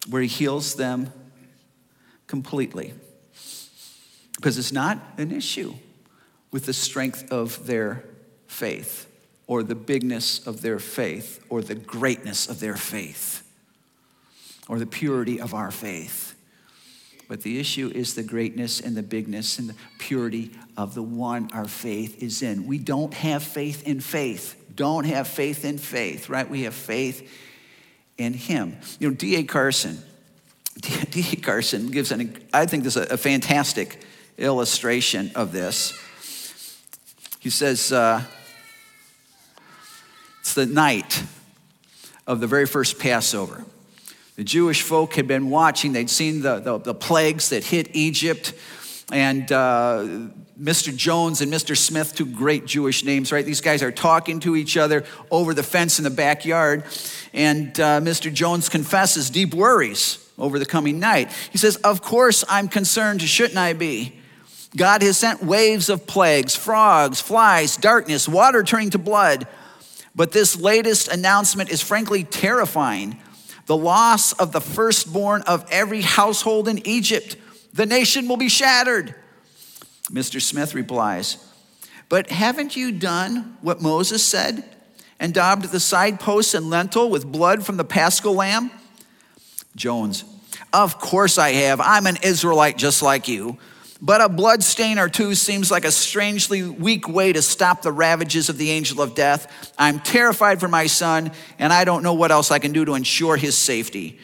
where 0.09 0.23
he 0.23 0.29
heals 0.29 0.75
them 0.75 1.13
completely 2.27 2.93
because 4.37 4.59
it's 4.59 4.73
not 4.73 4.99
an 5.19 5.33
issue 5.33 5.75
with 6.51 6.67
the 6.67 6.73
strength 6.73 7.31
of 7.33 7.67
their 7.67 8.05
faith 8.47 9.11
or 9.47 9.63
the 9.63 9.75
bigness 9.75 10.47
of 10.47 10.63
their 10.63 10.79
faith 10.79 11.45
or 11.49 11.63
the 11.63 11.75
greatness 11.75 12.49
of 12.49 12.61
their 12.61 12.77
faith 12.77 13.43
or 14.69 14.79
the 14.79 14.87
purity 14.87 15.41
of 15.41 15.55
our 15.55 15.71
faith. 15.71 16.35
But 17.29 17.43
the 17.43 17.59
issue 17.59 17.91
is 17.95 18.15
the 18.15 18.23
greatness 18.23 18.81
and 18.81 18.97
the 18.97 19.03
bigness 19.03 19.59
and 19.59 19.69
the 19.69 19.75
purity 19.99 20.53
of 20.77 20.95
the 20.95 21.03
one 21.03 21.51
our 21.53 21.67
faith 21.67 22.23
is 22.23 22.43
in. 22.43 22.67
We 22.67 22.79
don't 22.79 23.15
have 23.15 23.43
faith 23.43 23.87
in 23.87 24.01
faith. 24.01 24.63
Don't 24.75 25.05
have 25.05 25.27
faith 25.27 25.65
in 25.65 25.79
faith, 25.79 26.29
right? 26.29 26.49
We 26.49 26.63
have 26.63 26.75
faith 26.75 27.31
in 28.19 28.35
Him. 28.35 28.77
You 28.99 29.11
know, 29.11 29.15
D.A. 29.15 29.45
Carson, 29.45 30.03
D.A. 30.81 31.37
Carson 31.37 31.91
gives 31.91 32.13
an, 32.13 32.37
I 32.53 32.67
think 32.67 32.85
this 32.85 32.97
is 32.97 33.11
a 33.11 33.17
fantastic 33.17 34.01
illustration 34.39 35.31
of 35.35 35.53
this. 35.53 35.99
He 37.41 37.51
says, 37.51 37.93
uh, 37.93 38.23
It's 40.41 40.55
the 40.55 40.67
night 40.67 41.23
of 42.27 42.41
the 42.41 42.47
very 42.47 42.67
first 42.67 42.99
Passover. 42.99 43.65
The 44.37 44.45
Jewish 44.45 44.83
folk 44.83 45.15
had 45.15 45.29
been 45.29 45.51
watching, 45.51 45.93
they'd 45.93 46.11
seen 46.11 46.43
the, 46.43 46.59
the, 46.59 46.79
the 46.79 46.95
plagues 46.95 47.51
that 47.51 47.65
hit 47.65 47.95
Egypt. 47.95 48.53
And 49.13 49.51
uh, 49.53 50.07
Mr. 50.61 50.95
Jones 50.95 51.41
and 51.41 51.53
Mr. 51.53 51.77
Smith, 51.77 52.15
two 52.15 52.27
great 52.27 52.65
Jewish 52.67 53.05
names, 53.05 53.31
right? 53.31 53.45
These 53.45 53.61
guys 53.61 53.83
are 53.83 53.93
talking 53.93 54.41
to 54.41 54.57
each 54.57 54.77
other 54.77 55.05
over 55.31 55.55
the 55.55 55.63
fence 55.63 55.99
in 55.99 56.05
the 56.05 56.11
backyard. 56.11 56.85
And 57.33 57.79
uh, 57.79 58.01
Mr. 58.01 58.33
Jones 58.33 58.69
confesses 58.69 59.31
deep 59.31 59.55
worries 59.55 60.19
over 60.39 60.59
the 60.59 60.67
coming 60.67 60.99
night. 60.99 61.31
He 61.53 61.59
says, 61.59 61.77
Of 61.77 62.03
course, 62.03 62.45
I'm 62.49 62.69
concerned, 62.69 63.23
shouldn't 63.23 63.59
I 63.59 63.73
be? 63.73 64.21
God 64.77 65.03
has 65.03 65.17
sent 65.17 65.43
waves 65.43 65.89
of 65.89 66.07
plagues, 66.07 66.57
frogs, 66.57 67.21
flies, 67.21 67.77
darkness, 67.77 68.29
water 68.29 68.63
turning 68.63 68.91
to 68.91 68.99
blood. 68.99 69.47
But 70.17 70.33
this 70.33 70.57
latest 70.57 71.09
announcement 71.09 71.71
is 71.71 71.81
frankly 71.81 72.25
terrifying. 72.25 73.19
The 73.67 73.77
loss 73.77 74.33
of 74.33 74.53
the 74.53 74.61
firstborn 74.61 75.43
of 75.43 75.65
every 75.71 76.03
household 76.03 76.69
in 76.69 76.87
Egypt. 76.87 77.37
The 77.73 77.87
nation 77.87 78.29
will 78.29 78.37
be 78.37 78.49
shattered. 78.49 79.15
Mr. 80.11 80.41
Smith 80.41 80.75
replies, 80.75 81.39
But 82.09 82.31
haven't 82.31 82.77
you 82.77 82.93
done 82.93 83.57
what 83.63 83.81
Moses 83.81 84.25
said 84.25 84.65
and 85.19 85.33
daubed 85.33 85.71
the 85.71 85.81
side 85.81 86.21
posts 86.21 86.55
and 86.55 86.69
lintel 86.69 87.11
with 87.11 87.31
blood 87.31 87.65
from 87.65 87.77
the 87.77 87.85
paschal 87.85 88.35
lamb? 88.35 88.71
Jones, 89.77 90.25
of 90.73 90.99
course 90.99 91.39
I 91.39 91.51
have. 91.53 91.81
I'm 91.81 92.07
an 92.07 92.19
Israelite 92.23 92.77
just 92.77 93.03
like 93.03 93.29
you. 93.29 93.57
But 94.01 94.21
a 94.21 94.29
blood 94.29 94.63
stain 94.63 94.99
or 94.99 95.09
two 95.09 95.35
seems 95.35 95.71
like 95.71 95.85
a 95.85 95.91
strangely 95.91 96.63
weak 96.63 97.09
way 97.09 97.33
to 97.33 97.41
stop 97.41 97.83
the 97.83 97.93
ravages 97.93 98.49
of 98.49 98.59
the 98.59 98.71
angel 98.71 99.01
of 99.01 99.15
death. 99.15 99.73
I'm 99.79 100.01
terrified 100.01 100.61
for 100.61 100.69
my 100.69 100.87
son, 100.87 101.33
and 101.59 101.73
I 101.73 101.85
don't 101.85 102.03
know 102.03 102.15
what 102.15 102.31
else 102.31 102.51
I 102.51 102.59
can 102.59 102.73
do 102.73 102.85
to 102.85 102.95
ensure 102.95 103.37
his 103.37 103.57
safety. 103.57 104.19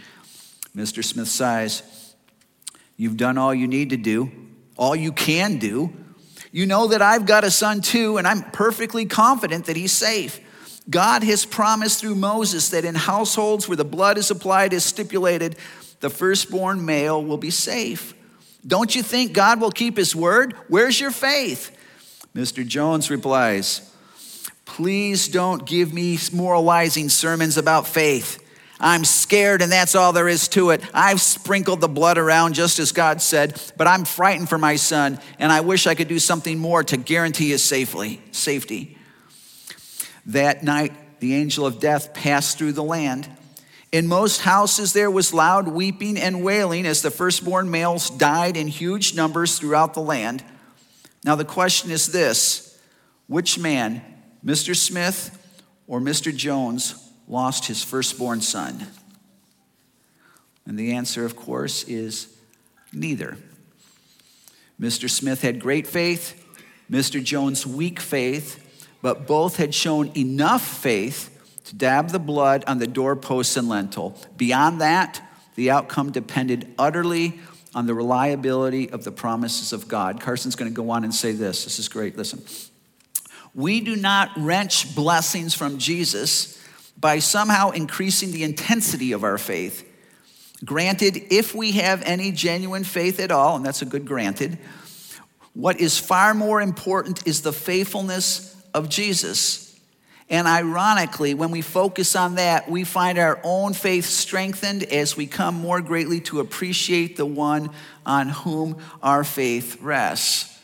Mr. 0.76 1.04
Smith 1.04 1.28
sighs. 1.28 1.82
You've 2.96 3.16
done 3.16 3.38
all 3.38 3.54
you 3.54 3.66
need 3.66 3.90
to 3.90 3.96
do, 3.96 4.30
all 4.76 4.94
you 4.94 5.12
can 5.12 5.58
do. 5.58 5.92
You 6.52 6.66
know 6.66 6.88
that 6.88 7.00
I've 7.00 7.26
got 7.26 7.44
a 7.44 7.50
son 7.50 7.80
too, 7.80 8.18
and 8.18 8.26
I'm 8.26 8.42
perfectly 8.42 9.06
confident 9.06 9.66
that 9.66 9.76
he's 9.76 9.92
safe. 9.92 10.40
God 10.88 11.22
has 11.22 11.44
promised 11.44 12.00
through 12.00 12.16
Moses 12.16 12.70
that 12.70 12.84
in 12.84 12.96
households 12.96 13.68
where 13.68 13.76
the 13.76 13.84
blood 13.84 14.18
is 14.18 14.30
applied 14.30 14.74
as 14.74 14.84
stipulated, 14.84 15.56
the 16.00 16.10
firstborn 16.10 16.84
male 16.84 17.24
will 17.24 17.36
be 17.36 17.50
safe. 17.50 18.14
Don't 18.66 18.94
you 18.94 19.02
think 19.02 19.32
God 19.32 19.61
will 19.61 19.70
keep 19.70 19.96
his 19.96 20.14
word? 20.14 20.54
Where's 20.68 21.00
your 21.00 21.11
faith? 21.11 21.76
Mr. 22.34 22.66
Jones 22.66 23.11
replies, 23.11 23.86
Please 24.64 25.28
don't 25.28 25.66
give 25.66 25.92
me 25.92 26.18
moralizing 26.32 27.08
sermons 27.08 27.56
about 27.56 27.86
faith. 27.86 28.38
I'm 28.78 29.04
scared, 29.04 29.61
and 29.61 29.70
that's 29.70 29.94
all 29.94 30.12
there 30.12 30.28
is 30.28 30.48
to 30.48 30.70
it. 30.70 30.82
I've 30.94 31.20
sprinkled 31.20 31.82
the 31.82 31.88
blood 31.88 32.16
around 32.16 32.54
just 32.54 32.78
as 32.78 32.92
God 32.92 33.20
said, 33.20 33.61
but 33.76 33.86
I'm 33.86 34.04
frightened 34.04 34.48
for 34.48 34.56
my 34.56 34.76
son, 34.76 35.18
and 35.38 35.52
I 35.52 35.61
wish 35.61 35.86
I 35.86 35.94
could 35.94 36.08
do 36.08 36.18
something 36.18 36.58
more 36.58 36.82
to 36.84 36.96
guarantee 36.96 37.50
his 37.50 37.62
safely, 37.62 38.22
safety. 38.32 38.96
That 40.26 40.62
night, 40.62 41.20
the 41.20 41.34
angel 41.34 41.66
of 41.66 41.78
death 41.78 42.14
passed 42.14 42.56
through 42.56 42.72
the 42.72 42.82
land. 42.82 43.28
In 43.93 44.07
most 44.07 44.43
houses, 44.43 44.93
there 44.93 45.11
was 45.11 45.34
loud 45.34 45.66
weeping 45.66 46.16
and 46.16 46.45
wailing 46.45 46.86
as 46.86 47.03
the 47.03 47.11
firstborn 47.11 47.70
males 47.70 48.09
died 48.09 48.57
in 48.57 48.68
huge 48.68 49.14
numbers 49.14 49.59
throughout 49.59 49.95
the 49.95 50.01
land. 50.01 50.45
Now, 51.24 51.34
the 51.34 51.45
question 51.45 51.91
is 51.91 52.12
this 52.12 52.78
which 53.26 53.59
man, 53.59 54.03
Mr. 54.45 54.76
Smith 54.76 55.36
or 55.86 56.01
Mr. 56.01 56.34
Jones, 56.34 56.95
lost 57.26 57.66
his 57.66 57.82
firstborn 57.82 58.41
son? 58.41 58.86
And 60.66 60.78
the 60.78 60.93
answer, 60.93 61.24
of 61.24 61.34
course, 61.34 61.82
is 61.84 62.28
neither. 62.93 63.36
Mr. 64.80 65.11
Smith 65.11 65.43
had 65.43 65.61
great 65.61 65.86
faith, 65.86 66.36
Mr. 66.88 67.22
Jones, 67.22 67.66
weak 67.66 67.99
faith, 67.99 68.86
but 69.03 69.26
both 69.26 69.57
had 69.57 69.74
shown 69.74 70.12
enough 70.16 70.62
faith 70.62 71.29
to 71.70 71.76
dab 71.76 72.10
the 72.10 72.18
blood 72.18 72.64
on 72.66 72.78
the 72.78 72.86
doorposts 72.86 73.56
and 73.56 73.68
lintel. 73.68 74.16
Beyond 74.36 74.80
that, 74.80 75.22
the 75.54 75.70
outcome 75.70 76.10
depended 76.10 76.74
utterly 76.76 77.38
on 77.76 77.86
the 77.86 77.94
reliability 77.94 78.90
of 78.90 79.04
the 79.04 79.12
promises 79.12 79.72
of 79.72 79.86
God. 79.86 80.20
Carson's 80.20 80.56
going 80.56 80.70
to 80.70 80.74
go 80.74 80.90
on 80.90 81.04
and 81.04 81.14
say 81.14 81.30
this. 81.30 81.62
This 81.64 81.78
is 81.78 81.88
great. 81.88 82.16
Listen. 82.16 82.42
We 83.54 83.80
do 83.80 83.94
not 83.94 84.30
wrench 84.36 84.96
blessings 84.96 85.54
from 85.54 85.78
Jesus 85.78 86.60
by 86.98 87.20
somehow 87.20 87.70
increasing 87.70 88.32
the 88.32 88.42
intensity 88.42 89.12
of 89.12 89.22
our 89.22 89.38
faith. 89.38 89.86
Granted, 90.64 91.22
if 91.30 91.54
we 91.54 91.72
have 91.72 92.02
any 92.02 92.32
genuine 92.32 92.82
faith 92.82 93.20
at 93.20 93.30
all, 93.30 93.54
and 93.54 93.64
that's 93.64 93.82
a 93.82 93.86
good 93.86 94.06
granted, 94.06 94.58
what 95.54 95.80
is 95.80 95.98
far 95.98 96.34
more 96.34 96.60
important 96.60 97.26
is 97.28 97.42
the 97.42 97.52
faithfulness 97.52 98.60
of 98.74 98.88
Jesus. 98.88 99.69
And 100.30 100.46
ironically, 100.46 101.34
when 101.34 101.50
we 101.50 101.60
focus 101.60 102.14
on 102.14 102.36
that, 102.36 102.70
we 102.70 102.84
find 102.84 103.18
our 103.18 103.40
own 103.42 103.74
faith 103.74 104.06
strengthened 104.06 104.84
as 104.84 105.16
we 105.16 105.26
come 105.26 105.56
more 105.56 105.80
greatly 105.80 106.20
to 106.20 106.38
appreciate 106.38 107.16
the 107.16 107.26
one 107.26 107.70
on 108.06 108.28
whom 108.28 108.78
our 109.02 109.24
faith 109.24 109.78
rests. 109.82 110.56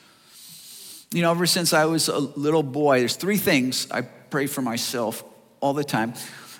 You 1.12 1.22
know, 1.22 1.32
ever 1.32 1.46
since 1.46 1.72
I 1.72 1.86
was 1.86 2.08
a 2.08 2.18
little 2.18 2.62
boy, 2.62 3.00
there's 3.00 3.16
three 3.16 3.38
things 3.38 3.90
I 3.90 4.02
pray 4.02 4.46
for 4.46 4.62
myself 4.62 5.24
all 5.60 5.74
the 5.74 5.84
time. 5.84 6.14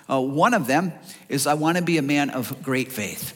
Uh, 0.09 0.19
one 0.19 0.53
of 0.53 0.67
them 0.67 0.91
is 1.29 1.47
I 1.47 1.53
want 1.53 1.77
to 1.77 1.83
be 1.83 1.97
a 1.97 2.01
man 2.01 2.29
of 2.29 2.61
great 2.61 2.91
faith. 2.91 3.33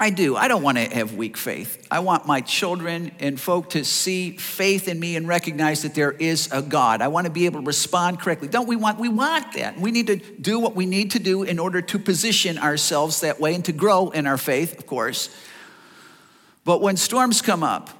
I 0.00 0.10
do. 0.10 0.36
I 0.36 0.48
don't 0.48 0.62
want 0.62 0.78
to 0.78 0.84
have 0.84 1.14
weak 1.14 1.36
faith. 1.36 1.86
I 1.90 2.00
want 2.00 2.26
my 2.26 2.40
children 2.40 3.12
and 3.20 3.38
folk 3.38 3.70
to 3.70 3.84
see 3.84 4.36
faith 4.36 4.88
in 4.88 4.98
me 4.98 5.16
and 5.16 5.28
recognize 5.28 5.82
that 5.82 5.94
there 5.94 6.12
is 6.12 6.48
a 6.50 6.62
God. 6.62 7.02
I 7.02 7.08
want 7.08 7.26
to 7.26 7.30
be 7.30 7.46
able 7.46 7.60
to 7.60 7.66
respond 7.66 8.18
correctly. 8.18 8.48
Don't 8.48 8.66
we 8.66 8.74
want 8.74 8.98
we 8.98 9.08
want 9.08 9.52
that. 9.52 9.78
We 9.78 9.90
need 9.90 10.08
to 10.08 10.16
do 10.16 10.58
what 10.58 10.74
we 10.74 10.86
need 10.86 11.12
to 11.12 11.18
do 11.18 11.42
in 11.42 11.58
order 11.58 11.82
to 11.82 11.98
position 11.98 12.58
ourselves 12.58 13.20
that 13.20 13.38
way 13.38 13.54
and 13.54 13.64
to 13.66 13.72
grow 13.72 14.10
in 14.10 14.26
our 14.26 14.38
faith, 14.38 14.78
of 14.78 14.86
course. 14.86 15.28
But 16.64 16.80
when 16.80 16.96
storms 16.96 17.42
come 17.42 17.62
up 17.62 17.90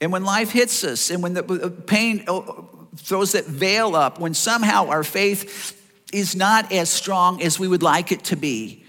and 0.00 0.10
when 0.10 0.24
life 0.24 0.50
hits 0.50 0.84
us 0.84 1.10
and 1.10 1.22
when 1.22 1.34
the 1.34 1.44
uh, 1.44 1.68
pain 1.86 2.24
oh, 2.28 2.68
throws 2.96 3.32
that 3.32 3.44
veil 3.44 3.94
up, 3.94 4.18
when 4.18 4.34
somehow 4.34 4.88
our 4.88 5.04
faith 5.04 5.80
is 6.12 6.34
not 6.34 6.72
as 6.72 6.88
strong 6.88 7.42
as 7.42 7.58
we 7.58 7.68
would 7.68 7.82
like 7.82 8.10
it 8.10 8.24
to 8.24 8.36
be, 8.36 8.85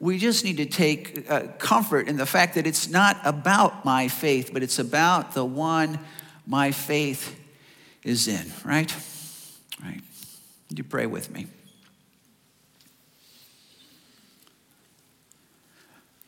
we 0.00 0.16
just 0.16 0.44
need 0.44 0.56
to 0.56 0.66
take 0.66 1.30
uh, 1.30 1.42
comfort 1.58 2.08
in 2.08 2.16
the 2.16 2.24
fact 2.24 2.54
that 2.54 2.66
it's 2.66 2.88
not 2.88 3.18
about 3.22 3.84
my 3.84 4.08
faith, 4.08 4.50
but 4.52 4.62
it's 4.62 4.78
about 4.78 5.34
the 5.34 5.44
one 5.44 5.98
my 6.46 6.72
faith 6.72 7.38
is 8.02 8.26
in, 8.26 8.50
right? 8.64 8.92
Right. 9.84 10.00
Would 10.68 10.78
you 10.78 10.84
pray 10.84 11.04
with 11.04 11.30
me? 11.30 11.46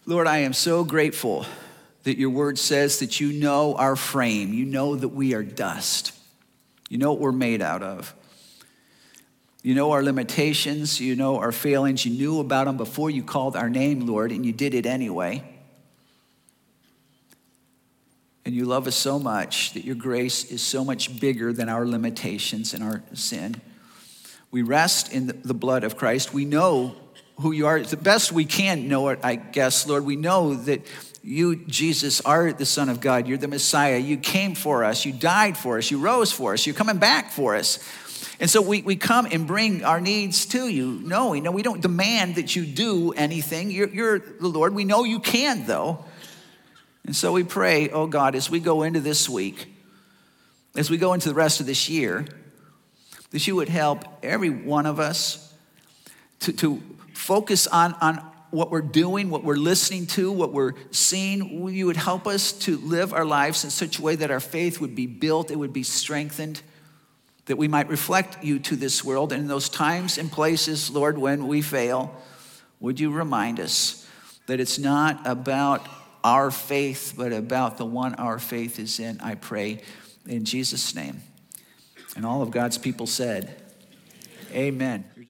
Lord, 0.04 0.26
I 0.26 0.38
am 0.38 0.52
so 0.52 0.84
grateful 0.84 1.46
that 2.02 2.18
your 2.18 2.30
word 2.30 2.58
says 2.58 2.98
that 2.98 3.20
you 3.20 3.32
know 3.32 3.74
our 3.76 3.96
frame. 3.96 4.52
You 4.52 4.66
know 4.66 4.96
that 4.96 5.08
we 5.08 5.32
are 5.32 5.42
dust. 5.42 6.12
You 6.90 6.98
know 6.98 7.12
what 7.12 7.20
we're 7.20 7.32
made 7.32 7.62
out 7.62 7.82
of. 7.82 8.14
You 9.62 9.74
know 9.76 9.92
our 9.92 10.02
limitations, 10.02 11.00
you 11.00 11.14
know 11.14 11.38
our 11.38 11.52
failings. 11.52 12.04
You 12.04 12.12
knew 12.12 12.40
about 12.40 12.66
them 12.66 12.76
before 12.76 13.10
you 13.10 13.22
called 13.22 13.54
our 13.54 13.70
name, 13.70 14.06
Lord, 14.06 14.32
and 14.32 14.44
you 14.44 14.52
did 14.52 14.74
it 14.74 14.86
anyway. 14.86 15.44
And 18.44 18.54
you 18.56 18.64
love 18.64 18.88
us 18.88 18.96
so 18.96 19.20
much 19.20 19.72
that 19.74 19.84
your 19.84 19.94
grace 19.94 20.50
is 20.50 20.62
so 20.62 20.84
much 20.84 21.20
bigger 21.20 21.52
than 21.52 21.68
our 21.68 21.86
limitations 21.86 22.74
and 22.74 22.82
our 22.82 23.02
sin. 23.14 23.60
We 24.50 24.62
rest 24.62 25.12
in 25.12 25.28
the 25.44 25.54
blood 25.54 25.84
of 25.84 25.96
Christ. 25.96 26.34
We 26.34 26.44
know 26.44 26.96
who 27.40 27.52
you 27.52 27.66
are. 27.66 27.80
the 27.80 27.96
best 27.96 28.32
we 28.32 28.44
can 28.44 28.88
know 28.88 29.08
it, 29.08 29.20
I 29.22 29.36
guess, 29.36 29.86
Lord. 29.86 30.04
We 30.04 30.16
know 30.16 30.54
that 30.54 30.82
you, 31.22 31.54
Jesus, 31.54 32.20
are 32.22 32.52
the 32.52 32.66
Son 32.66 32.88
of 32.88 33.00
God. 33.00 33.28
You're 33.28 33.38
the 33.38 33.48
Messiah. 33.48 33.96
You 33.96 34.16
came 34.16 34.56
for 34.56 34.82
us. 34.82 35.04
You 35.04 35.12
died 35.12 35.56
for 35.56 35.78
us. 35.78 35.90
You 35.90 35.98
rose 35.98 36.32
for 36.32 36.52
us. 36.52 36.66
You're 36.66 36.74
coming 36.74 36.98
back 36.98 37.30
for 37.30 37.54
us. 37.54 37.78
And 38.42 38.50
so 38.50 38.60
we, 38.60 38.82
we 38.82 38.96
come 38.96 39.28
and 39.30 39.46
bring 39.46 39.84
our 39.84 40.00
needs 40.00 40.46
to 40.46 40.66
you, 40.66 41.00
knowing, 41.04 41.44
no, 41.44 41.52
we 41.52 41.62
don't 41.62 41.80
demand 41.80 42.34
that 42.34 42.56
you 42.56 42.66
do 42.66 43.12
anything. 43.12 43.70
You're, 43.70 43.88
you're 43.88 44.18
the 44.18 44.48
Lord. 44.48 44.74
We 44.74 44.82
know 44.82 45.04
you 45.04 45.20
can, 45.20 45.64
though. 45.64 46.04
And 47.06 47.14
so 47.14 47.30
we 47.30 47.44
pray, 47.44 47.88
oh 47.90 48.08
God, 48.08 48.34
as 48.34 48.50
we 48.50 48.58
go 48.58 48.82
into 48.82 48.98
this 48.98 49.28
week, 49.28 49.72
as 50.74 50.90
we 50.90 50.96
go 50.96 51.12
into 51.12 51.28
the 51.28 51.36
rest 51.36 51.60
of 51.60 51.66
this 51.66 51.88
year, 51.88 52.26
that 53.30 53.46
you 53.46 53.54
would 53.54 53.68
help 53.68 54.04
every 54.24 54.50
one 54.50 54.86
of 54.86 54.98
us 54.98 55.54
to, 56.40 56.52
to 56.54 56.82
focus 57.14 57.68
on, 57.68 57.94
on 58.00 58.16
what 58.50 58.72
we're 58.72 58.82
doing, 58.82 59.30
what 59.30 59.44
we're 59.44 59.54
listening 59.54 60.04
to, 60.06 60.32
what 60.32 60.52
we're 60.52 60.72
seeing. 60.90 61.68
You 61.68 61.86
would 61.86 61.96
help 61.96 62.26
us 62.26 62.50
to 62.50 62.76
live 62.78 63.12
our 63.12 63.24
lives 63.24 63.62
in 63.62 63.70
such 63.70 64.00
a 64.00 64.02
way 64.02 64.16
that 64.16 64.32
our 64.32 64.40
faith 64.40 64.80
would 64.80 64.96
be 64.96 65.06
built, 65.06 65.52
it 65.52 65.56
would 65.56 65.72
be 65.72 65.84
strengthened 65.84 66.60
that 67.46 67.56
we 67.56 67.68
might 67.68 67.88
reflect 67.88 68.42
you 68.44 68.58
to 68.60 68.76
this 68.76 69.04
world. 69.04 69.32
And 69.32 69.42
in 69.42 69.48
those 69.48 69.68
times 69.68 70.18
and 70.18 70.30
places, 70.30 70.90
Lord, 70.90 71.18
when 71.18 71.46
we 71.46 71.62
fail, 71.62 72.14
would 72.80 73.00
you 73.00 73.10
remind 73.10 73.60
us 73.60 74.06
that 74.46 74.60
it's 74.60 74.78
not 74.78 75.26
about 75.26 75.86
our 76.24 76.50
faith, 76.50 77.14
but 77.16 77.32
about 77.32 77.78
the 77.78 77.84
one 77.84 78.14
our 78.14 78.38
faith 78.38 78.78
is 78.78 79.00
in, 79.00 79.20
I 79.20 79.34
pray 79.34 79.82
in 80.26 80.44
Jesus' 80.44 80.94
name. 80.94 81.22
And 82.14 82.24
all 82.26 82.42
of 82.42 82.50
God's 82.50 82.78
people 82.78 83.06
said, 83.06 83.60
Amen. 84.52 85.04